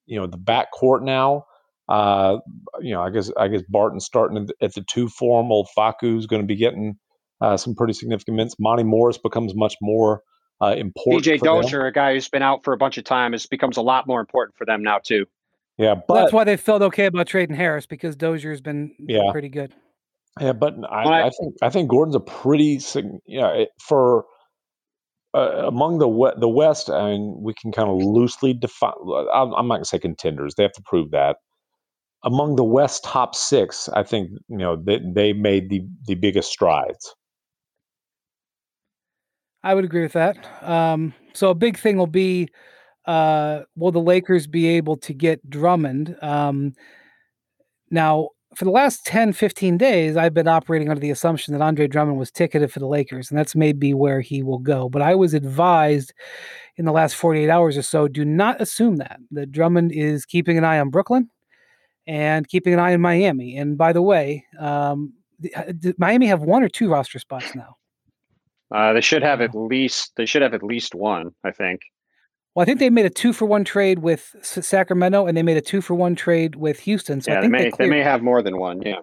you 0.07 0.19
know 0.19 0.25
the 0.25 0.39
backcourt 0.39 1.03
now. 1.03 1.45
Uh, 1.87 2.37
you 2.81 2.93
know, 2.93 3.01
I 3.01 3.11
guess 3.11 3.31
I 3.37 3.47
guess 3.47 3.61
Barton's 3.69 4.05
starting 4.05 4.49
at 4.59 4.73
the 4.73 4.83
two 4.89 5.07
form. 5.07 5.51
Old 5.51 5.67
Facu's 5.77 6.25
going 6.25 6.41
to 6.41 6.47
be 6.47 6.55
getting 6.55 6.97
uh, 7.41 7.57
some 7.57 7.75
pretty 7.75 7.93
significant 7.93 8.37
minutes. 8.37 8.55
Monte 8.57 8.83
Morris 8.83 9.19
becomes 9.19 9.53
much 9.55 9.75
more 9.83 10.21
uh, 10.61 10.75
important. 10.77 11.25
PJ 11.25 11.39
Dozier, 11.41 11.85
a 11.85 11.91
guy 11.91 12.13
who's 12.13 12.29
been 12.29 12.41
out 12.41 12.63
for 12.63 12.73
a 12.73 12.77
bunch 12.77 12.97
of 12.97 13.03
time, 13.03 13.33
is 13.33 13.45
becomes 13.45 13.77
a 13.77 13.81
lot 13.81 14.07
more 14.07 14.19
important 14.19 14.55
for 14.57 14.65
them 14.65 14.83
now 14.83 14.99
too. 15.03 15.25
Yeah, 15.77 15.95
but 16.07 16.15
that's 16.15 16.33
why 16.33 16.45
they 16.45 16.57
felt 16.57 16.81
okay 16.81 17.05
about 17.05 17.27
trading 17.27 17.55
Harris 17.55 17.85
because 17.85 18.15
Dozier's 18.15 18.61
been 18.61 18.95
yeah. 18.99 19.31
pretty 19.31 19.49
good. 19.49 19.73
Yeah, 20.39 20.53
but 20.53 20.75
I, 20.89 21.03
I, 21.03 21.27
I, 21.27 21.29
think 21.29 21.55
I 21.61 21.69
think 21.69 21.89
Gordon's 21.89 22.15
a 22.15 22.19
pretty 22.19 22.79
you 23.25 23.41
know 23.41 23.65
for 23.79 24.25
uh, 25.33 25.67
among 25.67 25.99
the 25.99 26.33
the 26.39 26.49
West. 26.49 26.89
I 26.89 27.11
mean, 27.11 27.37
we 27.41 27.53
can 27.53 27.71
kind 27.71 27.89
of 27.89 27.97
loosely 27.97 28.53
define. 28.53 28.93
I'm, 29.33 29.53
I'm 29.53 29.67
not 29.67 29.75
going 29.75 29.83
to 29.83 29.89
say 29.89 29.99
contenders; 29.99 30.55
they 30.55 30.63
have 30.63 30.73
to 30.73 30.83
prove 30.85 31.11
that 31.11 31.37
among 32.25 32.55
the 32.55 32.63
West 32.63 33.03
top 33.03 33.35
six, 33.35 33.87
I 33.89 34.03
think 34.03 34.31
you 34.49 34.57
know 34.57 34.75
they, 34.75 34.99
they 35.15 35.31
made 35.31 35.69
the 35.69 35.81
the 36.07 36.15
biggest 36.15 36.51
strides. 36.51 37.15
I 39.65 39.73
would 39.73 39.83
agree 39.83 40.03
with 40.03 40.13
that. 40.13 40.37
Um, 40.61 41.13
so 41.33 41.49
a 41.49 41.55
big 41.55 41.77
thing 41.77 41.97
will 41.97 42.05
be, 42.05 42.49
uh, 43.05 43.61
will 43.75 43.91
the 43.91 43.99
Lakers 43.99 44.45
be 44.45 44.67
able 44.67 44.95
to 44.97 45.11
get 45.11 45.49
Drummond? 45.49 46.15
Um, 46.21 46.73
now, 47.89 48.29
for 48.55 48.65
the 48.65 48.71
last 48.71 49.07
10, 49.07 49.33
15 49.33 49.75
days, 49.77 50.17
I've 50.17 50.35
been 50.35 50.47
operating 50.47 50.89
under 50.89 51.01
the 51.01 51.09
assumption 51.09 51.51
that 51.53 51.63
Andre 51.63 51.87
Drummond 51.87 52.19
was 52.19 52.29
ticketed 52.29 52.71
for 52.71 52.79
the 52.79 52.87
Lakers, 52.87 53.31
and 53.31 53.39
that's 53.39 53.55
maybe 53.55 53.95
where 53.95 54.21
he 54.21 54.43
will 54.43 54.59
go. 54.59 54.87
But 54.87 55.01
I 55.01 55.15
was 55.15 55.33
advised 55.33 56.13
in 56.77 56.85
the 56.85 56.91
last 56.91 57.15
48 57.15 57.49
hours 57.49 57.75
or 57.75 57.81
so 57.81 58.07
do 58.07 58.23
not 58.23 58.61
assume 58.61 58.97
that, 58.97 59.19
that 59.31 59.51
Drummond 59.51 59.91
is 59.91 60.27
keeping 60.27 60.59
an 60.59 60.63
eye 60.63 60.79
on 60.79 60.91
Brooklyn 60.91 61.27
and 62.05 62.47
keeping 62.47 62.73
an 62.73 62.79
eye 62.79 62.93
on 62.93 63.01
Miami. 63.01 63.57
And 63.57 63.79
by 63.79 63.93
the 63.93 64.03
way, 64.03 64.45
um, 64.59 65.13
uh, 65.55 65.73
Miami 65.97 66.27
have 66.27 66.43
one 66.43 66.61
or 66.61 66.69
two 66.69 66.87
roster 66.87 67.17
spots 67.17 67.55
now? 67.55 67.77
Uh, 68.73 68.93
they 68.93 69.01
should 69.01 69.21
have 69.21 69.41
at 69.41 69.53
least 69.53 70.13
they 70.15 70.25
should 70.25 70.41
have 70.41 70.53
at 70.53 70.63
least 70.63 70.95
one, 70.95 71.31
I 71.43 71.51
think. 71.51 71.81
Well, 72.55 72.63
I 72.63 72.65
think 72.65 72.79
they 72.79 72.89
made 72.89 73.05
a 73.05 73.09
two 73.09 73.33
for 73.33 73.45
one 73.45 73.65
trade 73.65 73.99
with 73.99 74.35
Sacramento, 74.41 75.27
and 75.27 75.35
they 75.35 75.43
made 75.43 75.57
a 75.57 75.61
two 75.61 75.81
for 75.81 75.93
one 75.93 76.15
trade 76.15 76.55
with 76.55 76.79
Houston. 76.79 77.21
So 77.21 77.31
yeah, 77.31 77.39
I 77.39 77.41
think 77.41 77.53
they 77.53 77.57
may, 77.57 77.69
they, 77.69 77.75
they, 77.77 77.89
may 77.89 77.99
have 78.01 78.21
more 78.21 78.41
than 78.41 78.57
one. 78.57 78.81
Yeah. 78.81 78.99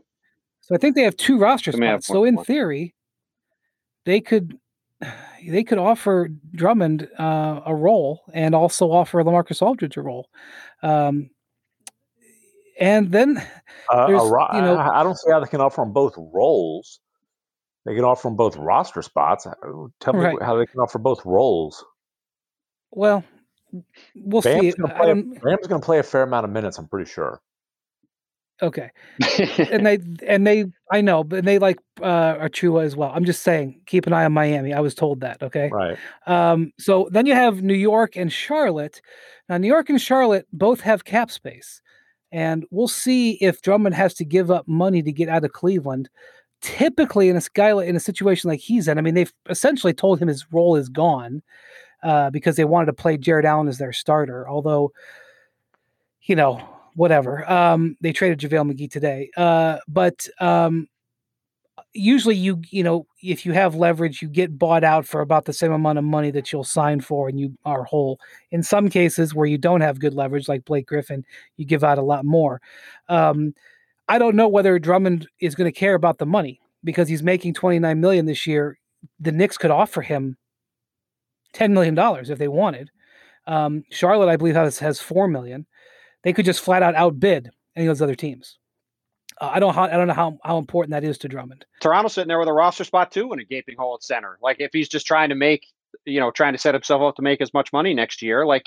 So 0.60 0.74
I 0.74 0.78
think 0.78 0.96
they 0.96 1.02
have 1.02 1.16
two 1.16 1.38
roster 1.38 1.70
they 1.70 1.78
spots. 1.78 2.06
So 2.06 2.24
in 2.24 2.36
one. 2.36 2.44
theory, 2.44 2.94
they 4.04 4.20
could 4.20 4.58
they 5.46 5.64
could 5.64 5.78
offer 5.78 6.28
Drummond 6.54 7.08
uh, 7.18 7.60
a 7.66 7.74
role 7.74 8.22
and 8.32 8.54
also 8.54 8.90
offer 8.90 9.22
LaMarcus 9.22 9.62
Aldridge 9.62 9.96
a 9.96 10.02
role. 10.02 10.28
Um, 10.82 11.30
and 12.80 13.12
then 13.12 13.36
uh, 13.92 14.06
you 14.08 14.16
know, 14.16 14.78
I 14.78 15.02
don't 15.02 15.16
see 15.16 15.30
how 15.30 15.40
they 15.40 15.46
can 15.46 15.60
offer 15.60 15.82
them 15.82 15.92
both 15.92 16.14
roles. 16.16 17.00
They 17.84 17.94
can 17.94 18.04
offer 18.04 18.28
them 18.28 18.36
both 18.36 18.56
roster 18.56 19.02
spots. 19.02 19.46
Uh, 19.46 19.52
tell 20.00 20.14
me 20.14 20.20
right. 20.20 20.42
how 20.42 20.56
they 20.56 20.66
can 20.66 20.80
offer 20.80 20.98
both 20.98 21.24
roles. 21.24 21.84
Well, 22.92 23.24
we'll 24.14 24.42
Bam's 24.42 24.60
see. 24.60 24.72
Gonna 24.72 24.94
I 24.94 24.96
play, 24.96 25.06
don't, 25.08 25.42
Bam's 25.42 25.66
going 25.66 25.80
to 25.80 25.84
play 25.84 25.98
a 25.98 26.02
fair 26.02 26.22
amount 26.22 26.44
of 26.44 26.50
minutes. 26.50 26.78
I'm 26.78 26.86
pretty 26.86 27.10
sure. 27.10 27.40
okay. 28.62 28.90
and 29.70 29.84
they 29.84 29.98
and 30.26 30.46
they 30.46 30.66
I 30.92 31.00
know, 31.00 31.24
but 31.24 31.44
they 31.44 31.58
like 31.58 31.78
uh 32.00 32.34
Achiuwa 32.36 32.84
as 32.84 32.94
well. 32.94 33.10
I'm 33.12 33.24
just 33.24 33.42
saying, 33.42 33.80
keep 33.86 34.06
an 34.06 34.12
eye 34.12 34.24
on 34.24 34.32
Miami. 34.32 34.72
I 34.72 34.80
was 34.80 34.94
told 34.94 35.20
that. 35.20 35.42
Okay. 35.42 35.68
Right. 35.72 35.98
Um, 36.26 36.72
so 36.78 37.08
then 37.10 37.26
you 37.26 37.34
have 37.34 37.62
New 37.62 37.74
York 37.74 38.16
and 38.16 38.32
Charlotte. 38.32 39.00
Now 39.48 39.56
New 39.56 39.66
York 39.66 39.90
and 39.90 40.00
Charlotte 40.00 40.46
both 40.52 40.80
have 40.82 41.04
cap 41.04 41.30
space, 41.32 41.82
and 42.30 42.64
we'll 42.70 42.88
see 42.88 43.32
if 43.32 43.62
Drummond 43.62 43.96
has 43.96 44.14
to 44.14 44.24
give 44.24 44.50
up 44.50 44.68
money 44.68 45.02
to 45.02 45.10
get 45.12 45.28
out 45.28 45.44
of 45.44 45.52
Cleveland. 45.52 46.08
Typically, 46.62 47.28
in 47.28 47.36
a 47.36 47.42
guy 47.54 47.70
in 47.82 47.96
a 47.96 48.00
situation 48.00 48.48
like 48.48 48.60
he's 48.60 48.88
in, 48.88 48.98
I 48.98 49.00
mean, 49.00 49.14
they've 49.14 49.32
essentially 49.48 49.92
told 49.92 50.20
him 50.20 50.28
his 50.28 50.50
role 50.52 50.76
is 50.76 50.88
gone 50.88 51.42
uh, 52.02 52.30
because 52.30 52.56
they 52.56 52.64
wanted 52.64 52.86
to 52.86 52.92
play 52.92 53.16
Jarrett 53.16 53.44
Allen 53.44 53.68
as 53.68 53.78
their 53.78 53.92
starter. 53.92 54.48
Although, 54.48 54.92
you 56.22 56.36
know, 56.36 56.62
whatever. 56.94 57.50
Um, 57.50 57.96
they 58.00 58.12
traded 58.12 58.38
JaVale 58.38 58.72
McGee 58.72 58.90
today. 58.90 59.30
Uh, 59.36 59.78
but 59.88 60.26
um, 60.40 60.88
usually 61.94 62.34
you 62.34 62.60
you 62.70 62.82
know 62.82 63.06
if 63.22 63.44
you 63.44 63.52
have 63.52 63.74
leverage 63.74 64.22
you 64.22 64.28
get 64.28 64.58
bought 64.58 64.84
out 64.84 65.06
for 65.06 65.20
about 65.20 65.44
the 65.44 65.52
same 65.52 65.72
amount 65.72 65.98
of 65.98 66.04
money 66.04 66.30
that 66.30 66.52
you'll 66.52 66.64
sign 66.64 67.00
for 67.00 67.28
and 67.28 67.38
you 67.38 67.56
are 67.64 67.84
whole 67.84 68.18
in 68.50 68.62
some 68.62 68.88
cases 68.88 69.34
where 69.34 69.46
you 69.46 69.58
don't 69.58 69.80
have 69.80 70.00
good 70.00 70.14
leverage 70.14 70.48
like 70.48 70.64
blake 70.64 70.86
griffin 70.86 71.24
you 71.56 71.64
give 71.64 71.84
out 71.84 71.98
a 71.98 72.02
lot 72.02 72.24
more 72.24 72.60
um, 73.08 73.54
i 74.12 74.18
don't 74.18 74.36
know 74.36 74.48
whether 74.48 74.78
drummond 74.78 75.26
is 75.40 75.54
going 75.54 75.70
to 75.70 75.78
care 75.78 75.94
about 75.94 76.18
the 76.18 76.26
money 76.26 76.60
because 76.84 77.08
he's 77.08 77.22
making 77.22 77.54
29 77.54 78.00
million 78.00 78.26
this 78.26 78.46
year 78.46 78.78
the 79.18 79.32
knicks 79.32 79.58
could 79.58 79.70
offer 79.70 80.02
him 80.02 80.36
10 81.54 81.72
million 81.72 81.94
dollars 81.94 82.30
if 82.30 82.38
they 82.38 82.48
wanted 82.48 82.90
um, 83.46 83.84
charlotte 83.90 84.28
i 84.28 84.36
believe 84.36 84.54
has 84.54 84.78
has 84.78 85.00
4 85.00 85.28
million 85.28 85.66
they 86.22 86.32
could 86.32 86.44
just 86.44 86.60
flat 86.60 86.82
out 86.82 86.94
outbid 86.94 87.50
any 87.76 87.86
of 87.86 87.90
those 87.90 88.02
other 88.02 88.14
teams 88.14 88.58
uh, 89.40 89.50
I 89.54 89.58
don't 89.58 89.74
how, 89.74 89.84
I 89.84 89.90
don't 89.90 90.06
know 90.06 90.14
how, 90.14 90.38
how 90.44 90.58
important 90.58 90.92
that 90.92 91.04
is 91.04 91.18
to 91.18 91.28
Drummond. 91.28 91.64
Toronto's 91.80 92.12
sitting 92.12 92.28
there 92.28 92.38
with 92.38 92.48
a 92.48 92.52
roster 92.52 92.84
spot 92.84 93.10
too 93.10 93.32
and 93.32 93.40
a 93.40 93.44
gaping 93.44 93.76
hole 93.76 93.94
at 93.94 94.02
center. 94.02 94.38
Like 94.42 94.58
if 94.60 94.70
he's 94.72 94.88
just 94.88 95.06
trying 95.06 95.30
to 95.30 95.34
make, 95.34 95.66
you 96.04 96.20
know, 96.20 96.30
trying 96.30 96.52
to 96.52 96.58
set 96.58 96.74
himself 96.74 97.02
up 97.02 97.16
to 97.16 97.22
make 97.22 97.40
as 97.40 97.52
much 97.54 97.72
money 97.72 97.94
next 97.94 98.22
year, 98.22 98.46
like 98.46 98.66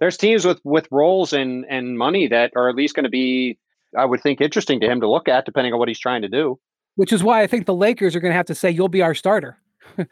there's 0.00 0.16
teams 0.16 0.44
with 0.44 0.60
with 0.64 0.88
roles 0.90 1.32
and 1.32 1.64
and 1.68 1.96
money 1.96 2.28
that 2.28 2.52
are 2.56 2.68
at 2.68 2.74
least 2.74 2.94
going 2.94 3.04
to 3.04 3.10
be, 3.10 3.58
I 3.96 4.04
would 4.04 4.20
think, 4.20 4.40
interesting 4.40 4.80
to 4.80 4.90
him 4.90 5.00
to 5.00 5.10
look 5.10 5.28
at, 5.28 5.44
depending 5.44 5.72
on 5.72 5.78
what 5.78 5.88
he's 5.88 5.98
trying 5.98 6.22
to 6.22 6.28
do. 6.28 6.58
Which 6.96 7.12
is 7.12 7.22
why 7.22 7.42
I 7.42 7.46
think 7.46 7.66
the 7.66 7.74
Lakers 7.74 8.16
are 8.16 8.20
going 8.20 8.30
to 8.32 8.36
have 8.36 8.46
to 8.46 8.54
say 8.54 8.70
you'll 8.70 8.88
be 8.88 9.02
our 9.02 9.14
starter, 9.14 9.58
um, 9.98 10.06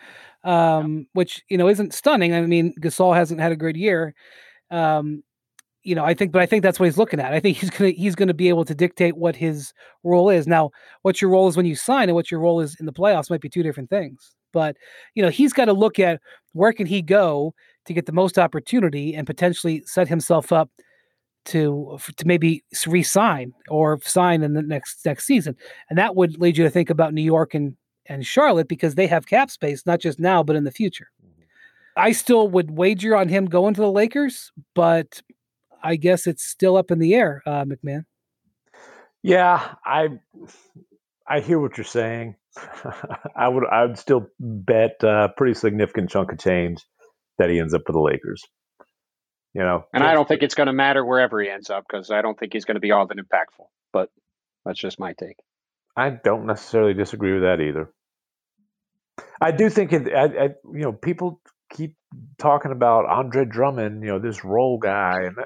yeah. 0.44 1.04
which 1.14 1.42
you 1.48 1.56
know 1.56 1.68
isn't 1.68 1.94
stunning. 1.94 2.34
I 2.34 2.42
mean, 2.42 2.74
Gasol 2.80 3.14
hasn't 3.14 3.40
had 3.40 3.52
a 3.52 3.56
great 3.56 3.76
year. 3.76 4.14
Um, 4.70 5.22
you 5.82 5.94
know, 5.94 6.04
I 6.04 6.14
think, 6.14 6.32
but 6.32 6.40
I 6.40 6.46
think 6.46 6.62
that's 6.62 6.80
what 6.80 6.86
he's 6.86 6.98
looking 6.98 7.20
at. 7.20 7.32
I 7.32 7.40
think 7.40 7.58
he's 7.58 7.70
gonna 7.70 7.90
he's 7.90 8.14
gonna 8.14 8.34
be 8.34 8.48
able 8.48 8.64
to 8.64 8.74
dictate 8.74 9.16
what 9.16 9.36
his 9.36 9.72
role 10.02 10.30
is. 10.30 10.46
Now, 10.46 10.70
what 11.02 11.20
your 11.20 11.30
role 11.30 11.48
is 11.48 11.56
when 11.56 11.66
you 11.66 11.76
sign 11.76 12.08
and 12.08 12.14
what 12.14 12.30
your 12.30 12.40
role 12.40 12.60
is 12.60 12.76
in 12.80 12.86
the 12.86 12.92
playoffs 12.92 13.30
might 13.30 13.42
be 13.42 13.48
two 13.48 13.62
different 13.62 13.90
things. 13.90 14.34
But 14.52 14.76
you 15.14 15.22
know, 15.22 15.30
he's 15.30 15.52
got 15.52 15.66
to 15.66 15.72
look 15.72 15.98
at 15.98 16.20
where 16.52 16.72
can 16.72 16.86
he 16.86 17.02
go 17.02 17.54
to 17.86 17.92
get 17.92 18.06
the 18.06 18.12
most 18.12 18.38
opportunity 18.38 19.14
and 19.14 19.26
potentially 19.26 19.82
set 19.84 20.08
himself 20.08 20.52
up 20.52 20.70
to 21.46 21.98
to 22.16 22.26
maybe 22.26 22.64
resign 22.86 23.52
or 23.68 24.00
sign 24.02 24.42
in 24.42 24.54
the 24.54 24.62
next 24.62 25.04
next 25.04 25.26
season. 25.26 25.56
And 25.88 25.98
that 25.98 26.16
would 26.16 26.40
lead 26.40 26.56
you 26.56 26.64
to 26.64 26.70
think 26.70 26.90
about 26.90 27.14
New 27.14 27.22
York 27.22 27.54
and 27.54 27.76
and 28.06 28.26
Charlotte 28.26 28.68
because 28.68 28.94
they 28.94 29.06
have 29.06 29.26
cap 29.26 29.50
space 29.50 29.86
not 29.86 30.00
just 30.00 30.18
now 30.18 30.42
but 30.42 30.56
in 30.56 30.64
the 30.64 30.70
future. 30.70 31.08
I 31.96 32.12
still 32.12 32.48
would 32.48 32.72
wager 32.72 33.16
on 33.16 33.28
him 33.28 33.46
going 33.46 33.74
to 33.74 33.80
the 33.80 33.90
Lakers, 33.90 34.50
but 34.74 35.22
I 35.82 35.96
guess 35.96 36.26
it's 36.26 36.42
still 36.42 36.76
up 36.76 36.90
in 36.90 36.98
the 36.98 37.14
air, 37.14 37.42
uh, 37.46 37.64
MacMahon. 37.64 38.04
Yeah, 39.22 39.74
I 39.84 40.08
I 41.26 41.40
hear 41.40 41.60
what 41.60 41.76
you're 41.76 41.84
saying. 41.84 42.36
I 43.36 43.48
would 43.48 43.64
I 43.66 43.84
would 43.84 43.98
still 43.98 44.26
bet 44.40 44.96
a 45.02 45.32
pretty 45.36 45.54
significant 45.54 46.10
chunk 46.10 46.32
of 46.32 46.38
change 46.38 46.82
that 47.38 47.50
he 47.50 47.58
ends 47.58 47.74
up 47.74 47.82
for 47.86 47.92
the 47.92 48.00
Lakers. 48.00 48.42
You 49.54 49.62
know, 49.62 49.84
and 49.92 50.02
I 50.02 50.14
don't 50.14 50.26
think 50.26 50.42
it's 50.42 50.56
going 50.56 50.66
to 50.66 50.72
matter 50.72 51.04
wherever 51.04 51.40
he 51.40 51.48
ends 51.48 51.70
up 51.70 51.84
because 51.88 52.10
I 52.10 52.22
don't 52.22 52.38
think 52.38 52.52
he's 52.52 52.64
going 52.64 52.74
to 52.74 52.80
be 52.80 52.90
all 52.90 53.06
that 53.06 53.16
impactful. 53.16 53.66
But 53.92 54.10
that's 54.64 54.80
just 54.80 54.98
my 54.98 55.12
take. 55.12 55.36
I 55.96 56.10
don't 56.10 56.46
necessarily 56.46 56.92
disagree 56.92 57.32
with 57.34 57.42
that 57.42 57.60
either. 57.60 57.92
I 59.40 59.52
do 59.52 59.70
think 59.70 59.92
it. 59.92 60.12
I, 60.12 60.24
I, 60.24 60.44
you 60.72 60.80
know, 60.80 60.92
people 60.92 61.40
keep 61.70 61.94
talking 62.38 62.72
about 62.72 63.06
Andre 63.06 63.44
Drummond. 63.44 64.02
You 64.02 64.08
know, 64.08 64.18
this 64.18 64.44
role 64.44 64.78
guy, 64.78 65.22
and 65.22 65.36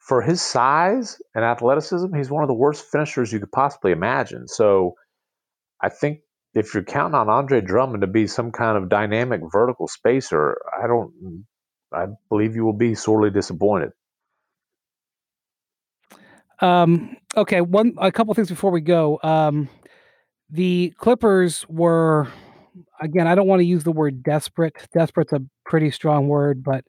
for 0.00 0.20
his 0.20 0.42
size 0.42 1.18
and 1.36 1.44
athleticism, 1.44 2.12
he's 2.14 2.30
one 2.30 2.42
of 2.42 2.48
the 2.48 2.54
worst 2.54 2.84
finishers 2.90 3.32
you 3.32 3.38
could 3.38 3.52
possibly 3.52 3.92
imagine. 3.92 4.48
So 4.48 4.94
I 5.80 5.88
think 5.88 6.20
if 6.54 6.74
you're 6.74 6.82
counting 6.82 7.14
on 7.14 7.28
Andre 7.28 7.60
Drummond 7.60 8.00
to 8.00 8.06
be 8.06 8.26
some 8.26 8.50
kind 8.50 8.76
of 8.76 8.88
dynamic 8.88 9.40
vertical 9.52 9.86
spacer, 9.86 10.60
I 10.82 10.86
don't 10.88 11.46
I 11.94 12.06
believe 12.28 12.56
you 12.56 12.64
will 12.64 12.72
be 12.72 12.94
sorely 12.94 13.30
disappointed. 13.30 13.90
Um, 16.60 17.16
okay, 17.36 17.60
one 17.60 17.94
a 17.98 18.12
couple 18.12 18.32
things 18.34 18.48
before 18.48 18.70
we 18.70 18.80
go. 18.80 19.18
Um, 19.22 19.68
the 20.50 20.92
Clippers 20.98 21.66
were 21.68 22.28
again, 23.00 23.26
I 23.26 23.34
don't 23.34 23.46
want 23.46 23.60
to 23.60 23.64
use 23.64 23.84
the 23.84 23.92
word 23.92 24.22
desperate. 24.22 24.74
Desperate's 24.92 25.32
a 25.32 25.42
pretty 25.64 25.90
strong 25.90 26.28
word, 26.28 26.62
but 26.62 26.84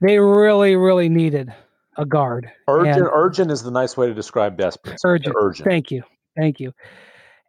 they 0.00 0.18
really, 0.18 0.76
really 0.76 1.08
needed 1.08 1.52
a 1.96 2.06
guard. 2.06 2.50
Urgent, 2.68 2.96
and 2.96 3.08
urgent 3.12 3.50
is 3.50 3.62
the 3.62 3.70
nice 3.70 3.96
way 3.96 4.06
to 4.06 4.14
describe 4.14 4.56
desperate. 4.56 4.98
Urgent. 5.04 5.34
urgent. 5.38 5.68
Thank 5.68 5.90
you. 5.90 6.02
Thank 6.36 6.60
you. 6.60 6.72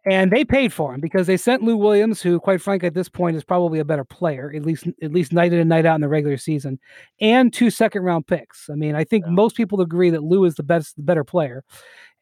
And 0.06 0.30
they 0.30 0.44
paid 0.44 0.70
for 0.72 0.94
him 0.94 1.00
because 1.00 1.26
they 1.26 1.38
sent 1.38 1.62
Lou 1.62 1.76
Williams, 1.76 2.20
who, 2.20 2.38
quite 2.38 2.60
frankly, 2.60 2.86
at 2.86 2.94
this 2.94 3.08
point 3.08 3.36
is 3.36 3.44
probably 3.44 3.78
a 3.78 3.86
better 3.86 4.04
player, 4.04 4.52
at 4.54 4.62
least 4.62 4.86
at 5.02 5.12
least 5.12 5.32
night 5.32 5.52
in 5.52 5.58
and 5.58 5.68
night 5.68 5.86
out 5.86 5.94
in 5.94 6.02
the 6.02 6.08
regular 6.08 6.36
season, 6.36 6.78
and 7.20 7.54
two 7.54 7.70
second 7.70 8.02
round 8.02 8.26
picks. 8.26 8.68
I 8.68 8.74
mean, 8.74 8.94
I 8.94 9.04
think 9.04 9.24
yeah. 9.24 9.32
most 9.32 9.56
people 9.56 9.80
agree 9.80 10.10
that 10.10 10.22
Lou 10.22 10.44
is 10.44 10.56
the 10.56 10.62
best, 10.62 10.96
the 10.96 11.02
better 11.02 11.24
player. 11.24 11.64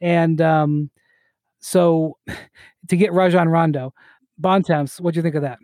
And 0.01 0.41
um, 0.41 0.91
so, 1.59 2.18
to 2.89 2.97
get 2.97 3.12
Rajon 3.12 3.49
Rondo, 3.49 3.93
Bontemps, 4.39 5.01
what 5.01 5.14
do 5.14 5.18
you 5.18 5.22
think 5.22 5.35
of 5.35 5.43
that? 5.43 5.59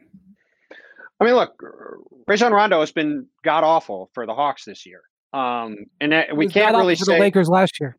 I 1.20 1.24
mean, 1.24 1.34
look, 1.34 1.62
Rajon 2.26 2.52
Rondo 2.52 2.80
has 2.80 2.90
been 2.90 3.26
god 3.44 3.62
awful 3.62 4.10
for 4.12 4.26
the 4.26 4.34
Hawks 4.34 4.64
this 4.64 4.86
year. 4.86 5.02
Um, 5.32 5.76
and 6.00 6.12
that, 6.12 6.36
we 6.36 6.48
can't 6.48 6.76
really 6.76 6.96
say 6.96 7.14
the 7.14 7.20
Lakers 7.20 7.48
last 7.48 7.78
year 7.80 7.96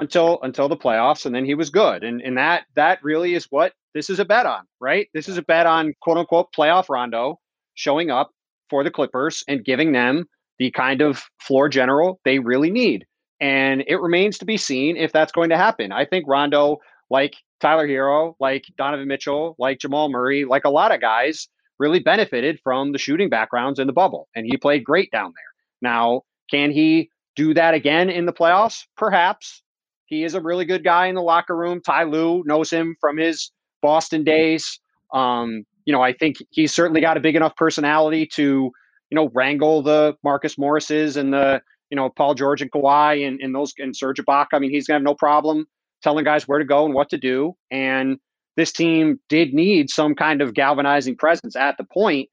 until 0.00 0.38
until 0.42 0.68
the 0.68 0.76
playoffs, 0.76 1.26
and 1.26 1.34
then 1.34 1.44
he 1.44 1.54
was 1.54 1.70
good. 1.70 2.02
And 2.02 2.20
and 2.22 2.36
that 2.36 2.64
that 2.74 3.02
really 3.02 3.34
is 3.34 3.46
what 3.50 3.72
this 3.94 4.10
is 4.10 4.18
a 4.18 4.24
bet 4.24 4.46
on, 4.46 4.62
right? 4.80 5.08
This 5.14 5.28
is 5.28 5.38
a 5.38 5.42
bet 5.42 5.66
on 5.66 5.94
quote 6.00 6.18
unquote 6.18 6.48
playoff 6.56 6.88
Rondo 6.88 7.38
showing 7.74 8.10
up 8.10 8.30
for 8.68 8.84
the 8.84 8.90
Clippers 8.90 9.42
and 9.48 9.64
giving 9.64 9.92
them 9.92 10.24
the 10.58 10.70
kind 10.70 11.00
of 11.00 11.24
floor 11.40 11.68
general 11.68 12.20
they 12.24 12.38
really 12.38 12.70
need. 12.70 13.06
And 13.40 13.82
it 13.86 13.96
remains 13.96 14.38
to 14.38 14.44
be 14.44 14.56
seen 14.56 14.96
if 14.96 15.12
that's 15.12 15.32
going 15.32 15.48
to 15.50 15.56
happen. 15.56 15.92
I 15.92 16.04
think 16.04 16.26
Rondo, 16.28 16.78
like 17.08 17.36
Tyler 17.60 17.88
Herro, 17.88 18.34
like 18.38 18.64
Donovan 18.76 19.08
Mitchell, 19.08 19.56
like 19.58 19.78
Jamal 19.78 20.10
Murray, 20.10 20.44
like 20.44 20.64
a 20.64 20.70
lot 20.70 20.92
of 20.92 21.00
guys, 21.00 21.48
really 21.78 22.00
benefited 22.00 22.60
from 22.62 22.92
the 22.92 22.98
shooting 22.98 23.30
backgrounds 23.30 23.78
in 23.78 23.86
the 23.86 23.92
bubble. 23.92 24.28
And 24.34 24.46
he 24.46 24.58
played 24.58 24.84
great 24.84 25.10
down 25.10 25.32
there. 25.34 25.90
Now, 25.90 26.22
can 26.50 26.70
he 26.70 27.10
do 27.36 27.54
that 27.54 27.72
again 27.72 28.10
in 28.10 28.26
the 28.26 28.32
playoffs? 28.32 28.84
Perhaps. 28.96 29.62
He 30.10 30.24
is 30.24 30.34
a 30.34 30.40
really 30.40 30.64
good 30.64 30.84
guy 30.84 31.06
in 31.06 31.14
the 31.14 31.22
locker 31.22 31.56
room. 31.56 31.80
Ty 31.80 32.02
Lue 32.04 32.42
knows 32.44 32.68
him 32.68 32.96
from 33.00 33.16
his 33.16 33.52
Boston 33.80 34.24
days. 34.24 34.80
Um, 35.14 35.64
you 35.84 35.92
know, 35.92 36.02
I 36.02 36.12
think 36.12 36.36
he's 36.50 36.74
certainly 36.74 37.00
got 37.00 37.16
a 37.16 37.20
big 37.20 37.36
enough 37.36 37.54
personality 37.56 38.26
to, 38.34 38.42
you 38.42 39.14
know, 39.14 39.30
wrangle 39.32 39.82
the 39.82 40.16
Marcus 40.22 40.58
Morrises 40.58 41.16
and 41.16 41.32
the, 41.32 41.62
you 41.90 41.96
know, 41.96 42.10
Paul 42.10 42.34
George 42.34 42.60
and 42.60 42.70
Kawhi 42.70 43.26
and, 43.26 43.40
and 43.40 43.54
those 43.54 43.72
and 43.78 43.96
Serge 43.96 44.18
Ibaka. 44.18 44.48
I 44.52 44.58
mean, 44.58 44.72
he's 44.72 44.86
gonna 44.86 44.96
have 44.96 45.04
no 45.04 45.14
problem 45.14 45.66
telling 46.02 46.24
guys 46.24 46.46
where 46.46 46.58
to 46.58 46.64
go 46.64 46.84
and 46.84 46.92
what 46.92 47.10
to 47.10 47.18
do. 47.18 47.56
And 47.70 48.18
this 48.56 48.72
team 48.72 49.20
did 49.28 49.54
need 49.54 49.90
some 49.90 50.14
kind 50.16 50.42
of 50.42 50.54
galvanizing 50.54 51.16
presence 51.16 51.54
at 51.54 51.76
the 51.78 51.84
point. 51.84 52.28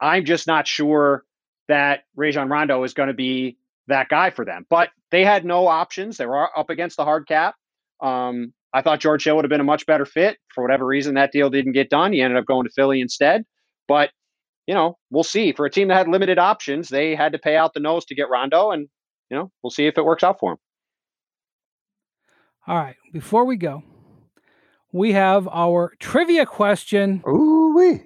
I'm 0.00 0.26
just 0.26 0.46
not 0.46 0.66
sure 0.66 1.24
that 1.68 2.00
Rajon 2.14 2.48
Rondo 2.48 2.84
is 2.84 2.94
going 2.94 3.08
to 3.08 3.14
be 3.14 3.56
that 3.88 4.08
guy 4.08 4.30
for 4.30 4.44
them. 4.44 4.66
But 4.68 4.90
they 5.10 5.24
had 5.24 5.44
no 5.44 5.66
options. 5.66 6.16
They 6.16 6.26
were 6.26 6.48
up 6.58 6.70
against 6.70 6.96
the 6.96 7.04
hard 7.04 7.26
cap. 7.26 7.54
Um, 8.02 8.52
I 8.72 8.82
thought 8.82 9.00
George 9.00 9.24
Hill 9.24 9.36
would 9.36 9.44
have 9.44 9.50
been 9.50 9.60
a 9.60 9.64
much 9.64 9.86
better 9.86 10.04
fit. 10.04 10.38
For 10.54 10.62
whatever 10.62 10.84
reason, 10.84 11.14
that 11.14 11.32
deal 11.32 11.50
didn't 11.50 11.72
get 11.72 11.90
done. 11.90 12.12
He 12.12 12.20
ended 12.20 12.38
up 12.38 12.46
going 12.46 12.66
to 12.66 12.72
Philly 12.72 13.00
instead. 13.00 13.44
But, 13.88 14.10
you 14.66 14.74
know, 14.74 14.98
we'll 15.10 15.22
see. 15.22 15.52
For 15.52 15.64
a 15.66 15.70
team 15.70 15.88
that 15.88 15.96
had 15.96 16.08
limited 16.08 16.38
options, 16.38 16.88
they 16.88 17.14
had 17.14 17.32
to 17.32 17.38
pay 17.38 17.56
out 17.56 17.72
the 17.72 17.80
nose 17.80 18.04
to 18.06 18.14
get 18.14 18.28
Rondo. 18.28 18.70
And, 18.70 18.88
you 19.30 19.36
know, 19.36 19.50
we'll 19.62 19.70
see 19.70 19.86
if 19.86 19.96
it 19.96 20.04
works 20.04 20.24
out 20.24 20.38
for 20.40 20.52
him. 20.52 20.58
All 22.66 22.76
right. 22.76 22.96
Before 23.12 23.44
we 23.44 23.56
go, 23.56 23.84
we 24.92 25.12
have 25.12 25.46
our 25.48 25.94
trivia 26.00 26.44
question. 26.44 27.22
Ooh 27.28 27.74
wee. 27.76 28.02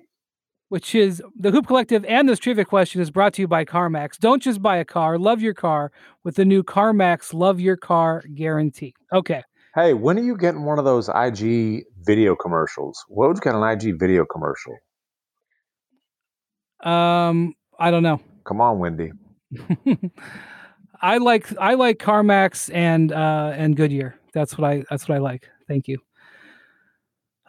Which 0.71 0.95
is 0.95 1.21
the 1.37 1.51
Hoop 1.51 1.67
Collective 1.67 2.05
and 2.05 2.29
this 2.29 2.39
trivia 2.39 2.65
question 2.65 3.01
is 3.01 3.11
brought 3.11 3.35
to 3.35 3.43
you 3.43 3.49
by 3.49 3.65
CarMax. 3.65 4.19
Don't 4.19 4.41
just 4.41 4.63
buy 4.63 4.77
a 4.77 4.85
car, 4.85 5.19
love 5.19 5.43
your 5.43 5.53
car 5.53 5.91
with 6.23 6.37
the 6.37 6.45
new 6.45 6.63
CarMax 6.63 7.35
Love 7.35 7.59
Your 7.59 7.77
Car 7.77 8.23
guarantee. 8.35 8.95
Okay. 9.13 9.43
Hey, 9.75 9.95
when 9.95 10.17
are 10.17 10.23
you 10.23 10.37
getting 10.37 10.65
one 10.65 10.79
of 10.79 10.85
those 10.85 11.09
IG 11.09 11.85
video 12.03 12.37
commercials? 12.37 13.05
Woj 13.11 13.41
got 13.41 13.57
an 13.57 13.65
IG 13.69 13.99
video 13.99 14.25
commercial. 14.25 14.77
Um, 16.85 17.55
I 17.79 17.91
don't 17.91 18.05
know. 18.05 18.21
Come 18.45 18.61
on, 18.61 18.79
Windy. 18.79 19.11
I 21.03 21.19
like 21.19 21.49
I 21.59 21.75
like 21.75 21.99
CarMax 21.99 22.73
and 22.73 23.11
uh 23.11 23.53
and 23.57 23.77
Goodyear. 23.77 24.17
That's 24.35 24.57
what 24.57 24.71
I 24.71 24.85
that's 24.89 25.09
what 25.09 25.17
I 25.17 25.19
like. 25.19 25.49
Thank 25.67 25.89
you. 25.89 25.99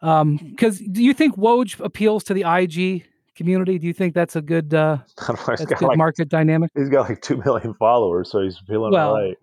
Um, 0.01 0.37
because 0.37 0.79
do 0.79 1.03
you 1.03 1.13
think 1.13 1.37
Woj 1.37 1.79
appeals 1.79 2.23
to 2.25 2.33
the 2.33 2.43
IG 2.43 3.05
community? 3.41 3.79
Do 3.79 3.87
you 3.87 3.93
think 3.93 4.13
that's 4.13 4.35
a 4.35 4.41
good 4.41 4.73
uh 4.73 4.97
that's 5.47 5.65
good 5.65 5.81
like, 5.81 5.97
market 5.97 6.29
dynamic? 6.29 6.71
He's 6.75 6.89
got 6.89 7.09
like 7.09 7.21
two 7.21 7.37
million 7.45 7.73
followers, 7.73 8.29
so 8.29 8.41
he's 8.41 8.57
feeling 8.67 8.91
Well, 8.91 9.15
all 9.15 9.21
right. 9.21 9.37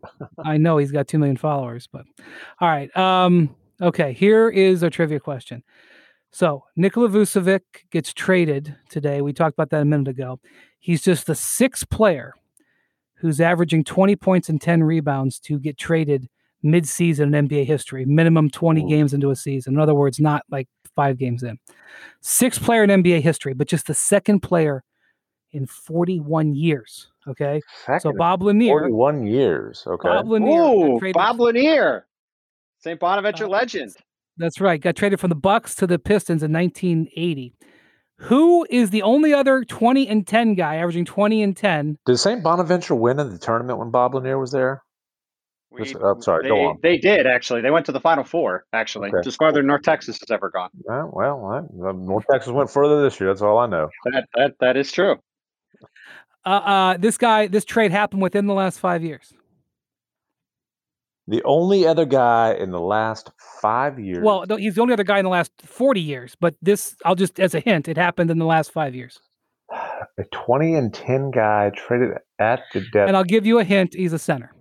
I 0.44 0.56
know 0.56 0.78
he's 0.78 0.92
got 0.92 1.08
two 1.08 1.18
million 1.18 1.36
followers, 1.36 1.88
but 1.90 2.04
all 2.60 2.68
right. 2.68 2.94
Um, 2.96 3.54
okay, 3.80 4.12
here 4.12 4.48
is 4.48 4.82
a 4.82 4.90
trivia 4.90 5.20
question. 5.20 5.62
So 6.30 6.64
Nikola 6.76 7.08
Vucevic 7.08 7.60
gets 7.90 8.12
traded 8.12 8.76
today. 8.90 9.20
We 9.20 9.32
talked 9.32 9.54
about 9.54 9.70
that 9.70 9.82
a 9.82 9.84
minute 9.84 10.08
ago. 10.08 10.40
He's 10.78 11.02
just 11.02 11.26
the 11.26 11.34
sixth 11.34 11.88
player 11.90 12.34
who's 13.14 13.40
averaging 13.40 13.84
20 13.84 14.14
points 14.16 14.48
and 14.48 14.60
10 14.60 14.84
rebounds 14.84 15.40
to 15.40 15.58
get 15.58 15.76
traded 15.76 16.28
mid-season 16.62 17.34
in 17.34 17.48
NBA 17.48 17.66
history, 17.66 18.04
minimum 18.04 18.50
20 18.50 18.82
Ooh. 18.82 18.88
games 18.88 19.14
into 19.14 19.30
a 19.30 19.36
season. 19.36 19.74
In 19.74 19.80
other 19.80 19.94
words, 19.94 20.20
not 20.20 20.42
like 20.50 20.68
five 20.98 21.16
games 21.16 21.44
in. 21.44 21.56
Sixth 22.20 22.60
player 22.60 22.82
in 22.82 22.90
NBA 22.90 23.22
history, 23.22 23.54
but 23.54 23.68
just 23.68 23.86
the 23.86 23.94
second 23.94 24.40
player 24.40 24.82
in 25.52 25.64
41 25.64 26.56
years. 26.56 27.12
Okay. 27.28 27.60
So 28.00 28.12
Bob 28.12 28.42
Lanier, 28.42 28.80
41 28.80 29.26
years. 29.26 29.84
Okay. 29.86 30.08
Bob 30.08 30.28
Lanier 30.28 30.48
got 30.48 30.74
Ooh, 30.74 31.12
Bob 31.12 31.40
Lanier, 31.40 32.06
St. 32.80 32.98
Bonaventure 32.98 33.44
Uh, 33.44 33.48
legend. 33.48 33.94
That's 34.38 34.60
right. 34.60 34.80
Got 34.80 34.96
traded 34.96 35.20
from 35.20 35.30
the 35.30 35.36
Bucks 35.36 35.76
to 35.76 35.86
the 35.86 35.98
Pistons 36.00 36.42
in 36.42 36.52
1980. 36.52 37.54
Who 38.22 38.66
is 38.68 38.90
the 38.90 39.02
only 39.02 39.32
other 39.32 39.62
20 39.64 40.08
and 40.08 40.26
10 40.26 40.54
guy 40.56 40.76
averaging 40.76 41.04
20 41.04 41.42
and 41.42 41.56
10? 41.56 41.98
Did 42.06 42.18
St. 42.18 42.42
Bonaventure 42.42 42.96
win 42.96 43.20
in 43.20 43.30
the 43.30 43.38
tournament 43.38 43.78
when 43.78 43.92
Bob 43.92 44.14
Lanier 44.14 44.38
was 44.38 44.50
there? 44.50 44.82
Just- 45.76 45.94
We- 45.96 46.00
oh, 46.02 46.18
sorry, 46.20 46.44
they, 46.44 46.48
go 46.48 46.66
on. 46.68 46.78
They 46.82 46.96
did 46.98 47.26
actually. 47.26 47.60
They 47.60 47.70
went 47.70 47.86
to 47.86 47.92
the 47.92 48.00
Final 48.00 48.24
Four. 48.24 48.64
Actually, 48.72 49.08
Okay. 49.10 49.20
just 49.22 49.38
farther 49.38 49.58
than 49.60 49.66
North 49.66 49.82
Texas 49.82 50.18
has 50.20 50.30
ever 50.30 50.50
gone. 50.50 50.70
Well, 50.84 51.10
well, 51.12 51.46
I- 51.46 51.92
North 51.92 52.24
Texas 52.30 52.52
went 52.52 52.70
further 52.70 53.02
this 53.02 53.20
year. 53.20 53.28
That's 53.30 53.42
all 53.42 53.58
I 53.58 53.66
know. 53.66 53.88
That 54.06 54.28
that 54.34 54.52
that 54.60 54.76
is 54.76 54.90
true. 54.90 55.16
Uh, 56.46 56.48
uh, 56.48 56.96
this 56.96 57.18
guy, 57.18 57.46
this 57.48 57.64
trade 57.64 57.90
happened 57.90 58.22
within 58.22 58.46
the 58.46 58.54
last 58.54 58.80
five 58.80 59.02
years. 59.02 59.34
The 61.26 61.42
only 61.44 61.86
other 61.86 62.06
guy 62.06 62.54
in 62.54 62.70
the 62.70 62.80
last 62.80 63.30
five 63.60 63.98
years. 63.98 64.20
Well, 64.22 64.46
he's 64.56 64.76
the 64.76 64.80
only 64.80 64.94
other 64.94 65.04
guy 65.04 65.18
in 65.18 65.24
the 65.24 65.30
last 65.30 65.52
40 65.62 66.00
years, 66.00 66.34
but 66.40 66.54
this, 66.62 66.96
I'll 67.04 67.14
just, 67.16 67.38
as 67.38 67.54
a 67.54 67.60
hint, 67.60 67.86
it 67.86 67.98
happened 67.98 68.30
in 68.30 68.38
the 68.38 68.46
last 68.46 68.72
five 68.72 68.94
years. 68.94 69.20
a 69.70 70.24
20 70.32 70.74
and 70.74 70.94
10 70.94 71.30
guy 71.30 71.70
traded 71.76 72.12
at 72.38 72.62
the 72.72 72.80
death. 72.94 73.08
And 73.08 73.14
I'll 73.16 73.24
give 73.24 73.44
you 73.44 73.58
a 73.58 73.64
hint 73.64 73.92
he's 73.92 74.14
a 74.14 74.18
center. 74.18 74.54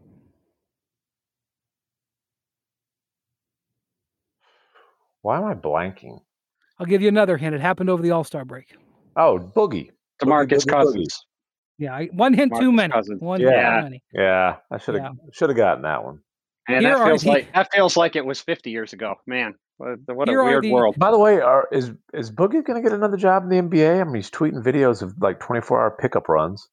Why 5.22 5.38
am 5.38 5.46
I 5.46 5.54
blanking? 5.54 6.20
I'll 6.80 6.86
give 6.86 7.02
you 7.02 7.08
another 7.08 7.38
hint. 7.38 7.56
It 7.56 7.62
happened 7.62 7.90
over 7.90 8.02
the 8.04 8.12
All 8.12 8.24
Star 8.24 8.46
break. 8.46 8.76
Oh, 9.16 9.40
Boogie. 9.56 9.90
Demarcus 10.22 10.48
Boogie, 10.48 10.66
Boogie, 10.66 10.72
Cousins. 10.72 11.26
Yeah, 11.80 11.94
I, 11.96 12.06
one 12.14 12.34
hint 12.34 12.54
too 12.60 12.72
many. 12.72 12.92
Cousins. 12.92 13.22
One 13.22 13.40
Yeah. 13.40 13.50
hint 13.50 13.78
too 13.78 13.84
many. 13.84 14.04
Yeah, 14.14 14.56
I 14.72 14.78
should 14.78 14.96
have 14.96 15.14
should 15.34 15.50
have 15.50 15.58
gotten 15.58 15.84
that 15.84 16.04
one. 16.04 16.20
And 16.68 16.84
Here 16.86 16.98
that 16.98 17.06
feels 17.06 17.22
the- 17.24 17.30
like 17.30 17.54
that 17.54 17.70
feels 17.72 17.96
like 17.98 18.16
it 18.16 18.26
was 18.26 18.40
50 18.42 18.72
years 18.72 18.94
ago. 18.94 19.16
Man, 19.26 19.54
what, 19.78 20.00
what 20.08 20.28
a 20.28 20.32
Here 20.32 20.44
weird 20.44 20.64
the- 20.64 20.72
world. 20.74 20.96
By 20.98 21.12
the 21.12 21.20
way, 21.20 21.40
are, 21.40 21.68
is 21.72 21.92
is 22.14 22.32
Boogie 22.32 22.64
going 22.66 22.82
to 22.82 22.82
get 22.82 22.94
another 22.94 23.18
job 23.18 23.44
in 23.44 23.50
the 23.50 23.58
NBA? 23.62 24.02
I 24.02 24.04
mean, 24.04 24.16
he's 24.16 24.30
tweeting 24.32 24.64
videos 24.64 25.02
of 25.02 25.14
like 25.22 25.40
24 25.40 25.80
hour 25.82 25.98
pickup 26.00 26.28
runs. 26.30 26.68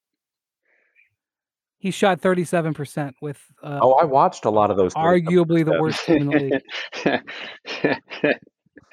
He 1.84 1.90
shot 1.90 2.18
37% 2.22 3.12
with 3.20 3.38
uh, 3.62 3.78
Oh, 3.82 3.92
I 3.92 4.04
watched 4.06 4.46
a 4.46 4.50
lot 4.50 4.70
of 4.70 4.78
those. 4.78 4.94
37%. 4.94 5.22
arguably 5.26 5.64
the 5.66 5.78
worst 5.78 6.02
team 6.06 6.22
in 6.22 6.28
the 6.28 6.60
league. 7.04 8.00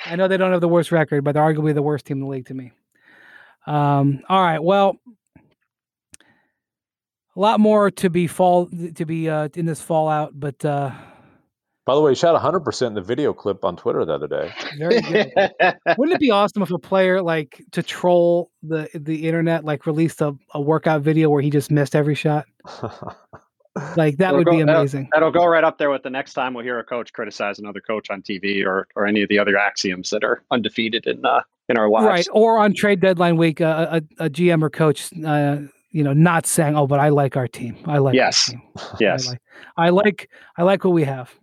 I 0.06 0.18
know 0.18 0.28
they 0.28 0.36
don't 0.36 0.52
have 0.52 0.60
the 0.60 0.68
worst 0.68 0.92
record, 0.92 1.24
but 1.24 1.32
they're 1.32 1.42
arguably 1.42 1.74
the 1.74 1.82
worst 1.82 2.06
team 2.06 2.18
in 2.18 2.24
the 2.24 2.28
league 2.30 2.48
to 2.48 2.54
me. 2.54 2.74
Um, 3.66 4.20
all 4.28 4.42
right. 4.44 4.62
Well, 4.62 4.98
a 6.20 7.40
lot 7.40 7.62
more 7.62 7.92
to 7.92 8.10
be 8.10 8.28
fall 8.28 8.68
to 8.96 9.06
be 9.06 9.30
uh, 9.30 9.48
in 9.56 9.66
this 9.66 9.80
fallout, 9.82 10.38
but 10.38 10.66
uh, 10.66 10.92
By 11.86 11.96
the 11.96 12.02
way, 12.02 12.12
he 12.12 12.16
shot 12.16 12.34
100 12.34 12.60
percent 12.60 12.90
in 12.90 12.96
the 12.96 13.02
video 13.02 13.32
clip 13.32 13.64
on 13.64 13.78
Twitter 13.78 14.04
the 14.04 14.16
other 14.16 14.28
day. 14.28 14.52
very 14.78 15.00
good. 15.00 15.32
Wouldn't 15.98 16.16
it 16.16 16.20
be 16.20 16.32
awesome 16.32 16.62
if 16.62 16.72
a 16.72 16.78
player 16.78 17.22
like 17.22 17.64
to 17.72 17.82
troll 17.82 18.52
the 18.64 18.90
the 18.94 19.30
internet 19.30 19.64
like 19.64 19.86
released 19.86 20.20
a, 20.20 20.36
a 20.54 20.60
workout 20.60 21.04
video 21.04 21.30
where 21.30 21.42
he 21.42 21.50
just 21.50 21.72
missed 21.72 21.96
every 21.96 22.16
shot? 22.16 22.48
Like 23.96 24.18
that 24.18 24.30
It'll 24.30 24.40
would 24.40 24.46
be 24.48 24.52
go- 24.60 24.66
that'll- 24.66 24.82
amazing. 24.82 25.08
That'll 25.14 25.32
go 25.32 25.46
right 25.46 25.64
up 25.64 25.78
there 25.78 25.90
with 25.90 26.04
the 26.04 26.10
next 26.10 26.34
time 26.34 26.54
we'll 26.54 26.64
hear 26.66 26.78
a 26.80 26.84
coach 26.84 27.14
criticize 27.14 27.58
another 27.58 27.80
coach 27.80 28.10
on 28.10 28.22
TV 28.22 28.66
or 28.66 28.86
or 28.98 29.08
any 29.08 29.22
of 29.24 29.30
the 29.30 29.40
other 29.40 29.58
axioms 29.58 30.10
that 30.10 30.26
are 30.26 30.44
undefeated 30.52 31.08
in 31.08 31.26
uh, 31.26 31.42
in 31.70 31.78
our 31.78 31.90
lives. 31.90 32.06
Right. 32.06 32.28
Or 32.34 32.58
on 32.60 32.74
trade 32.74 33.00
deadline 33.00 33.38
week, 33.38 33.62
uh, 33.62 34.02
a, 34.20 34.26
a 34.26 34.30
GM 34.30 34.62
or 34.62 34.70
coach, 34.70 35.10
uh, 35.26 35.60
you 35.92 36.04
know, 36.04 36.12
not 36.12 36.46
saying, 36.48 36.76
"Oh, 36.76 36.86
but 36.86 37.00
I 37.00 37.10
like 37.10 37.38
our 37.38 37.48
team. 37.48 37.78
I 37.86 38.00
like 38.00 38.14
Yes. 38.14 38.48
team. 38.50 38.62
Yes. 39.00 39.28
I 39.28 39.30
like, 39.32 39.40
I 39.78 39.90
like, 39.90 40.30
I 40.58 40.64
like 40.64 40.84
what 40.84 40.92
we 40.94 41.06
have." 41.06 41.34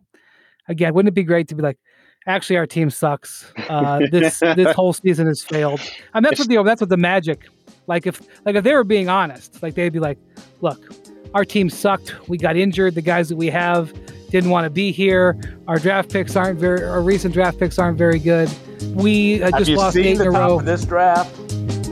Again, 0.68 0.92
wouldn't 0.92 1.08
it 1.08 1.14
be 1.14 1.22
great 1.24 1.48
to 1.48 1.54
be 1.54 1.62
like, 1.62 1.78
actually, 2.26 2.58
our 2.58 2.66
team 2.66 2.90
sucks. 2.90 3.50
Uh, 3.70 4.00
this 4.10 4.38
this 4.40 4.74
whole 4.76 4.92
season 4.92 5.26
has 5.28 5.42
failed. 5.42 5.80
And 6.12 6.22
that's 6.26 6.38
what 6.38 6.48
the 6.50 6.62
that's 6.62 6.82
what 6.82 6.90
the 6.90 6.98
Magic, 6.98 7.46
like 7.86 8.06
if 8.06 8.20
like 8.44 8.54
if 8.54 8.64
they 8.64 8.74
were 8.74 8.84
being 8.84 9.08
honest, 9.08 9.62
like 9.62 9.74
they'd 9.76 9.94
be 9.94 9.98
like, 9.98 10.18
"Look, 10.60 10.92
our 11.34 11.44
team 11.44 11.70
sucked. 11.70 12.14
We 12.28 12.38
got 12.38 12.56
injured. 12.56 12.94
The 12.94 13.02
guys 13.02 13.28
that 13.28 13.36
we 13.36 13.48
have 13.48 13.92
didn't 14.30 14.50
want 14.50 14.64
to 14.64 14.70
be 14.70 14.92
here. 14.92 15.38
Our 15.66 15.78
draft 15.78 16.10
picks 16.12 16.36
aren't 16.36 16.58
very. 16.58 16.82
Our 16.82 17.02
recent 17.02 17.34
draft 17.34 17.58
picks 17.58 17.78
aren't 17.78 17.98
very 17.98 18.18
good. 18.18 18.50
We 18.94 19.42
uh, 19.42 19.50
Have 19.52 19.64
just 19.66 19.78
lost 19.78 19.96
eight 19.96 20.18
the 20.18 20.24
in 20.24 20.28
a 20.28 20.32
top 20.32 20.48
row." 20.48 20.58
of 20.58 20.64
this 20.64 20.84
draft? 20.84 21.34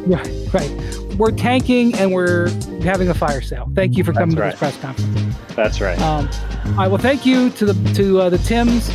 Right, 0.07 0.29
right. 0.53 0.71
We're 1.17 1.31
tanking 1.31 1.95
and 1.95 2.13
we're 2.13 2.51
having 2.83 3.09
a 3.09 3.15
fire 3.15 3.41
sale. 3.41 3.69
Thank 3.75 3.97
you 3.97 4.05
for 4.05 4.13
coming 4.13 4.37
That's 4.37 4.59
to 4.61 4.67
this 4.67 4.79
press 4.79 4.83
conference. 4.83 5.37
That's 5.55 5.81
right. 5.81 5.99
Um, 6.01 6.29
all 6.67 6.73
right. 6.75 6.89
Well, 6.89 6.99
thank 6.99 7.25
you 7.25 7.49
to 7.51 7.65
the 7.65 7.95
to 7.95 8.21
uh, 8.21 8.31
the 8.31 8.39
Tims. 8.39 8.91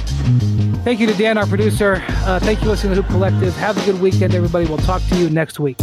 Thank 0.84 1.00
you 1.00 1.08
to 1.08 1.14
Dan, 1.14 1.38
our 1.38 1.48
producer. 1.48 2.04
Uh, 2.08 2.39
thank 2.39 2.60
you, 2.60 2.66
for 2.66 2.70
listening 2.70 2.96
to 2.96 3.02
the 3.02 3.08
Hoop 3.08 3.12
Collective. 3.12 3.56
Have 3.56 3.78
a 3.78 3.86
good 3.86 4.00
weekend, 4.02 4.34
everybody. 4.36 4.66
We'll 4.66 4.78
talk 4.80 5.02
to 5.10 5.18
you 5.18 5.30
next 5.30 5.60
week. 5.60 5.78